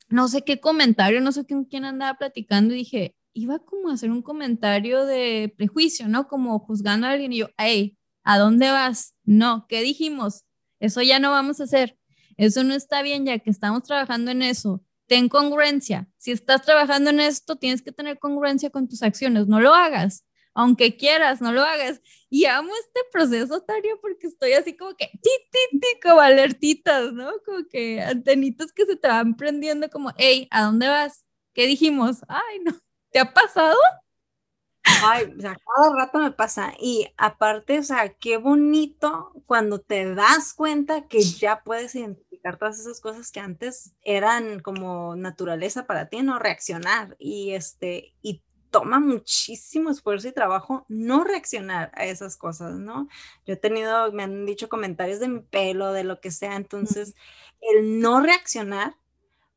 no 0.09 0.27
sé 0.27 0.43
qué 0.43 0.59
comentario, 0.59 1.21
no 1.21 1.31
sé 1.31 1.47
con 1.47 1.64
quién 1.64 1.85
andaba 1.85 2.18
platicando 2.18 2.75
y 2.75 2.79
dije, 2.79 3.16
iba 3.33 3.61
como 3.61 3.91
a 3.91 3.93
hacer 3.95 4.11
un 4.11 4.23
comentario 4.23 5.07
de 5.07 5.55
prejuicio, 5.57 6.09
¿no? 6.09 6.27
Como 6.27 6.59
juzgando 6.59 7.07
a 7.07 7.12
alguien 7.12 7.33
y 7.33 7.39
yo, 7.39 7.51
hey, 7.59 7.97
¿a 8.25 8.39
dónde 8.39 8.73
vas? 8.73 9.14
No, 9.23 9.66
¿qué 9.68 9.83
dijimos? 9.83 10.43
Eso 10.81 11.01
ya 11.03 11.21
no 11.21 11.31
vamos 11.31 11.61
a 11.61 11.64
hacer. 11.64 11.97
Eso 12.37 12.64
no 12.64 12.75
está 12.75 13.03
bien 13.03 13.25
ya 13.25 13.39
que 13.39 13.51
estamos 13.51 13.85
trabajando 13.85 14.33
en 14.33 14.43
eso. 14.43 14.83
Ten 15.07 15.29
congruencia. 15.29 16.09
Si 16.16 16.33
estás 16.33 16.62
trabajando 16.62 17.11
en 17.11 17.21
esto, 17.21 17.55
tienes 17.55 17.83
que 17.83 17.93
tener 17.93 18.18
congruencia 18.18 18.71
con 18.71 18.89
tus 18.89 19.05
acciones. 19.05 19.47
No 19.47 19.61
lo 19.61 19.75
hagas 19.75 20.25
aunque 20.61 20.97
quieras, 20.97 21.41
no 21.41 21.53
lo 21.53 21.63
hagas. 21.63 22.03
Y 22.29 22.45
amo 22.47 22.73
este 22.81 23.01
proceso, 23.13 23.63
Tario, 23.63 23.99
porque 24.01 24.27
estoy 24.27 24.53
así 24.53 24.77
como 24.77 24.95
que, 24.97 25.07
ti, 25.23 25.31
ti, 25.51 25.87
como 26.03 26.21
alertitas, 26.21 27.13
¿no? 27.13 27.31
Como 27.45 27.67
que 27.69 28.03
antenitas 28.03 28.73
que 28.73 28.87
se 28.87 28.97
te 28.97 29.09
van 29.09 29.37
prendiendo 29.37 29.89
como, 29.91 30.13
hey, 30.17 30.49
¿a 30.51 30.63
dónde 30.65 30.89
vas? 30.89 31.25
¿Qué 31.55 31.67
dijimos? 31.67 32.19
Ay, 32.29 32.61
no, 32.65 32.73
¿te 33.11 33.21
ha 33.21 33.33
pasado? 33.33 33.77
Ay, 35.03 35.35
o 35.37 35.41
sea, 35.41 35.57
cada 35.57 35.97
rato 35.97 36.19
me 36.19 36.31
pasa. 36.33 36.73
Y 36.79 37.07
aparte, 37.17 37.79
o 37.79 37.83
sea, 37.83 38.15
qué 38.15 38.37
bonito 38.37 39.33
cuando 39.47 39.81
te 39.81 40.15
das 40.15 40.55
cuenta 40.55 41.07
que 41.09 41.23
ya 41.23 41.63
puedes 41.63 41.95
identificar 41.95 42.59
todas 42.59 42.79
esas 42.81 43.01
cosas 43.01 43.31
que 43.31 43.41
antes 43.41 43.95
eran 44.03 44.61
como 44.61 45.17
naturaleza 45.17 45.87
para 45.87 46.09
ti, 46.09 46.23
no 46.23 46.39
reaccionar. 46.39 47.17
Y 47.19 47.53
este, 47.53 48.15
y 48.23 48.43
toma 48.71 49.01
muchísimo 49.01 49.91
esfuerzo 49.91 50.29
y 50.29 50.33
trabajo 50.33 50.85
no 50.89 51.25
reaccionar 51.25 51.91
a 51.95 52.07
esas 52.07 52.37
cosas, 52.37 52.79
¿no? 52.79 53.09
Yo 53.47 53.55
he 53.55 53.57
tenido, 53.57 54.12
me 54.12 54.23
han 54.23 54.47
dicho 54.47 54.68
comentarios 54.68 55.21
de 55.21 55.29
mi 55.29 55.41
pelo, 55.41 55.93
de 55.93 56.05
lo 56.05 56.21
que 56.21 56.31
sea, 56.31 56.57
entonces 56.57 57.14
el 57.61 58.01
no 58.01 58.21
reaccionar 58.21 58.97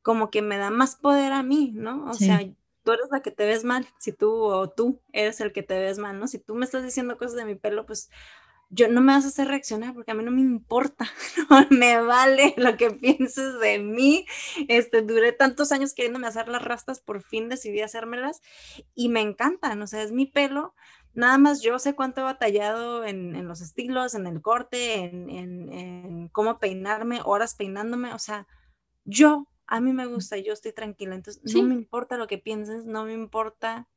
como 0.02 0.30
que 0.30 0.42
me 0.42 0.58
da 0.58 0.70
más 0.70 0.96
poder 0.96 1.32
a 1.32 1.44
mí, 1.44 1.72
¿no? 1.74 2.06
O 2.10 2.14
sea, 2.14 2.42
tú 2.84 2.92
eres 2.92 3.08
la 3.12 3.22
que 3.22 3.32
te 3.32 3.46
ves 3.46 3.64
mal, 3.64 3.88
si 3.98 4.12
tú 4.12 4.32
o 4.32 4.70
tú 4.70 5.00
eres 5.14 5.40
el 5.40 5.54
que 5.54 5.64
te 5.64 5.80
ves 5.80 5.98
mal, 5.98 6.20
¿no? 6.20 6.28
Si 6.28 6.40
tú 6.40 6.56
me 6.56 6.66
estás 6.66 6.84
diciendo 6.84 7.18
cosas 7.18 7.36
de 7.36 7.46
mi 7.46 7.56
pelo, 7.56 7.86
pues 7.86 8.10
yo 8.74 8.88
no 8.88 9.02
me 9.02 9.14
vas 9.14 9.26
a 9.26 9.28
hacer 9.28 9.48
reaccionar 9.48 9.94
porque 9.94 10.12
a 10.12 10.16
mí 10.16 10.24
no 10.24 10.32
me 10.32 10.42
importa, 10.42 11.06
no 11.50 11.68
me 11.70 12.02
vale 12.02 12.56
lo 12.58 12.76
que 12.76 12.92
pienses 12.92 13.60
de 13.60 13.80
mí. 13.80 14.26
Este, 14.68 15.02
duré 15.04 15.32
tantos 15.32 15.72
años 15.72 15.94
queriéndome 15.94 16.28
hacer 16.28 16.48
las 16.48 16.64
rastas, 16.64 17.00
por 17.00 17.22
fin 17.22 17.50
decidí 17.50 17.82
hacérmelas 17.82 18.42
y 18.96 19.10
me 19.10 19.22
encantan, 19.22 19.82
o 19.82 19.88
sea, 19.88 20.02
es 20.02 20.12
mi 20.12 20.26
pelo. 20.26 20.74
Nada 21.14 21.38
más 21.38 21.62
yo 21.62 21.78
sé 21.78 21.94
cuánto 21.94 22.22
he 22.22 22.24
batallado 22.24 23.06
en, 23.06 23.36
en 23.36 23.48
los 23.48 23.62
estilos, 23.62 24.16
en 24.16 24.26
el 24.26 24.42
corte, 24.42 24.96
en, 24.96 25.30
en, 25.30 25.72
en, 25.72 26.28
cómo 26.30 26.58
peinarme, 26.58 27.22
horas 27.24 27.54
peinándome, 27.54 28.14
o 28.14 28.20
sea, 28.20 28.48
yo, 29.06 29.48
a 29.68 29.80
mí 29.80 29.94
me 29.94 30.08
gusta, 30.08 30.38
yo 30.38 30.54
estoy 30.54 30.74
tranquila, 30.74 31.14
entonces 31.14 31.44
no 31.54 31.62
me 31.62 31.76
importa 31.76 32.18
lo 32.18 32.26
que 32.26 32.40
pienses, 32.40 32.86
no 32.86 33.06
me 33.06 33.14
importa, 33.14 33.88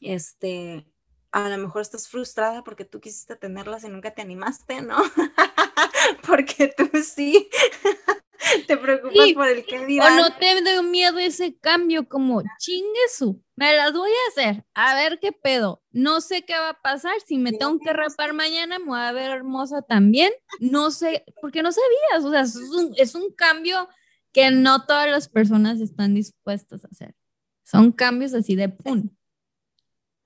este, 0.00 0.86
a 1.32 1.48
lo 1.48 1.58
mejor 1.58 1.82
estás 1.82 2.08
frustrada 2.08 2.64
porque 2.64 2.84
tú 2.84 3.00
quisiste 3.00 3.36
tenerlas 3.36 3.84
y 3.84 3.88
nunca 3.88 4.12
te 4.12 4.22
animaste, 4.22 4.82
¿no? 4.82 4.96
porque 6.26 6.74
tú 6.76 6.88
sí 7.02 7.48
te 8.66 8.76
preocupas 8.76 9.32
por 9.34 9.48
el 9.48 9.64
que 9.64 9.86
dirán. 9.86 10.18
O 10.18 10.22
no 10.22 10.36
te 10.36 10.62
dio 10.62 10.82
miedo 10.82 11.18
ese 11.18 11.56
cambio, 11.56 12.08
como 12.08 12.42
chingue 12.58 13.00
su, 13.14 13.42
me 13.54 13.76
las 13.76 13.92
voy 13.92 14.10
a 14.10 14.30
hacer, 14.30 14.64
a 14.74 14.94
ver 14.94 15.18
qué 15.20 15.32
pedo. 15.32 15.82
No 15.92 16.20
sé 16.20 16.44
qué 16.44 16.54
va 16.54 16.70
a 16.70 16.82
pasar, 16.82 17.14
si 17.24 17.38
me 17.38 17.52
tengo 17.52 17.78
que 17.78 17.92
rapar 17.92 18.32
mañana, 18.32 18.78
me 18.78 18.86
voy 18.86 19.00
a 19.00 19.12
ver 19.12 19.30
hermosa 19.30 19.82
también. 19.82 20.32
No 20.58 20.90
sé, 20.90 21.24
porque 21.40 21.62
no 21.62 21.70
sabías, 21.70 22.24
o 22.24 22.30
sea, 22.30 22.40
es 22.40 22.56
un, 22.56 22.92
es 22.96 23.14
un 23.14 23.32
cambio 23.32 23.88
que 24.32 24.50
no 24.50 24.84
todas 24.84 25.08
las 25.08 25.28
personas 25.28 25.80
están 25.80 26.14
dispuestas 26.14 26.84
a 26.84 26.88
hacer. 26.88 27.14
Son 27.62 27.92
cambios 27.92 28.34
así 28.34 28.56
de 28.56 28.68
pum 28.68 29.10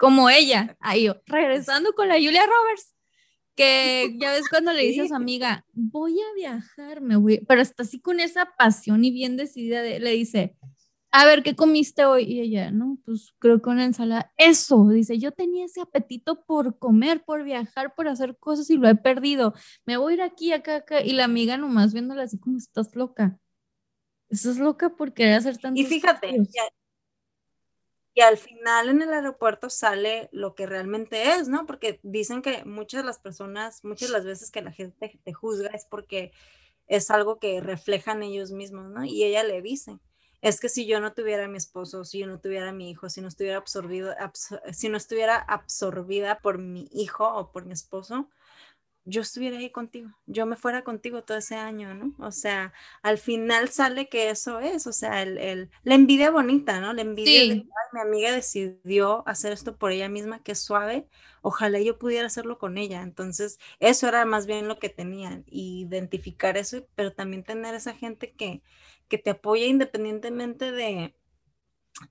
como 0.04 0.28
ella, 0.28 0.76
ahí 0.80 1.08
regresando 1.24 1.94
con 1.94 2.08
la 2.08 2.16
Julia 2.16 2.42
Roberts, 2.44 2.94
que 3.56 4.14
ya 4.20 4.32
ves 4.32 4.50
cuando 4.50 4.74
le 4.74 4.82
dice 4.82 5.00
a 5.00 5.08
su 5.08 5.14
amiga, 5.14 5.64
voy 5.72 6.20
a 6.20 6.34
viajar, 6.34 7.00
me 7.00 7.16
voy, 7.16 7.42
pero 7.48 7.62
está 7.62 7.84
así 7.84 7.98
con 8.02 8.20
esa 8.20 8.54
pasión 8.58 9.02
y 9.02 9.10
bien 9.10 9.38
decidida, 9.38 9.82
le 9.82 10.10
dice, 10.10 10.58
a 11.10 11.24
ver, 11.24 11.42
¿qué 11.42 11.56
comiste 11.56 12.04
hoy? 12.04 12.24
Y 12.24 12.40
ella, 12.40 12.70
no, 12.70 12.98
pues 13.06 13.32
creo 13.38 13.62
que 13.62 13.70
una 13.70 13.86
ensalada. 13.86 14.30
Eso, 14.36 14.88
dice, 14.88 15.18
yo 15.18 15.32
tenía 15.32 15.64
ese 15.64 15.80
apetito 15.80 16.44
por 16.44 16.78
comer, 16.78 17.24
por 17.24 17.42
viajar, 17.42 17.94
por 17.94 18.08
hacer 18.08 18.36
cosas 18.36 18.68
y 18.68 18.76
lo 18.76 18.88
he 18.88 18.96
perdido. 18.96 19.54
Me 19.86 19.96
voy 19.96 20.12
a 20.12 20.16
ir 20.16 20.22
aquí, 20.22 20.52
acá, 20.52 20.76
acá. 20.76 21.00
Y 21.00 21.12
la 21.12 21.24
amiga 21.24 21.56
nomás 21.56 21.94
viéndola 21.94 22.24
así 22.24 22.38
como, 22.38 22.58
estás 22.58 22.94
loca. 22.94 23.38
Estás 24.28 24.58
loca 24.58 24.96
por 24.96 25.14
querer 25.14 25.34
hacer 25.34 25.56
tanto. 25.56 25.80
Y 25.80 25.84
fíjate, 25.84 26.42
y 28.14 28.20
al 28.20 28.38
final 28.38 28.88
en 28.88 29.02
el 29.02 29.12
aeropuerto 29.12 29.70
sale 29.70 30.28
lo 30.32 30.54
que 30.54 30.66
realmente 30.66 31.32
es, 31.34 31.48
¿no? 31.48 31.66
Porque 31.66 32.00
dicen 32.02 32.42
que 32.42 32.64
muchas 32.64 33.02
de 33.02 33.06
las 33.06 33.18
personas, 33.18 33.82
muchas 33.84 34.08
de 34.08 34.14
las 34.14 34.24
veces 34.24 34.50
que 34.52 34.62
la 34.62 34.72
gente 34.72 35.18
te 35.24 35.32
juzga 35.32 35.68
es 35.70 35.84
porque 35.86 36.32
es 36.86 37.10
algo 37.10 37.38
que 37.40 37.60
reflejan 37.60 38.22
ellos 38.22 38.52
mismos, 38.52 38.90
¿no? 38.90 39.04
Y 39.04 39.24
ella 39.24 39.42
le 39.42 39.62
dice, 39.62 39.98
es 40.42 40.60
que 40.60 40.68
si 40.68 40.86
yo 40.86 41.00
no 41.00 41.12
tuviera 41.14 41.48
mi 41.48 41.56
esposo, 41.56 42.04
si 42.04 42.20
yo 42.20 42.26
no 42.26 42.38
tuviera 42.40 42.72
mi 42.72 42.90
hijo, 42.90 43.08
si 43.10 43.20
no 43.20 43.28
estuviera 43.28 43.58
absorbido, 43.58 44.14
si 44.72 44.88
no 44.88 44.96
estuviera 44.96 45.36
absorbida 45.36 46.38
por 46.40 46.58
mi 46.58 46.88
hijo 46.92 47.26
o 47.26 47.50
por 47.50 47.64
mi 47.64 47.72
esposo, 47.72 48.28
yo 49.04 49.20
estuviera 49.20 49.58
ahí 49.58 49.70
contigo, 49.70 50.10
yo 50.26 50.46
me 50.46 50.56
fuera 50.56 50.82
contigo 50.82 51.22
todo 51.22 51.36
ese 51.36 51.56
año, 51.56 51.94
¿no? 51.94 52.14
O 52.18 52.30
sea, 52.32 52.72
al 53.02 53.18
final 53.18 53.68
sale 53.68 54.08
que 54.08 54.30
eso 54.30 54.60
es, 54.60 54.86
o 54.86 54.92
sea, 54.92 55.22
el, 55.22 55.70
la 55.82 55.94
envidia 55.94 56.30
bonita, 56.30 56.80
¿no? 56.80 56.92
La 56.92 57.02
envidia 57.02 57.54
de 57.54 57.66
mi 57.92 58.00
amiga 58.00 58.32
decidió 58.32 59.26
hacer 59.28 59.52
esto 59.52 59.76
por 59.76 59.92
ella 59.92 60.08
misma, 60.08 60.42
que 60.42 60.52
es 60.52 60.58
suave, 60.58 61.06
ojalá 61.42 61.80
yo 61.80 61.98
pudiera 61.98 62.26
hacerlo 62.26 62.58
con 62.58 62.78
ella. 62.78 63.02
Entonces, 63.02 63.58
eso 63.78 64.08
era 64.08 64.24
más 64.24 64.46
bien 64.46 64.68
lo 64.68 64.78
que 64.78 64.88
tenían, 64.88 65.44
identificar 65.46 66.56
eso, 66.56 66.86
pero 66.94 67.12
también 67.12 67.44
tener 67.44 67.74
esa 67.74 67.94
gente 67.94 68.32
que, 68.32 68.62
que 69.08 69.18
te 69.18 69.30
apoya 69.30 69.66
independientemente 69.66 70.72
de, 70.72 71.14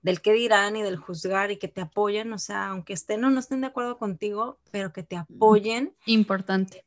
del 0.01 0.21
qué 0.21 0.34
dirán 0.34 0.75
y 0.75 0.81
del 0.81 0.97
juzgar 0.97 1.51
y 1.51 1.57
que 1.57 1.67
te 1.67 1.81
apoyen, 1.81 2.34
o 2.34 2.39
sea, 2.39 2.67
aunque 2.67 2.93
estén 2.93 3.23
o 3.23 3.29
no 3.29 3.39
estén 3.39 3.61
de 3.61 3.67
acuerdo 3.67 3.97
contigo, 3.97 4.59
pero 4.71 4.93
que 4.93 5.03
te 5.03 5.15
apoyen. 5.15 5.95
Importante. 6.05 6.86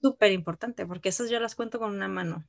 Súper 0.00 0.32
importante, 0.32 0.84
porque 0.86 1.10
esas 1.10 1.30
yo 1.30 1.38
las 1.38 1.54
cuento 1.54 1.78
con 1.78 1.94
una 1.94 2.08
mano. 2.08 2.44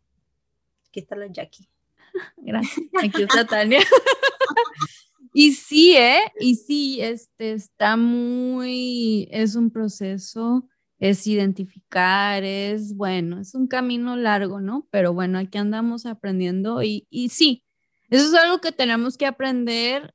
Quítala, 0.92 1.28
Jackie. 1.28 1.70
Gracias. 2.38 2.88
Aquí 3.02 3.24
está 3.24 3.46
Tania. 3.46 3.80
y 5.34 5.54
sí, 5.54 5.96
¿eh? 5.96 6.22
Y 6.40 6.56
sí, 6.56 7.00
este 7.02 7.54
está 7.54 7.96
muy, 7.96 9.28
es 9.32 9.56
un 9.56 9.70
proceso, 9.70 10.68
es 11.00 11.28
identificar, 11.28 12.44
es 12.44 12.96
bueno, 12.96 13.40
es 13.40 13.54
un 13.54 13.68
camino 13.68 14.16
largo, 14.16 14.60
¿no? 14.60 14.88
Pero 14.90 15.14
bueno, 15.14 15.38
aquí 15.38 15.58
andamos 15.58 16.06
aprendiendo 16.06 16.82
y, 16.82 17.08
y 17.10 17.30
sí, 17.30 17.64
eso 18.10 18.28
es 18.28 18.34
algo 18.34 18.60
que 18.60 18.72
tenemos 18.72 19.18
que 19.18 19.26
aprender 19.26 20.14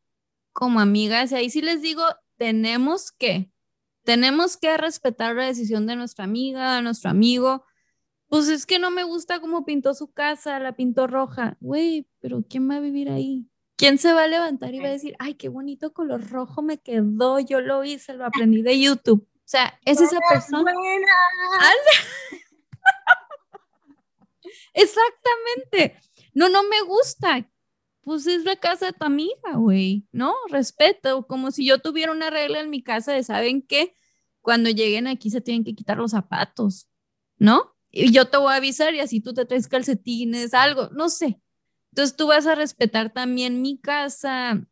como 0.53 0.81
amigas. 0.81 1.33
Y 1.33 1.37
ahí 1.37 1.51
sí 1.51 1.63
les 1.63 1.83
digo, 1.83 2.03
tenemos 2.37 3.13
que, 3.13 3.51
tenemos 4.05 4.57
que 4.57 4.77
respetar 4.77 5.37
la 5.37 5.47
decisión 5.47 5.87
de 5.87 5.97
nuestra 5.97 6.25
amiga, 6.25 6.77
de 6.77 6.83
nuestro 6.83 7.11
amigo. 7.11 7.65
Pues 8.29 8.49
es 8.49 8.67
que 8.67 8.79
no 8.79 8.91
me 8.91 9.05
gusta 9.05 9.41
cómo 9.41 9.65
pintó 9.65 9.95
su 9.95 10.13
casa, 10.13 10.59
la 10.59 10.77
pintó 10.77 11.07
roja. 11.07 11.57
Güey, 11.61 12.09
pero 12.21 12.45
¿quién 12.49 12.69
va 12.69 12.77
a 12.77 12.81
vivir 12.81 13.11
ahí? 13.11 13.49
¿Quién 13.77 13.99
se 13.99 14.13
va 14.13 14.25
a 14.25 14.29
levantar 14.29 14.75
y 14.75 14.81
va 14.81 14.89
a 14.89 14.93
decir, 14.93 15.15
ay, 15.21 15.35
qué 15.35 15.49
bonito 15.49 15.93
color 15.93 16.29
rojo 16.29 16.63
me 16.63 16.79
quedó, 16.79 17.39
yo 17.39 17.61
lo 17.61 17.85
hice, 17.85 18.15
lo 18.15 18.27
aprendí 18.27 18.63
de 18.63 18.81
YouTube? 18.81 19.23
O 19.23 19.45
sea, 19.45 19.79
es 19.85 20.01
esa 20.01 20.19
persona. 20.29 20.73
Exactamente. 24.75 25.97
No, 26.35 26.49
no 26.49 26.65
me 26.65 26.81
gusta 26.83 27.49
pues 28.09 28.27
es 28.27 28.45
la 28.45 28.57
casa 28.57 28.87
de 28.87 28.93
tu 28.95 29.05
amiga, 29.05 29.57
güey, 29.57 30.07
¿no? 30.13 30.35
Respeto, 30.49 31.27
como 31.27 31.51
si 31.51 31.67
yo 31.67 31.79
tuviera 31.79 32.11
una 32.11 32.31
regla 32.31 32.61
en 32.61 32.71
mi 32.71 32.83
casa 32.83 33.13
de, 33.13 33.23
¿saben 33.23 33.61
qué? 33.61 33.95
Cuando 34.41 34.71
lleguen 34.71 35.07
aquí 35.07 35.29
se 35.29 35.43
tienen 35.43 35.63
que 35.63 35.75
quitar 35.75 35.99
los 35.99 36.13
zapatos, 36.13 36.89
¿no? 37.37 37.77
Y 37.91 38.11
yo 38.11 38.25
te 38.31 38.39
voy 38.39 38.53
a 38.53 38.57
avisar 38.57 38.95
y 38.95 39.01
así 39.01 39.21
tú 39.21 39.35
te 39.35 39.45
traes 39.45 39.69
calcetines, 39.69 40.55
algo, 40.55 40.89
no 40.93 41.11
sé. 41.11 41.39
Entonces 41.93 42.17
tú 42.17 42.29
vas 42.29 42.47
a 42.47 42.55
respetar 42.55 43.13
también 43.13 43.61
mi 43.61 43.79
casa, 43.79 44.67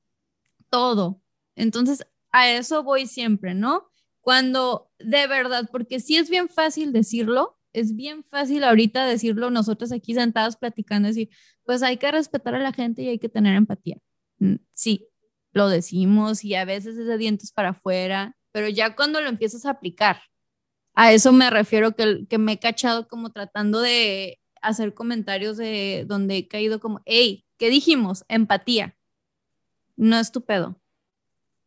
todo. 0.70 1.20
Entonces 1.56 2.06
a 2.32 2.50
eso 2.50 2.84
voy 2.84 3.06
siempre, 3.06 3.52
¿no? 3.52 3.90
Cuando 4.22 4.90
de 4.98 5.26
verdad, 5.26 5.68
porque 5.70 6.00
sí 6.00 6.16
es 6.16 6.30
bien 6.30 6.48
fácil 6.48 6.90
decirlo, 6.90 7.55
es 7.76 7.94
bien 7.94 8.24
fácil 8.24 8.64
ahorita 8.64 9.04
decirlo 9.04 9.50
nosotros 9.50 9.92
aquí 9.92 10.14
sentados 10.14 10.56
platicando, 10.56 11.08
decir, 11.08 11.28
pues 11.64 11.82
hay 11.82 11.98
que 11.98 12.10
respetar 12.10 12.54
a 12.54 12.58
la 12.58 12.72
gente 12.72 13.02
y 13.02 13.08
hay 13.08 13.18
que 13.18 13.28
tener 13.28 13.54
empatía. 13.54 13.98
Mm, 14.38 14.56
sí, 14.72 15.08
lo 15.52 15.68
decimos 15.68 16.42
y 16.42 16.54
a 16.54 16.64
veces 16.64 16.96
es 16.96 17.06
de 17.06 17.18
dientes 17.18 17.52
para 17.52 17.70
afuera, 17.70 18.34
pero 18.50 18.68
ya 18.68 18.96
cuando 18.96 19.20
lo 19.20 19.28
empiezas 19.28 19.66
a 19.66 19.70
aplicar, 19.72 20.22
a 20.94 21.12
eso 21.12 21.32
me 21.32 21.50
refiero 21.50 21.92
que, 21.92 22.26
que 22.26 22.38
me 22.38 22.52
he 22.52 22.58
cachado 22.58 23.08
como 23.08 23.30
tratando 23.30 23.82
de 23.82 24.40
hacer 24.62 24.94
comentarios 24.94 25.58
de 25.58 26.04
donde 26.08 26.38
he 26.38 26.48
caído 26.48 26.80
como, 26.80 27.02
hey, 27.04 27.44
¿qué 27.58 27.68
dijimos? 27.68 28.24
Empatía. 28.28 28.96
No 29.96 30.18
es 30.18 30.32
tu 30.32 30.46
pedo. 30.46 30.80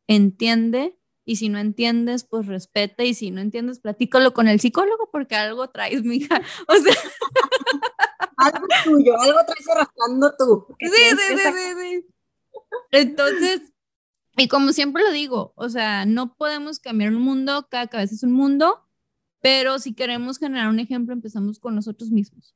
Entiende 0.07 0.98
y 1.29 1.35
si 1.35 1.47
no 1.47 1.59
entiendes, 1.59 2.23
pues 2.23 2.47
respeta 2.47 3.03
y 3.03 3.13
si 3.13 3.29
no 3.29 3.39
entiendes, 3.39 3.79
platícalo 3.79 4.33
con 4.33 4.47
el 4.47 4.59
psicólogo 4.59 5.11
porque 5.11 5.35
algo 5.35 5.69
traes, 5.69 6.03
mija. 6.03 6.41
O 6.67 6.73
sea, 6.73 6.95
algo 8.37 8.65
tuyo, 8.83 9.15
algo 9.21 9.37
traes 9.45 9.69
arrastrando 9.69 10.33
tú. 10.39 10.65
Sí, 10.79 10.87
sí, 10.87 11.15
sí, 11.15 11.37
sí, 11.37 11.73
sí. 11.79 12.05
Entonces, 12.89 13.61
y 14.37 14.47
como 14.47 14.73
siempre 14.73 15.03
lo 15.03 15.11
digo, 15.11 15.53
o 15.55 15.69
sea, 15.69 16.07
no 16.07 16.35
podemos 16.35 16.79
cambiar 16.79 17.13
un 17.13 17.21
mundo, 17.21 17.67
cada 17.69 17.85
cabeza 17.85 18.15
es 18.15 18.23
un 18.23 18.31
mundo, 18.31 18.83
pero 19.39 19.77
si 19.77 19.93
queremos 19.93 20.39
generar 20.39 20.67
un 20.67 20.79
ejemplo, 20.79 21.13
empezamos 21.13 21.59
con 21.59 21.75
nosotros 21.75 22.09
mismos. 22.09 22.55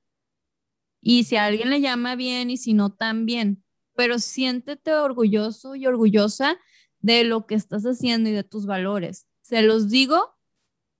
Y 0.99 1.25
si 1.25 1.35
a 1.35 1.45
alguien 1.45 1.69
le 1.69 1.79
llama 1.79 2.15
bien 2.15 2.49
y 2.49 2.57
si 2.57 2.73
no, 2.73 2.91
también. 2.91 3.63
Pero 3.95 4.17
siéntete 4.17 4.95
orgulloso 4.95 5.75
y 5.75 5.85
orgullosa 5.85 6.57
de 7.03 7.23
lo 7.25 7.45
que 7.45 7.53
estás 7.53 7.83
haciendo 7.83 8.29
y 8.29 8.33
de 8.33 8.43
tus 8.43 8.65
valores. 8.65 9.27
Se 9.41 9.61
los 9.61 9.89
digo 9.89 10.35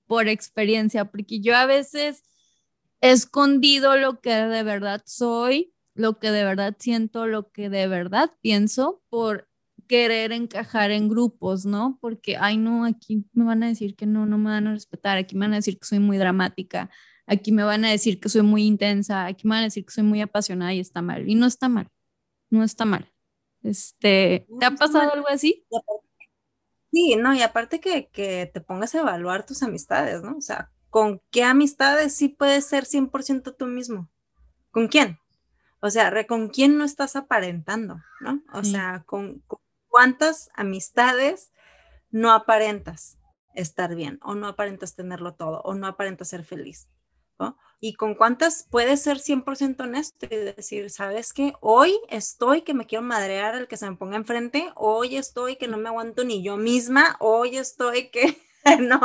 por 0.06 0.28
experiencia, 0.28 1.06
porque 1.06 1.40
yo 1.40 1.56
a 1.56 1.66
veces 1.66 2.24
he 3.02 3.12
escondido 3.12 3.98
lo 3.98 4.20
que 4.22 4.36
de 4.36 4.64
verdad 4.64 5.02
soy, 5.06 5.74
lo 5.96 6.20
que 6.20 6.32
de 6.32 6.44
verdad 6.44 6.76
siento, 6.78 7.26
lo 7.26 7.52
que 7.52 7.70
de 7.70 7.88
verdad 7.88 8.32
pienso 8.42 9.02
por 9.10 9.50
querer 9.88 10.34
encajar 10.34 10.92
en 10.92 11.08
grupos, 11.08 11.66
¿no? 11.66 11.98
Porque, 12.02 12.38
ay, 12.38 12.58
no, 12.58 12.86
aquí 12.86 13.26
me 13.34 13.46
van 13.46 13.64
a 13.64 13.68
decir 13.68 13.96
que 13.96 14.06
no, 14.06 14.26
no 14.26 14.38
me 14.38 14.52
van 14.52 14.68
a 14.68 14.74
respetar, 14.74 15.18
aquí 15.18 15.36
me 15.36 15.46
van 15.46 15.54
a 15.54 15.58
decir 15.58 15.80
que 15.80 15.86
soy 15.86 16.00
muy 16.00 16.18
dramática, 16.18 16.90
aquí 17.28 17.52
me 17.54 17.64
van 17.64 17.86
a 17.86 17.92
decir 17.92 18.20
que 18.20 18.30
soy 18.30 18.42
muy 18.42 18.66
intensa, 18.66 19.26
aquí 19.26 19.48
me 19.48 19.56
van 19.56 19.62
a 19.62 19.66
decir 19.66 19.86
que 19.86 19.94
soy 19.94 20.04
muy 20.04 20.22
apasionada 20.22 20.74
y 20.74 20.80
está 20.80 21.02
mal. 21.02 21.30
Y 21.30 21.36
no 21.36 21.46
está 21.46 21.70
mal, 21.70 21.88
no 22.50 22.64
está 22.64 22.86
mal. 22.86 23.13
Este, 23.64 24.46
¿te 24.60 24.66
ha 24.66 24.72
pasado 24.72 25.12
algo 25.14 25.30
así? 25.30 25.66
Sí, 26.92 27.16
no, 27.16 27.34
y 27.34 27.42
aparte 27.42 27.80
que, 27.80 28.10
que 28.10 28.52
te 28.54 28.62
pongas 28.62 28.94
a 28.94 29.00
evaluar 29.00 29.46
tus 29.46 29.64
amistades, 29.64 30.22
¿no? 30.22 30.38
O 30.38 30.42
sea, 30.42 30.70
¿con 30.90 31.22
qué 31.32 31.44
amistades 31.44 32.14
sí 32.14 32.30
puedes 32.30 32.66
ser 32.66 32.86
100% 32.86 33.56
tú 33.56 33.66
mismo? 33.66 34.10
¿Con 34.70 34.88
quién? 34.88 35.18
O 35.80 35.90
sea, 35.90 36.14
¿con 36.28 36.50
quién 36.50 36.78
no 36.78 36.86
estás 36.86 37.16
aparentando? 37.16 38.00
¿No? 38.22 38.42
O 38.54 38.64
sea, 38.64 39.04
¿con, 39.06 39.44
cuántas 39.90 40.50
amistades 40.56 41.52
no 42.10 42.32
aparentas 42.32 43.18
estar 43.54 43.94
bien 43.94 44.20
o 44.24 44.34
no 44.34 44.48
aparentas 44.48 44.96
tenerlo 44.96 45.34
todo 45.34 45.62
o 45.64 45.74
no 45.74 45.88
aparentas 45.88 46.30
ser 46.30 46.44
feliz? 46.44 46.88
¿No? 47.40 47.58
Y 47.80 47.96
con 47.96 48.16
cuántas 48.16 48.66
puedes 48.70 49.02
ser 49.02 49.18
100% 49.18 49.82
honesto 49.82 50.26
y 50.30 50.36
decir, 50.36 50.90
¿sabes 50.90 51.34
qué? 51.34 51.54
Hoy 51.60 52.00
estoy 52.10 52.62
que 52.62 52.74
me 52.74 52.86
quiero 52.86 53.04
madrear 53.04 53.56
al 53.56 53.68
que 53.68 53.76
se 53.76 53.90
me 53.90 53.98
ponga 53.98 54.16
enfrente, 54.16 54.72
hoy 54.76 55.18
estoy 55.18 55.58
que 55.58 55.68
no 55.68 55.78
me 55.78 55.90
aguanto 55.90 56.24
ni 56.24 56.42
yo 56.42 56.56
misma, 56.56 57.18
hoy 57.20 57.58
estoy 57.58 58.10
que 58.10 58.38
no, 58.80 59.00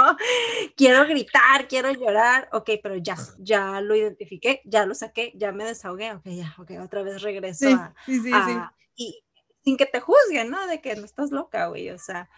quiero 0.76 1.04
gritar, 1.06 1.66
quiero 1.68 1.90
llorar, 1.90 2.48
ok, 2.52 2.70
pero 2.82 2.96
ya, 2.96 3.16
ya 3.38 3.80
lo 3.80 3.96
identifiqué, 3.96 4.62
ya 4.64 4.86
lo 4.86 4.94
saqué, 4.94 5.32
ya 5.34 5.50
me 5.50 5.64
desahogué, 5.64 6.12
ok, 6.12 6.26
ya, 6.26 6.54
ok, 6.58 6.70
otra 6.80 7.02
vez 7.02 7.22
regreso 7.22 7.68
a, 7.68 7.94
sí, 8.06 8.20
sí, 8.20 8.30
sí. 8.30 8.58
y 8.94 9.24
sin 9.64 9.76
que 9.76 9.86
te 9.86 10.00
juzguen, 10.00 10.50
¿no? 10.50 10.66
De 10.68 10.80
que 10.80 10.94
no 10.94 11.04
estás 11.04 11.32
loca, 11.32 11.66
güey, 11.66 11.90
o 11.90 11.98
sea, 11.98 12.30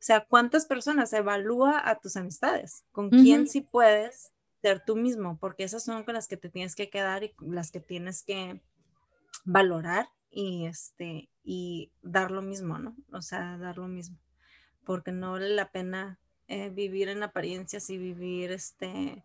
o 0.00 0.02
sea, 0.02 0.24
¿cuántas 0.24 0.64
personas 0.64 1.12
evalúa 1.12 1.82
a 1.86 1.98
tus 1.98 2.16
amistades? 2.16 2.84
¿Con 2.90 3.10
quién 3.10 3.46
sí 3.46 3.60
puedes 3.60 4.32
ser 4.60 4.84
tú 4.84 4.96
mismo? 4.96 5.38
Porque 5.38 5.64
esas 5.64 5.84
son 5.84 6.04
con 6.04 6.14
las 6.14 6.28
que 6.28 6.36
te 6.36 6.48
tienes 6.48 6.74
que 6.74 6.90
quedar 6.90 7.24
y 7.24 7.34
las 7.40 7.70
que 7.70 7.80
tienes 7.80 8.22
que 8.22 8.60
valorar 9.44 10.08
y 10.30 10.66
este 10.66 11.28
y 11.42 11.90
dar 12.02 12.30
lo 12.30 12.42
mismo, 12.42 12.78
¿no? 12.78 12.96
O 13.12 13.22
sea, 13.22 13.56
dar 13.58 13.78
lo 13.78 13.88
mismo, 13.88 14.18
porque 14.84 15.12
no 15.12 15.32
vale 15.32 15.48
la 15.50 15.70
pena 15.72 16.18
eh, 16.48 16.70
vivir 16.70 17.08
en 17.08 17.22
apariencias 17.22 17.90
y 17.90 17.98
vivir 17.98 18.52
este, 18.52 19.24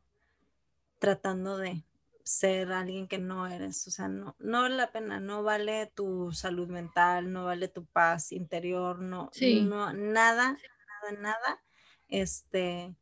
tratando 0.99 1.57
de 1.57 1.83
ser 2.23 2.71
alguien 2.71 3.07
que 3.07 3.19
no 3.19 3.47
eres. 3.47 3.87
O 3.87 3.91
sea, 3.91 4.07
no, 4.07 4.35
no 4.39 4.61
vale 4.61 4.75
la 4.75 4.91
pena, 4.91 5.19
no 5.19 5.43
vale 5.43 5.91
tu 5.93 6.31
salud 6.31 6.67
mental, 6.67 7.31
no 7.31 7.45
vale 7.45 7.67
tu 7.67 7.85
paz 7.85 8.31
interior, 8.31 8.99
no, 8.99 9.29
no 9.41 9.93
nada, 9.93 10.57
nada, 11.03 11.19
nada. 11.19 11.63
Este, 12.07 12.95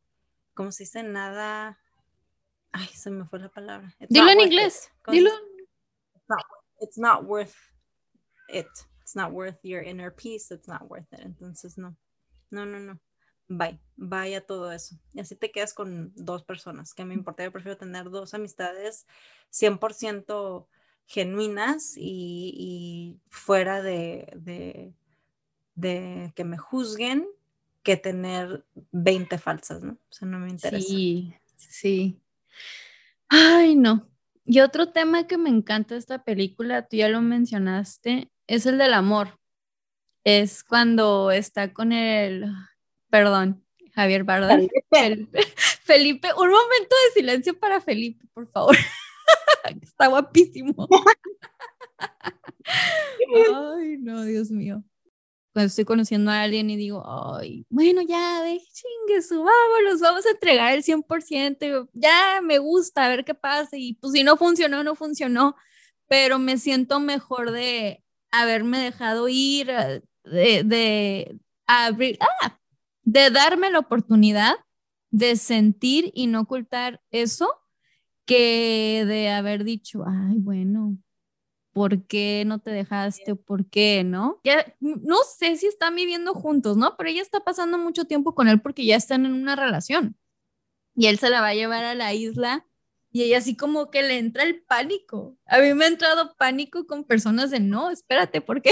¿cómo 0.54 0.72
se 0.72 0.84
dice? 0.84 1.02
Nada. 1.02 1.78
Ay, 2.74 2.88
se 2.88 3.10
me 3.10 3.24
fue 3.24 3.38
la 3.38 3.48
palabra. 3.48 3.94
Dilo 4.08 4.28
en 4.30 4.40
inglés. 4.40 4.90
Dilo. 5.06 5.30
It's 6.80 6.98
not, 6.98 7.24
worth 7.24 7.54
it. 8.48 8.66
It's 9.00 9.14
not 9.14 9.32
worth 9.32 9.58
your 9.62 9.82
inner 9.82 10.10
peace. 10.10 10.50
It's 10.50 10.68
not 10.68 10.90
worth 10.90 11.10
it. 11.12 11.20
Entonces, 11.20 11.78
no. 11.78 11.96
No, 12.50 12.66
no, 12.66 12.78
no 12.78 13.00
bye, 13.48 13.78
bye 13.96 14.34
a 14.36 14.40
todo 14.40 14.72
eso. 14.72 14.96
Y 15.12 15.20
así 15.20 15.36
te 15.36 15.50
quedas 15.50 15.74
con 15.74 16.12
dos 16.14 16.42
personas, 16.42 16.94
que 16.94 17.04
me 17.04 17.14
importa, 17.14 17.44
yo 17.44 17.52
prefiero 17.52 17.76
tener 17.76 18.10
dos 18.10 18.34
amistades 18.34 19.06
100% 19.50 20.66
genuinas 21.06 21.94
y, 21.96 23.20
fuera 23.28 23.82
de, 23.82 24.94
de, 25.74 26.32
que 26.34 26.44
me 26.44 26.56
juzguen 26.56 27.28
que 27.82 27.96
tener 27.96 28.64
20 28.92 29.36
falsas, 29.38 29.82
¿no? 29.82 29.92
O 29.92 30.12
sea, 30.12 30.26
no 30.26 30.38
me 30.38 30.48
interesa. 30.48 30.86
Sí, 30.86 31.34
sí. 31.56 32.20
Ay, 33.28 33.76
no. 33.76 34.08
Y 34.44 34.60
otro 34.60 34.92
tema 34.92 35.26
que 35.26 35.38
me 35.38 35.50
encanta 35.50 35.94
de 35.94 36.00
esta 36.00 36.22
película, 36.22 36.86
tú 36.86 36.96
ya 36.96 37.08
lo 37.08 37.22
mencionaste, 37.22 38.30
es 38.46 38.66
el 38.66 38.78
del 38.78 38.92
amor. 38.92 39.38
Es 40.24 40.64
cuando 40.64 41.30
está 41.30 41.72
con 41.72 41.92
el, 41.92 42.46
perdón, 43.10 43.64
Javier 43.94 44.24
Bardem. 44.24 44.68
Felipe. 45.82 46.28
un 46.36 46.50
momento 46.50 46.96
de 47.06 47.12
silencio 47.14 47.58
para 47.58 47.80
Felipe, 47.80 48.26
por 48.32 48.50
favor. 48.50 48.76
Está 49.82 50.08
guapísimo. 50.08 50.88
Ay, 52.66 53.98
no, 53.98 54.24
Dios 54.24 54.50
mío. 54.50 54.84
Cuando 55.54 55.68
estoy 55.68 55.84
conociendo 55.84 56.32
a 56.32 56.42
alguien 56.42 56.68
y 56.68 56.76
digo, 56.76 57.04
ay, 57.38 57.64
bueno, 57.70 58.02
ya, 58.02 58.42
de 58.42 58.58
chingue 58.58 59.22
su, 59.22 59.36
vámonos, 59.36 60.00
vamos 60.00 60.26
a 60.26 60.30
entregar 60.30 60.74
el 60.74 60.82
100%, 60.82 61.88
ya 61.92 62.40
me 62.42 62.58
gusta, 62.58 63.04
a 63.04 63.08
ver 63.08 63.24
qué 63.24 63.34
pasa, 63.34 63.76
y 63.76 63.94
pues 63.94 64.14
si 64.14 64.24
no 64.24 64.36
funcionó, 64.36 64.82
no 64.82 64.96
funcionó, 64.96 65.54
pero 66.08 66.40
me 66.40 66.58
siento 66.58 66.98
mejor 66.98 67.52
de 67.52 68.02
haberme 68.32 68.78
dejado 68.78 69.28
ir, 69.28 69.70
eh, 69.70 70.02
de, 70.24 70.64
de 70.64 71.38
abrir, 71.68 72.18
ah, 72.20 72.58
de 73.04 73.30
darme 73.30 73.70
la 73.70 73.78
oportunidad 73.78 74.56
de 75.12 75.36
sentir 75.36 76.10
y 76.14 76.26
no 76.26 76.40
ocultar 76.40 77.00
eso 77.12 77.48
que 78.26 79.04
de 79.06 79.30
haber 79.30 79.62
dicho, 79.62 80.02
ay, 80.04 80.38
bueno, 80.38 80.98
¿por 81.74 82.06
qué 82.06 82.44
no 82.46 82.60
te 82.60 82.70
dejaste? 82.70 83.34
¿Por 83.34 83.68
qué 83.68 84.04
no? 84.04 84.40
Ya 84.44 84.64
no 84.80 85.16
sé 85.36 85.56
si 85.56 85.66
están 85.66 85.96
viviendo 85.96 86.32
juntos, 86.32 86.78
¿no? 86.78 86.96
Pero 86.96 87.10
ella 87.10 87.20
está 87.20 87.40
pasando 87.40 87.76
mucho 87.76 88.06
tiempo 88.06 88.34
con 88.34 88.48
él 88.48 88.62
porque 88.62 88.86
ya 88.86 88.96
están 88.96 89.26
en 89.26 89.34
una 89.34 89.56
relación. 89.56 90.16
Y 90.94 91.08
él 91.08 91.18
se 91.18 91.28
la 91.28 91.40
va 91.40 91.48
a 91.48 91.54
llevar 91.54 91.84
a 91.84 91.96
la 91.96 92.14
isla 92.14 92.64
y 93.10 93.24
ella 93.24 93.38
así 93.38 93.56
como 93.56 93.90
que 93.90 94.02
le 94.02 94.18
entra 94.18 94.44
el 94.44 94.62
pánico. 94.62 95.36
A 95.46 95.58
mí 95.58 95.74
me 95.74 95.84
ha 95.84 95.88
entrado 95.88 96.34
pánico 96.36 96.86
con 96.86 97.04
personas 97.04 97.50
de 97.50 97.60
no, 97.60 97.90
espérate, 97.90 98.40
¿por 98.40 98.62
qué? 98.62 98.70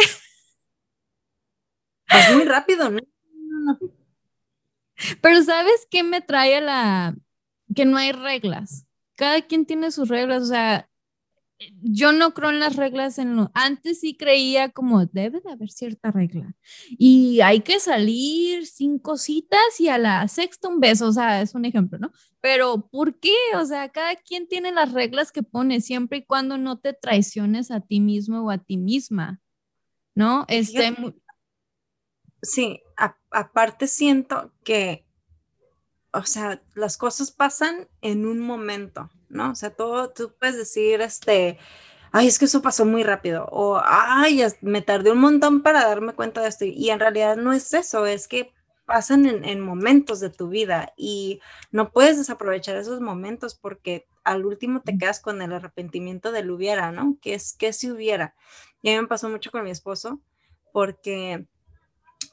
Es 2.06 2.34
muy 2.34 2.44
rápido, 2.44 2.88
¿no? 2.88 3.00
no, 3.32 3.78
no. 3.80 3.92
Pero 5.20 5.42
¿sabes 5.42 5.88
qué 5.90 6.04
me 6.04 6.20
trae 6.20 6.56
a 6.56 6.60
la... 6.60 7.16
que 7.74 7.84
no 7.84 7.96
hay 7.96 8.12
reglas? 8.12 8.86
Cada 9.16 9.42
quien 9.42 9.66
tiene 9.66 9.90
sus 9.90 10.08
reglas, 10.08 10.42
o 10.42 10.46
sea, 10.46 10.88
yo 11.82 12.12
no 12.12 12.34
creo 12.34 12.50
en 12.50 12.60
las 12.60 12.76
reglas 12.76 13.18
en 13.18 13.36
lo... 13.36 13.50
Antes 13.54 14.00
sí 14.00 14.16
creía 14.16 14.70
como 14.70 15.04
debe 15.06 15.40
de 15.40 15.52
haber 15.52 15.70
cierta 15.70 16.10
regla. 16.10 16.54
Y 16.90 17.40
hay 17.40 17.60
que 17.60 17.80
salir 17.80 18.66
cinco 18.66 19.16
citas 19.16 19.60
y 19.78 19.88
a 19.88 19.98
la 19.98 20.26
sexta 20.28 20.68
un 20.68 20.80
beso, 20.80 21.08
o 21.08 21.12
sea, 21.12 21.42
es 21.42 21.54
un 21.54 21.64
ejemplo, 21.64 21.98
¿no? 21.98 22.12
Pero 22.40 22.88
¿por 22.88 23.18
qué? 23.18 23.34
O 23.54 23.64
sea, 23.64 23.88
cada 23.88 24.16
quien 24.16 24.48
tiene 24.48 24.72
las 24.72 24.92
reglas 24.92 25.32
que 25.32 25.42
pone 25.42 25.80
siempre 25.80 26.18
y 26.18 26.24
cuando 26.24 26.58
no 26.58 26.78
te 26.78 26.92
traiciones 26.92 27.70
a 27.70 27.80
ti 27.80 28.00
mismo 28.00 28.42
o 28.42 28.50
a 28.50 28.58
ti 28.58 28.76
misma, 28.76 29.40
¿no? 30.14 30.44
Este, 30.48 30.94
sí, 32.42 32.82
aparte 33.30 33.86
siento 33.86 34.52
que, 34.64 35.06
o 36.12 36.24
sea, 36.24 36.62
las 36.74 36.96
cosas 36.96 37.30
pasan 37.30 37.88
en 38.00 38.26
un 38.26 38.38
momento, 38.40 39.10
¿no? 39.32 39.50
O 39.50 39.54
sea, 39.54 39.70
todo, 39.70 40.10
tú 40.10 40.34
puedes 40.38 40.56
decir, 40.56 41.00
este, 41.00 41.58
ay, 42.12 42.28
es 42.28 42.38
que 42.38 42.44
eso 42.44 42.62
pasó 42.62 42.84
muy 42.84 43.02
rápido, 43.02 43.46
o 43.50 43.80
ay, 43.84 44.42
me 44.60 44.82
tardé 44.82 45.12
un 45.12 45.18
montón 45.18 45.62
para 45.62 45.86
darme 45.86 46.14
cuenta 46.14 46.42
de 46.42 46.48
esto, 46.48 46.64
y 46.64 46.90
en 46.90 47.00
realidad 47.00 47.36
no 47.36 47.52
es 47.52 47.74
eso, 47.74 48.06
es 48.06 48.28
que 48.28 48.52
pasan 48.86 49.26
en, 49.26 49.60
momentos 49.60 50.20
de 50.20 50.30
tu 50.30 50.48
vida 50.48 50.92
y 50.96 51.40
no 51.70 51.92
puedes 51.92 52.18
desaprovechar 52.18 52.76
esos 52.76 53.00
momentos 53.00 53.54
porque 53.54 54.06
al 54.24 54.44
último 54.44 54.82
te 54.82 54.98
quedas 54.98 55.20
con 55.20 55.40
el 55.40 55.52
arrepentimiento 55.52 56.32
del 56.32 56.50
hubiera, 56.50 56.92
¿no? 56.92 57.16
Que 57.22 57.34
es 57.34 57.54
que 57.54 57.72
si 57.72 57.90
hubiera. 57.90 58.34
Y 58.82 58.90
a 58.90 58.94
mí 58.94 59.00
me 59.00 59.08
pasó 59.08 59.28
mucho 59.28 59.50
con 59.50 59.64
mi 59.64 59.70
esposo 59.70 60.20
porque 60.72 61.46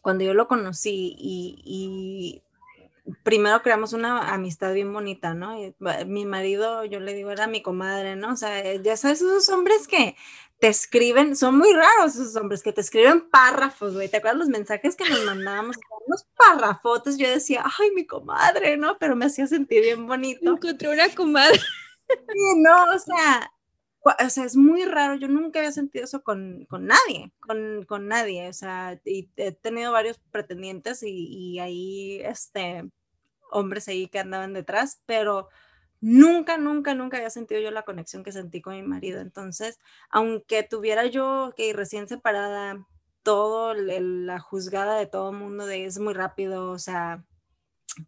cuando 0.02 0.24
yo 0.24 0.34
lo 0.34 0.48
conocí 0.48 1.16
y, 1.18 2.44
primero 3.24 3.62
creamos 3.62 3.94
una 3.94 4.34
amistad 4.34 4.74
bien 4.74 4.92
bonita, 4.94 5.34
¿no? 5.34 5.56
mi 6.06 6.26
marido, 6.26 6.86
yo 6.86 7.00
le 7.00 7.14
digo, 7.14 7.32
era 7.32 7.48
mi 7.48 7.62
comadre, 7.62 8.16
¿no? 8.16 8.34
O 8.34 8.36
sea, 8.36 8.60
eh, 8.60 8.82
ya 8.84 8.98
sabes, 8.98 9.22
esos 9.22 9.50
hombres 9.50 9.88
que 9.88 10.16
te 10.60 10.68
escriben, 10.68 11.36
son 11.36 11.58
muy 11.58 11.72
raros 11.74 12.16
esos 12.16 12.36
hombres 12.36 12.62
que 12.62 12.74
te 12.74 12.82
escriben 12.82 13.30
párrafos, 13.30 13.94
güey. 13.94 14.10
¿Te 14.10 14.18
acuerdas 14.18 14.40
los 14.40 14.50
mensajes 14.50 14.96
que 14.96 15.10
nos 15.10 15.24
mandábamos? 15.24 15.78
Unos 16.06 16.28
párrafotes, 16.36 17.18
yo 17.18 17.30
decía, 17.30 17.64
ay, 17.80 17.92
mi 17.92 18.06
comadre, 18.06 18.76
¿no? 18.76 18.98
Pero 19.00 19.16
me 19.16 19.26
hacía 19.26 19.48
sentir 19.48 19.84
bien 19.84 20.06
bonito. 20.08 20.52
Encontré 20.52 20.90
una 20.90 21.10
comadre. 21.16 21.60
Sí, 22.10 22.54
no, 22.58 22.86
o 22.96 23.00
sea, 23.00 23.52
o 24.02 24.30
sea, 24.30 24.46
es 24.46 24.56
muy 24.56 24.86
raro, 24.86 25.16
yo 25.16 25.28
nunca 25.28 25.60
había 25.60 25.72
sentido 25.72 26.06
eso 26.06 26.24
con, 26.24 26.66
con 26.70 26.88
nadie, 26.88 27.32
con, 27.40 27.86
con, 27.86 28.08
nadie, 28.08 28.50
o 28.50 28.54
sea, 28.54 29.00
y 29.06 29.30
he 29.36 29.52
tenido 29.52 29.92
varios 29.92 30.20
pretendientes 30.32 31.04
y, 31.04 31.10
y 31.10 31.60
ahí, 31.60 32.22
este, 32.24 32.90
hombres 33.52 33.88
ahí 33.88 34.08
que 34.08 34.20
andaban 34.20 34.54
detrás, 34.54 35.02
pero 35.06 35.50
nunca, 36.02 36.58
nunca, 36.58 36.94
nunca 36.94 37.18
había 37.18 37.30
sentido 37.30 37.62
yo 37.62 37.72
la 37.72 37.84
conexión 37.84 38.24
que 38.24 38.32
sentí 38.32 38.62
con 38.62 38.76
mi 38.76 38.84
marido. 38.84 39.22
Entonces, 39.22 39.80
aunque 40.10 40.64
tuviera 40.64 41.06
yo 41.06 41.54
que 41.56 41.74
recién 41.74 42.08
separada 42.08 42.86
todo 43.24 43.74
la 43.74 44.40
juzgada 44.40 44.98
de 44.98 45.08
todo 45.08 45.32
el 45.32 45.38
mundo 45.38 45.70
es 45.70 46.00
muy 46.00 46.14
rápido, 46.14 46.72
o 46.72 46.80
sea, 46.80 47.24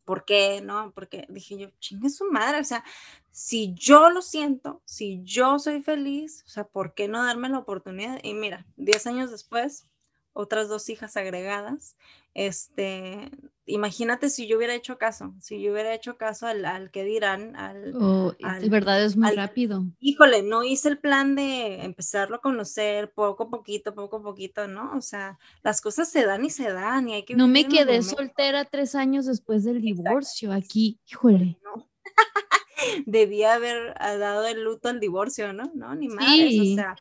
¿por 0.05 0.25
qué? 0.25 0.61
¿No? 0.61 0.91
Porque 0.93 1.25
dije 1.29 1.57
yo, 1.57 1.69
chingue 1.79 2.09
su 2.09 2.25
madre, 2.31 2.59
o 2.59 2.63
sea, 2.63 2.83
si 3.31 3.73
yo 3.73 4.09
lo 4.09 4.21
siento, 4.21 4.81
si 4.85 5.21
yo 5.23 5.59
soy 5.59 5.81
feliz, 5.81 6.43
o 6.45 6.49
sea, 6.49 6.63
¿por 6.65 6.93
qué 6.93 7.07
no 7.07 7.23
darme 7.23 7.49
la 7.49 7.59
oportunidad? 7.59 8.19
Y 8.23 8.33
mira, 8.33 8.65
10 8.77 9.07
años 9.07 9.31
después, 9.31 9.87
otras 10.33 10.69
dos 10.69 10.89
hijas 10.89 11.17
agregadas, 11.17 11.97
este, 12.33 13.31
imagínate 13.73 14.29
si 14.29 14.47
yo 14.47 14.57
hubiera 14.57 14.73
hecho 14.75 14.97
caso, 14.97 15.33
si 15.39 15.61
yo 15.61 15.71
hubiera 15.71 15.93
hecho 15.93 16.17
caso 16.17 16.47
al, 16.47 16.91
que 16.91 17.03
dirán, 17.03 17.55
al, 17.55 17.93
oh, 17.95 18.33
de 18.33 18.69
verdad 18.69 19.03
es 19.03 19.15
muy 19.17 19.31
rápido. 19.31 19.85
Híjole, 19.99 20.43
no 20.43 20.63
hice 20.63 20.89
el 20.89 20.99
plan 20.99 21.35
de 21.35 21.83
empezarlo 21.83 22.37
a 22.37 22.41
conocer 22.41 23.11
poco 23.13 23.43
a 23.43 23.49
poquito, 23.49 23.93
poco 23.93 24.17
a 24.17 24.23
poquito, 24.23 24.67
¿no? 24.67 24.95
O 24.95 25.01
sea, 25.01 25.39
las 25.63 25.81
cosas 25.81 26.09
se 26.09 26.25
dan 26.25 26.45
y 26.45 26.49
se 26.49 26.71
dan 26.71 27.09
y 27.09 27.13
hay 27.15 27.23
que... 27.23 27.35
No 27.35 27.47
me 27.47 27.67
quedé 27.67 28.01
soltera 28.03 28.65
tres 28.65 28.95
años 28.95 29.25
después 29.25 29.63
del 29.63 29.81
divorcio 29.81 30.51
aquí, 30.51 30.99
híjole. 31.09 31.57
Debía 33.05 33.53
haber 33.53 33.93
ah, 33.99 34.17
dado 34.17 34.45
el 34.47 34.63
luto 34.63 34.89
al 34.89 34.99
divorcio, 34.99 35.53
¿no? 35.53 35.71
No, 35.75 35.95
ni 35.95 36.07
más. 36.07 36.25
O 36.25 36.75
sea, 36.75 36.95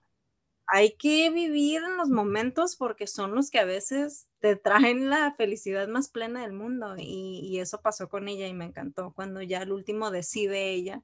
hay 0.73 0.93
que 0.93 1.31
vivir 1.31 1.83
en 1.83 1.97
los 1.97 2.11
momentos 2.11 2.77
porque 2.77 3.09
son 3.09 3.35
los 3.35 3.51
que 3.51 3.59
a 3.59 3.65
veces 3.65 4.29
te 4.39 4.55
traen 4.55 5.11
la 5.11 5.35
felicidad 5.35 5.89
más 5.89 6.09
plena 6.09 6.43
del 6.43 6.53
mundo 6.53 6.95
y, 6.97 7.59
eso 7.59 7.83
pasó 7.83 8.09
con 8.09 8.29
ella 8.29 8.47
y 8.47 8.55
me 8.55 8.67
encantó 8.67 9.13
cuando 9.13 9.43
ya 9.43 9.63
el 9.63 9.73
último 9.73 10.13
decide 10.13 10.71
ella 10.71 11.03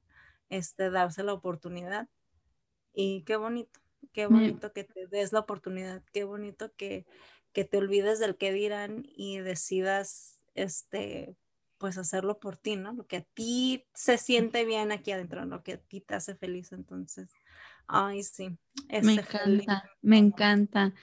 este, 0.49 0.89
darse 0.89 1.21
la 1.23 1.33
oportunidad 1.33 2.07
y 2.93 3.23
qué 3.23 3.35
bonito, 3.35 3.79
qué 4.13 4.25
bonito 4.25 4.71
que 4.71 4.85
te 4.85 5.05
des 5.07 5.33
la 5.33 5.41
oportunidad, 5.41 6.01
qué 6.13 6.23
bonito 6.23 6.71
que, 6.77 7.05
que 7.51 7.65
te 7.65 7.77
olvides 7.77 8.19
del 8.19 8.37
que 8.37 8.53
dirán 8.53 9.03
y 9.15 9.39
decidas 9.39 10.37
este 10.55 11.35
pues 11.77 11.97
hacerlo 11.99 12.39
por 12.39 12.57
ti, 12.57 12.75
¿no? 12.75 12.93
Lo 12.93 13.05
que 13.05 13.17
a 13.17 13.21
ti 13.21 13.85
se 13.93 14.17
siente 14.17 14.65
bien 14.65 14.91
aquí 14.91 15.11
adentro, 15.11 15.45
lo 15.45 15.61
que 15.61 15.73
a 15.73 15.77
ti 15.77 16.01
te 16.01 16.15
hace 16.15 16.35
feliz, 16.35 16.71
entonces 16.71 17.29
Ay, 17.87 18.23
sí. 18.23 18.57
Me 19.01 19.13
encanta, 19.13 19.83
me 20.01 20.17
encanta. 20.17 20.93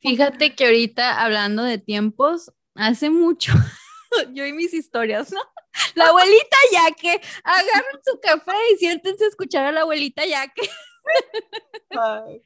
Fíjate 0.00 0.54
que 0.54 0.66
ahorita 0.66 1.22
hablando 1.22 1.62
de 1.62 1.78
tiempos, 1.78 2.52
hace 2.74 3.10
mucho, 3.10 3.52
yo 4.34 4.46
y 4.46 4.52
mis 4.52 4.74
historias, 4.74 5.32
¿no? 5.32 5.40
La 5.94 6.08
abuelita 6.08 6.56
ya 6.72 6.94
que 6.94 7.20
agarren 7.44 8.00
su 8.04 8.20
café 8.20 8.56
y 8.74 8.78
siéntense 8.78 9.24
a 9.24 9.28
escuchar 9.28 9.64
a 9.64 9.72
la 9.72 9.82
abuelita 9.82 10.26
ya 10.26 10.46
que 10.48 10.62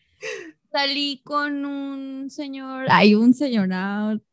salí 0.70 1.22
con 1.24 1.64
un 1.64 2.30
señor, 2.30 2.86
hay 2.88 3.16
un 3.16 3.34
señor, 3.34 3.68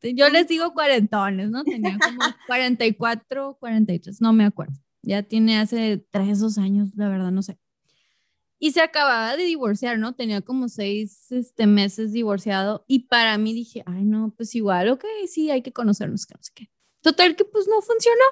yo 0.02 0.30
les 0.30 0.48
digo 0.48 0.74
cuarentones, 0.74 1.50
¿no? 1.50 1.64
Tenía 1.64 1.98
como 1.98 2.20
44, 2.46 3.58
43, 3.60 4.22
no 4.22 4.32
me 4.34 4.46
acuerdo. 4.46 4.74
Ya 5.02 5.24
tiene 5.24 5.60
hace 5.60 6.06
tres, 6.12 6.40
dos 6.40 6.58
años, 6.58 6.92
la 6.96 7.10
verdad, 7.10 7.32
no 7.32 7.42
sé 7.42 7.58
y 8.64 8.72
se 8.72 8.80
acababa 8.80 9.36
de 9.36 9.44
divorciar, 9.44 10.00
¿no? 10.00 10.16
Tenía 10.16 10.40
como 10.40 10.70
seis 10.70 11.30
este, 11.34 11.68
meses 11.68 12.14
divorciado 12.14 12.86
y 12.88 13.08
para 13.08 13.38
mí 13.38 13.54
dije, 13.54 13.84
ay, 13.86 14.06
no, 14.06 14.34
pues 14.38 14.56
igual, 14.56 14.88
ok, 14.88 15.04
sí, 15.28 15.52
hay 15.52 15.62
que 15.62 15.74
conocernos, 15.74 16.26
que 16.26 16.34
no 16.34 16.42
sé 16.42 16.52
qué. 16.56 16.70
Total 17.02 17.36
que 17.36 17.44
pues 17.44 17.68
no 17.68 17.82
funcionó. 17.82 18.24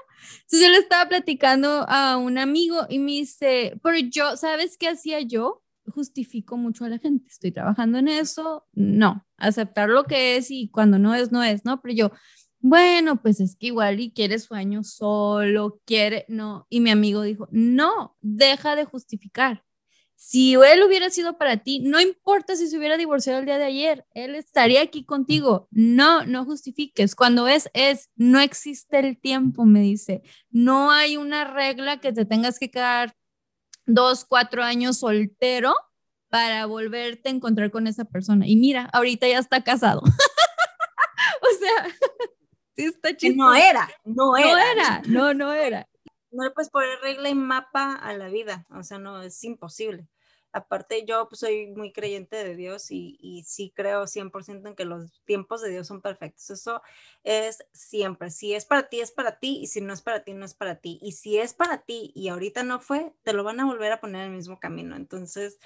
Entonces 0.44 0.62
yo 0.62 0.70
le 0.70 0.78
estaba 0.78 1.10
platicando 1.10 1.86
a 1.86 2.16
un 2.16 2.38
amigo 2.38 2.86
y 2.88 3.00
me 3.00 3.12
dice, 3.12 3.78
pero 3.84 3.98
yo, 3.98 4.38
¿sabes 4.38 4.78
qué 4.78 4.88
hacía 4.88 5.20
yo? 5.20 5.66
Justifico 5.86 6.56
mucho 6.56 6.86
a 6.86 6.90
la 6.90 6.98
gente, 6.98 7.28
estoy 7.28 7.52
trabajando 7.52 7.98
en 7.98 8.08
eso, 8.08 8.66
no, 8.72 9.28
aceptar 9.36 9.90
lo 9.90 10.06
que 10.06 10.38
es 10.38 10.50
y 10.50 10.70
cuando 10.70 10.98
no 10.98 11.14
es, 11.14 11.34
no 11.34 11.44
es, 11.44 11.66
¿no? 11.66 11.82
Pero 11.82 11.94
yo, 11.94 12.12
bueno, 12.60 13.22
pues 13.22 13.42
es 13.42 13.58
que 13.58 13.68
igual 13.68 14.00
y 14.00 14.14
quiere 14.14 14.40
sueño 14.40 14.86
solo, 14.86 15.82
quiere, 15.86 16.24
no. 16.30 16.68
Y 16.70 16.80
mi 16.80 16.90
amigo 16.90 17.22
dijo, 17.22 17.50
no, 17.52 18.16
deja 18.22 18.78
de 18.78 18.86
justificar 18.86 19.66
si 20.24 20.54
él 20.54 20.84
hubiera 20.84 21.10
sido 21.10 21.36
para 21.40 21.58
ti, 21.58 21.80
no 21.80 22.00
importa 22.00 22.56
si 22.56 22.68
se 22.68 22.78
hubiera 22.78 22.96
divorciado 22.96 23.40
el 23.40 23.46
día 23.46 23.58
de 23.58 23.66
ayer, 23.66 24.06
él 24.14 24.36
estaría 24.36 24.84
aquí 24.84 25.04
contigo. 25.04 25.68
No, 25.72 26.28
no 26.28 26.46
justifiques. 26.46 27.16
Cuando 27.16 27.48
es, 27.48 27.72
es, 27.74 28.12
no 28.16 28.40
existe 28.40 29.00
el 29.00 29.20
tiempo, 29.20 29.66
me 29.66 29.82
dice. 29.82 30.22
No 30.52 30.92
hay 30.92 31.18
una 31.18 31.46
regla 31.46 32.00
que 32.00 32.14
te 32.14 32.26
tengas 32.26 32.60
que 32.60 32.70
quedar 32.70 33.16
dos, 33.88 34.24
cuatro 34.24 34.62
años 34.62 35.00
soltero 35.00 35.74
para 36.30 36.68
volverte 36.68 37.30
a 37.30 37.32
encontrar 37.32 37.72
con 37.72 37.88
esa 37.88 38.06
persona. 38.06 38.48
Y 38.48 38.58
mira, 38.58 38.92
ahorita 38.94 39.28
ya 39.28 39.40
está 39.40 39.64
casado. 39.64 40.02
o 40.06 41.60
sea, 41.60 41.96
sí 42.76 42.84
está 42.84 43.18
chistoso. 43.18 43.50
No 43.50 43.56
era, 43.56 43.90
no 44.06 44.38
era. 44.38 44.52
No 44.52 44.60
era, 44.60 45.02
no, 45.08 45.34
no 45.34 45.52
era 45.52 45.88
no 46.32 46.44
le 46.46 46.52
puedes 46.52 46.70
poner 46.70 47.00
regla 47.02 47.30
y 47.30 47.36
mapa 47.36 47.96
a 47.96 48.14
la 48.14 48.30
vida, 48.30 48.66
o 48.72 48.84
sea, 48.84 48.98
no, 48.98 49.22
es 49.22 49.44
imposible. 49.44 50.08
Aparte, 50.54 51.06
yo 51.06 51.28
pues, 51.30 51.40
soy 51.40 51.68
muy 51.68 51.92
creyente 51.92 52.36
de 52.44 52.56
Dios 52.56 52.92
y, 52.92 53.18
y 53.22 53.44
sí 53.44 53.72
creo 53.76 54.06
100% 54.06 54.70
en 54.70 54.76
que 54.76 54.86
los 54.86 55.22
tiempos 55.24 55.62
de 55.62 55.70
Dios 55.70 55.88
son 55.88 56.02
perfectos. 56.02 56.50
Eso 56.50 56.82
es 57.24 57.66
siempre. 57.74 58.32
Si 58.32 58.54
es 58.54 58.66
para 58.66 58.90
ti, 58.90 59.00
es 59.00 59.12
para 59.12 59.40
ti. 59.40 59.60
Y 59.62 59.68
si 59.68 59.82
no 59.82 59.94
es 59.94 60.02
para 60.02 60.24
ti, 60.24 60.34
no 60.34 60.46
es 60.46 60.54
para 60.54 60.76
ti. 60.76 61.00
Y 61.02 61.14
si 61.14 61.38
es 61.38 61.54
para 61.54 61.80
ti 61.80 62.12
y 62.16 62.30
ahorita 62.30 62.64
no 62.64 62.80
fue, 62.80 63.14
te 63.24 63.34
lo 63.34 63.44
van 63.44 63.60
a 63.60 63.66
volver 63.66 63.92
a 63.92 64.02
poner 64.02 64.22
en 64.22 64.32
el 64.32 64.38
mismo 64.38 64.60
camino. 64.60 64.96
Entonces, 64.96 65.60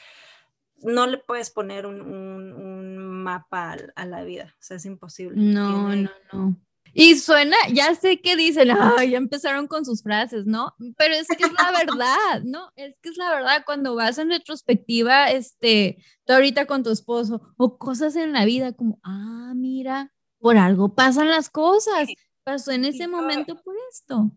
no 0.78 1.08
le 1.08 1.18
puedes 1.18 1.50
poner 1.50 1.86
un, 1.86 2.02
un, 2.02 3.24
mapa 3.24 3.76
a, 3.96 4.06
la 4.06 4.24
vida. 4.24 4.56
O 4.60 4.64
sea, 4.64 4.78
es 4.78 4.86
imposible. 4.86 5.42
No, 5.42 5.96
no, 5.96 6.10
no. 6.32 6.56
Y 6.98 7.18
suena, 7.18 7.58
ya 7.74 7.94
sé 7.94 8.22
que 8.22 8.38
dicen, 8.38 8.72
ay, 8.72 9.12
ya 9.12 9.18
empezaron 9.18 9.68
con 9.68 9.84
sus 9.84 10.02
frases, 10.02 10.46
¿no? 10.46 10.74
Pero 10.96 11.14
es 11.14 11.28
que 11.28 11.44
es 11.44 11.52
la 11.52 11.70
verdad, 11.78 12.42
¿no? 12.46 12.72
Es 12.78 12.98
que 13.02 13.10
es 13.10 13.18
la 13.18 13.32
verdad, 13.32 13.64
cuando 13.66 13.96
vas 13.96 14.18
en 14.18 14.30
retrospectiva, 14.30 15.30
este, 15.30 15.98
tú 16.24 16.32
ahorita 16.32 16.68
con 16.68 16.84
tu 16.84 16.92
esposo, 16.92 17.54
o 17.58 17.78
cosas 17.78 18.16
en 18.16 18.32
la 18.32 18.46
vida 18.46 18.72
como, 18.72 19.02
ah, 19.04 19.52
mira, 19.58 20.14
por 20.40 20.56
algo 20.56 20.96
pasan 20.96 21.30
las 21.30 21.50
cosas, 21.50 22.08
pasó 22.46 22.72
en 22.72 22.86
ese 22.86 23.10
momento 23.10 23.62
por 23.62 23.76
esto. 23.92 24.32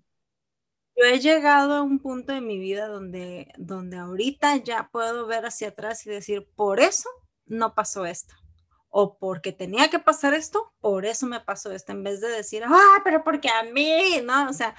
Yo 0.97 1.05
he 1.05 1.21
llegado 1.21 1.75
a 1.75 1.83
un 1.83 2.01
punto 2.01 2.33
de 2.33 2.41
mi 2.41 2.59
vida 2.59 2.89
donde, 2.89 3.53
donde 3.57 3.99
ahorita 3.99 4.57
ya 4.57 4.89
puedo 4.91 5.29
ver 5.29 5.47
hacia 5.47 5.69
atrás 5.69 6.05
y 6.09 6.11
decir, 6.11 6.49
por 6.57 6.81
eso 6.81 7.09
no 7.47 7.77
pasó 7.77 8.05
esto 8.05 8.35
o 8.91 9.19
porque 9.19 9.53
tenía 9.53 9.89
que 9.91 9.99
pasar 9.99 10.35
esto, 10.35 10.73
por 10.81 11.05
eso 11.05 11.27
me 11.27 11.41
pasó 11.41 11.73
esto, 11.73 11.93
en 11.93 12.03
vez 12.03 12.21
de 12.21 12.29
decir, 12.29 12.63
ah, 12.67 13.01
pero 13.05 13.23
porque 13.25 13.49
a 13.49 13.63
mí, 13.65 14.21
¿no? 14.25 14.49
O 14.49 14.53
sea, 14.53 14.75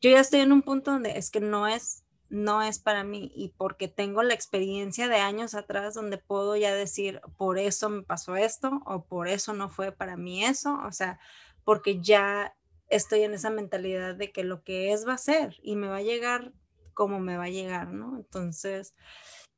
yo 0.00 0.10
ya 0.10 0.20
estoy 0.20 0.40
en 0.40 0.52
un 0.52 0.62
punto 0.62 0.92
donde 0.92 1.18
es 1.18 1.30
que 1.30 1.40
no 1.40 1.68
es, 1.68 2.04
no 2.28 2.62
es 2.62 2.78
para 2.78 3.04
mí 3.04 3.30
y 3.34 3.50
porque 3.56 3.88
tengo 3.88 4.22
la 4.22 4.34
experiencia 4.34 5.08
de 5.08 5.16
años 5.16 5.54
atrás 5.54 5.94
donde 5.94 6.16
puedo 6.18 6.56
ya 6.56 6.74
decir, 6.74 7.20
por 7.36 7.58
eso 7.58 7.90
me 7.90 8.02
pasó 8.02 8.36
esto 8.36 8.80
o 8.86 9.04
por 9.04 9.28
eso 9.28 9.52
no 9.52 9.68
fue 9.68 9.92
para 9.92 10.16
mí 10.16 10.44
eso, 10.44 10.80
o 10.86 10.92
sea, 10.92 11.18
porque 11.64 12.00
ya 12.00 12.54
estoy 12.88 13.22
en 13.22 13.34
esa 13.34 13.50
mentalidad 13.50 14.14
de 14.14 14.32
que 14.32 14.44
lo 14.44 14.62
que 14.62 14.92
es 14.92 15.06
va 15.06 15.14
a 15.14 15.18
ser 15.18 15.56
y 15.62 15.76
me 15.76 15.88
va 15.88 15.96
a 15.96 16.02
llegar 16.02 16.52
como 16.94 17.20
me 17.20 17.36
va 17.36 17.44
a 17.44 17.50
llegar, 17.50 17.92
¿no? 17.92 18.16
Entonces, 18.16 18.94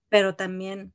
pero 0.09 0.37
también 0.37 0.93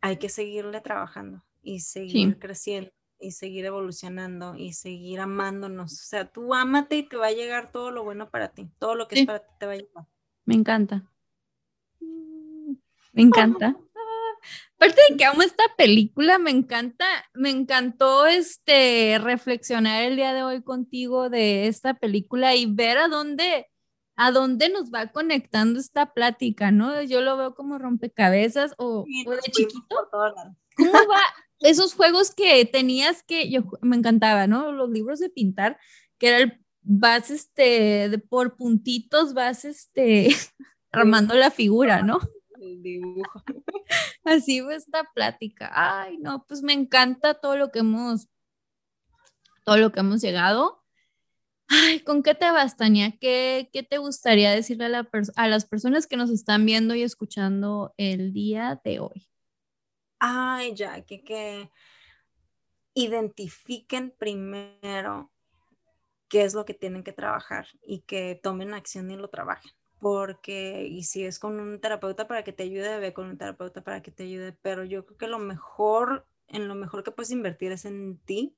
hay 0.00 0.18
que 0.18 0.28
seguirle 0.28 0.80
trabajando 0.80 1.42
y 1.62 1.80
seguir 1.80 2.38
creciendo 2.38 2.90
y 3.22 3.30
seguir 3.30 3.64
evolucionando 3.64 4.56
y 4.56 4.72
seguir 4.72 5.20
amándonos. 5.20 5.92
O 5.92 6.04
sea, 6.04 6.30
tú 6.30 6.54
ámate 6.54 6.96
y 6.96 7.02
te 7.04 7.16
va 7.16 7.28
a 7.28 7.32
llegar 7.32 7.70
todo 7.70 7.90
lo 7.90 8.04
bueno 8.04 8.30
para 8.30 8.48
ti, 8.48 8.68
todo 8.78 8.94
lo 8.94 9.08
que 9.08 9.20
es 9.20 9.26
para 9.26 9.38
ti 9.38 9.52
te 9.58 9.66
va 9.66 9.72
a 9.72 9.76
llegar. 9.76 10.06
Me 10.44 10.54
encanta. 10.54 11.08
Me 13.12 13.22
encanta. 13.22 13.76
Aparte 14.74 15.00
de 15.08 15.16
que 15.16 15.24
amo 15.24 15.42
esta 15.42 15.62
película, 15.76 16.38
me 16.38 16.50
encanta, 16.50 17.06
me 17.34 17.50
encantó 17.50 18.26
este 18.26 19.20
reflexionar 19.22 20.02
el 20.02 20.16
día 20.16 20.34
de 20.34 20.42
hoy 20.42 20.62
contigo 20.62 21.30
de 21.30 21.68
esta 21.68 21.94
película 21.94 22.56
y 22.56 22.66
ver 22.66 22.98
a 22.98 23.06
dónde, 23.06 23.68
a 24.16 24.30
dónde 24.30 24.68
nos 24.68 24.90
va 24.90 25.08
conectando 25.08 25.80
esta 25.80 26.12
plática, 26.12 26.70
¿no? 26.70 27.02
Yo 27.02 27.20
lo 27.20 27.36
veo 27.36 27.54
como 27.54 27.78
rompecabezas 27.78 28.74
o, 28.78 29.06
o 29.26 29.30
de 29.30 29.40
chiquito. 29.50 30.08
¿Cómo 30.76 30.92
va? 31.10 31.20
esos 31.62 31.94
juegos 31.94 32.34
que 32.34 32.64
tenías 32.64 33.22
que, 33.22 33.50
yo 33.50 33.62
me 33.80 33.96
encantaba, 33.96 34.46
¿no? 34.46 34.72
Los 34.72 34.90
libros 34.90 35.20
de 35.20 35.30
pintar, 35.30 35.78
que 36.18 36.28
era 36.28 36.38
el, 36.38 36.64
vas 36.82 37.30
este, 37.30 38.08
de, 38.08 38.18
por 38.18 38.56
puntitos, 38.56 39.34
vas 39.34 39.64
este, 39.64 40.28
armando 40.92 41.34
la 41.34 41.50
figura, 41.50 42.02
¿no? 42.02 42.20
El 42.60 42.80
dibujo. 42.80 43.42
Así 44.24 44.60
fue 44.60 44.76
esta 44.76 45.02
plática. 45.14 45.70
Ay, 45.74 46.18
no, 46.18 46.44
pues 46.46 46.62
me 46.62 46.72
encanta 46.72 47.34
todo 47.34 47.56
lo 47.56 47.72
que 47.72 47.80
hemos, 47.80 48.28
todo 49.64 49.78
lo 49.78 49.90
que 49.90 49.98
hemos 49.98 50.20
llegado. 50.20 50.81
Ay, 51.68 52.00
¿con 52.00 52.22
qué 52.22 52.34
te 52.34 52.50
bastaría? 52.50 53.12
¿Qué, 53.18 53.70
¿Qué, 53.72 53.82
te 53.82 53.98
gustaría 53.98 54.50
decirle 54.50 54.86
a, 54.86 54.88
la 54.88 55.08
a 55.36 55.48
las 55.48 55.64
personas 55.64 56.06
que 56.06 56.16
nos 56.16 56.30
están 56.30 56.66
viendo 56.66 56.94
y 56.94 57.02
escuchando 57.02 57.94
el 57.96 58.32
día 58.32 58.80
de 58.84 59.00
hoy? 59.00 59.28
ay, 60.22 60.74
ya, 60.74 61.02
que, 61.02 61.70
identifiquen 62.94 64.14
primero 64.16 65.32
qué 66.28 66.44
es 66.44 66.54
lo 66.54 66.64
que 66.64 66.74
tienen 66.74 67.02
que 67.02 67.12
trabajar 67.12 67.66
y 67.82 68.02
que 68.02 68.38
tomen 68.40 68.74
acción 68.74 69.10
y 69.10 69.16
lo 69.16 69.28
trabajen. 69.28 69.72
Porque, 69.98 70.86
y 70.88 71.04
si 71.04 71.24
es 71.24 71.38
con 71.38 71.58
un 71.58 71.80
terapeuta 71.80 72.28
para 72.28 72.44
que 72.44 72.52
te 72.52 72.62
ayude, 72.64 73.00
ve 73.00 73.12
con 73.12 73.26
un 73.26 73.38
terapeuta 73.38 73.82
para 73.82 74.02
que 74.02 74.10
te 74.12 74.24
ayude, 74.24 74.52
pero 74.62 74.84
yo 74.84 75.04
creo 75.06 75.18
que 75.18 75.26
lo 75.26 75.38
mejor, 75.38 76.26
en 76.48 76.68
lo 76.68 76.74
mejor 76.74 77.02
que 77.02 77.10
puedes 77.10 77.30
invertir 77.30 77.72
es 77.72 77.84
en 77.84 78.18
ti. 78.18 78.56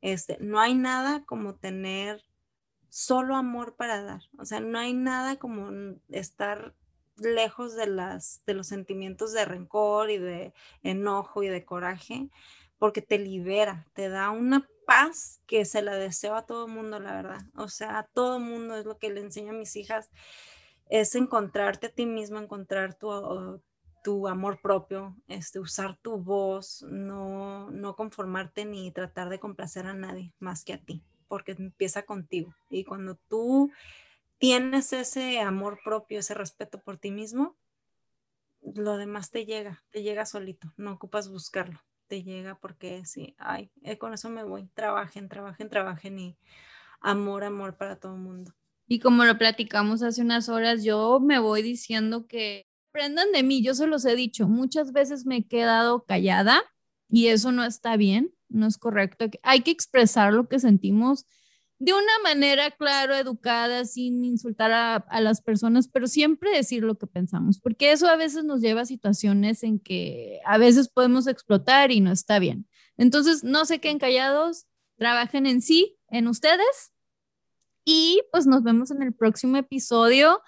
Este, 0.00 0.38
no 0.40 0.60
hay 0.60 0.74
nada 0.74 1.24
como 1.26 1.56
tener 1.56 2.24
solo 2.94 3.34
amor 3.34 3.74
para 3.74 4.02
dar. 4.02 4.22
O 4.38 4.44
sea, 4.44 4.60
no 4.60 4.78
hay 4.78 4.92
nada 4.92 5.36
como 5.36 5.96
estar 6.10 6.76
lejos 7.16 7.74
de, 7.74 7.88
las, 7.88 8.44
de 8.46 8.54
los 8.54 8.68
sentimientos 8.68 9.32
de 9.32 9.44
rencor 9.44 10.10
y 10.10 10.18
de 10.18 10.54
enojo 10.84 11.42
y 11.42 11.48
de 11.48 11.64
coraje, 11.64 12.28
porque 12.78 13.02
te 13.02 13.18
libera, 13.18 13.88
te 13.94 14.08
da 14.08 14.30
una 14.30 14.68
paz 14.86 15.40
que 15.48 15.64
se 15.64 15.82
la 15.82 15.96
deseo 15.96 16.36
a 16.36 16.46
todo 16.46 16.68
mundo, 16.68 17.00
la 17.00 17.16
verdad. 17.16 17.42
O 17.56 17.66
sea, 17.66 17.98
a 17.98 18.04
todo 18.04 18.38
mundo 18.38 18.76
es 18.76 18.86
lo 18.86 18.96
que 18.96 19.10
le 19.10 19.22
enseño 19.22 19.50
a 19.50 19.58
mis 19.58 19.74
hijas, 19.74 20.08
es 20.88 21.16
encontrarte 21.16 21.88
a 21.88 21.92
ti 21.92 22.06
mismo, 22.06 22.38
encontrar 22.38 22.94
tu, 22.94 23.60
tu 24.04 24.28
amor 24.28 24.60
propio, 24.60 25.16
este, 25.26 25.58
usar 25.58 25.96
tu 25.96 26.18
voz, 26.18 26.82
no, 26.88 27.72
no 27.72 27.96
conformarte 27.96 28.64
ni 28.64 28.92
tratar 28.92 29.30
de 29.30 29.40
complacer 29.40 29.84
a 29.86 29.94
nadie 29.94 30.32
más 30.38 30.64
que 30.64 30.74
a 30.74 30.78
ti, 30.78 31.02
porque 31.34 31.50
empieza 31.50 32.04
contigo. 32.04 32.54
Y 32.70 32.84
cuando 32.84 33.16
tú 33.28 33.72
tienes 34.38 34.92
ese 34.92 35.40
amor 35.40 35.80
propio, 35.82 36.20
ese 36.20 36.32
respeto 36.32 36.80
por 36.80 36.96
ti 36.96 37.10
mismo, 37.10 37.56
lo 38.62 38.98
demás 38.98 39.32
te 39.32 39.44
llega, 39.44 39.82
te 39.90 40.04
llega 40.04 40.26
solito, 40.26 40.72
no 40.76 40.92
ocupas 40.92 41.28
buscarlo, 41.28 41.82
te 42.06 42.22
llega 42.22 42.54
porque 42.54 43.04
sí, 43.04 43.34
ay, 43.36 43.68
eh, 43.82 43.98
con 43.98 44.14
eso 44.14 44.30
me 44.30 44.44
voy, 44.44 44.68
trabajen, 44.74 45.28
trabajen, 45.28 45.68
trabajen 45.68 46.20
y 46.20 46.36
amor, 47.00 47.42
amor 47.42 47.76
para 47.76 47.96
todo 47.96 48.14
el 48.14 48.20
mundo. 48.20 48.54
Y 48.86 49.00
como 49.00 49.24
lo 49.24 49.36
platicamos 49.36 50.04
hace 50.04 50.22
unas 50.22 50.48
horas, 50.48 50.84
yo 50.84 51.18
me 51.18 51.40
voy 51.40 51.62
diciendo 51.62 52.28
que 52.28 52.68
aprendan 52.90 53.32
de 53.32 53.42
mí, 53.42 53.60
yo 53.60 53.74
se 53.74 53.88
los 53.88 54.04
he 54.04 54.14
dicho, 54.14 54.46
muchas 54.46 54.92
veces 54.92 55.26
me 55.26 55.38
he 55.38 55.48
quedado 55.48 56.04
callada 56.04 56.62
y 57.08 57.26
eso 57.26 57.50
no 57.50 57.64
está 57.64 57.96
bien, 57.96 58.32
no 58.54 58.66
es 58.66 58.78
correcto, 58.78 59.26
hay 59.42 59.60
que 59.60 59.70
expresar 59.70 60.32
lo 60.32 60.48
que 60.48 60.58
sentimos 60.58 61.26
de 61.78 61.92
una 61.92 62.18
manera, 62.22 62.70
claro, 62.70 63.14
educada, 63.14 63.84
sin 63.84 64.24
insultar 64.24 64.72
a, 64.72 65.20
las 65.20 65.42
personas, 65.42 65.88
pero 65.88 66.06
siempre 66.06 66.50
decir 66.50 66.82
lo 66.82 66.96
que 66.96 67.06
pensamos, 67.06 67.60
porque 67.60 67.92
eso 67.92 68.08
a 68.08 68.16
veces 68.16 68.44
nos 68.44 68.60
lleva 68.60 68.82
a 68.82 68.86
situaciones 68.86 69.62
en 69.62 69.80
que 69.80 70.40
a 70.46 70.56
veces 70.56 70.88
podemos 70.88 71.26
explotar 71.26 71.90
y 71.90 72.00
no 72.00 72.12
está 72.12 72.38
bien. 72.38 72.66
Entonces, 72.96 73.42
no 73.42 73.64
se 73.64 73.80
queden 73.80 73.98
callados, 73.98 74.66
trabajen 74.96 75.46
en 75.46 75.60
sí, 75.60 75.98
en 76.08 76.28
ustedes, 76.28 76.92
y 77.84 78.22
pues 78.30 78.46
nos 78.46 78.62
vemos 78.62 78.90
en 78.90 79.02
el 79.02 79.12
próximo 79.12 79.56
episodio. 79.56 80.40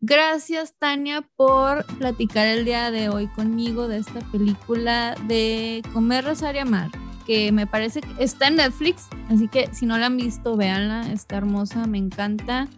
Gracias, 0.00 0.74
Tania, 0.78 1.30
por 1.36 1.86
platicar 1.98 2.46
el 2.48 2.64
día 2.64 2.90
de 2.90 3.08
hoy 3.08 3.28
conmigo 3.28 3.86
de 3.86 3.98
esta 3.98 4.20
película 4.32 5.14
de 5.28 5.82
Comer, 5.94 6.24
Rezar 6.24 6.56
y 6.56 6.58
Amar 6.58 6.90
que 7.24 7.52
me 7.52 7.66
parece 7.66 8.00
que 8.00 8.24
está 8.24 8.48
en 8.48 8.56
Netflix, 8.56 9.08
así 9.30 9.48
que 9.48 9.68
si 9.72 9.86
no 9.86 9.98
la 9.98 10.06
han 10.06 10.16
visto, 10.16 10.56
véanla, 10.56 11.12
está 11.12 11.36
hermosa, 11.36 11.86
me 11.86 11.98
encanta. 11.98 12.68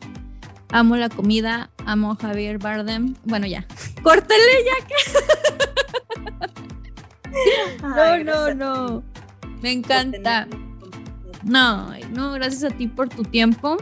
Amo 0.70 0.96
la 0.96 1.08
comida, 1.08 1.70
amo 1.86 2.12
a 2.12 2.16
Javier 2.16 2.58
Bardem. 2.58 3.14
Bueno, 3.24 3.46
ya, 3.46 3.66
córtele 4.02 4.64
ya 4.64 4.86
que. 4.86 4.94
no, 7.82 8.24
no, 8.24 8.54
no. 8.54 9.02
Me 9.62 9.72
encanta. 9.72 10.48
No, 11.44 11.90
no, 12.10 12.32
gracias 12.32 12.64
a 12.64 12.76
ti 12.76 12.88
por 12.88 13.08
tu 13.08 13.22
tiempo 13.22 13.76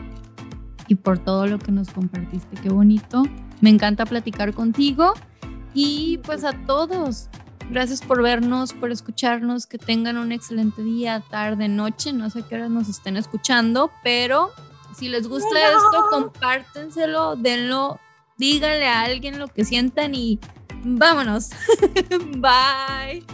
y 0.89 0.97
por 0.97 1.19
todo 1.19 1.47
lo 1.47 1.59
que 1.59 1.73
nos 1.73 1.91
compartiste. 1.91 2.57
Qué 2.61 2.69
bonito. 2.69 3.23
Me 3.61 3.71
encanta 3.71 4.05
platicar 4.05 4.53
contigo. 4.53 5.15
Y 5.75 6.19
pues 6.19 6.45
a 6.45 6.53
todos, 6.53 7.31
Gracias 7.73 8.03
por 8.03 8.23
vernos, 8.23 8.75
por 8.75 8.93
escucharnos, 8.93 9.67
que 9.67 9.79
tengan 9.79 10.19
un 10.19 10.31
excelente 10.31 10.83
día, 10.83 11.25
tarde, 11.31 11.69
noche, 11.69 12.13
no 12.13 12.29
sé 12.29 12.43
qué 12.47 12.57
horas 12.57 12.69
nos 12.69 12.87
estén 12.87 13.17
escuchando, 13.17 13.91
pero 14.05 14.51
si 14.95 15.09
les 15.09 15.27
gusta 15.27 15.59
esto, 15.59 16.07
compártenselo, 16.11 17.35
denlo, 17.35 17.99
díganle 18.37 18.87
a 18.87 19.01
alguien 19.01 19.39
lo 19.39 19.49
que 19.49 19.65
sientan 19.65 20.15
y 20.15 20.39
vámonos. 20.85 21.49
Bye. 22.37 23.25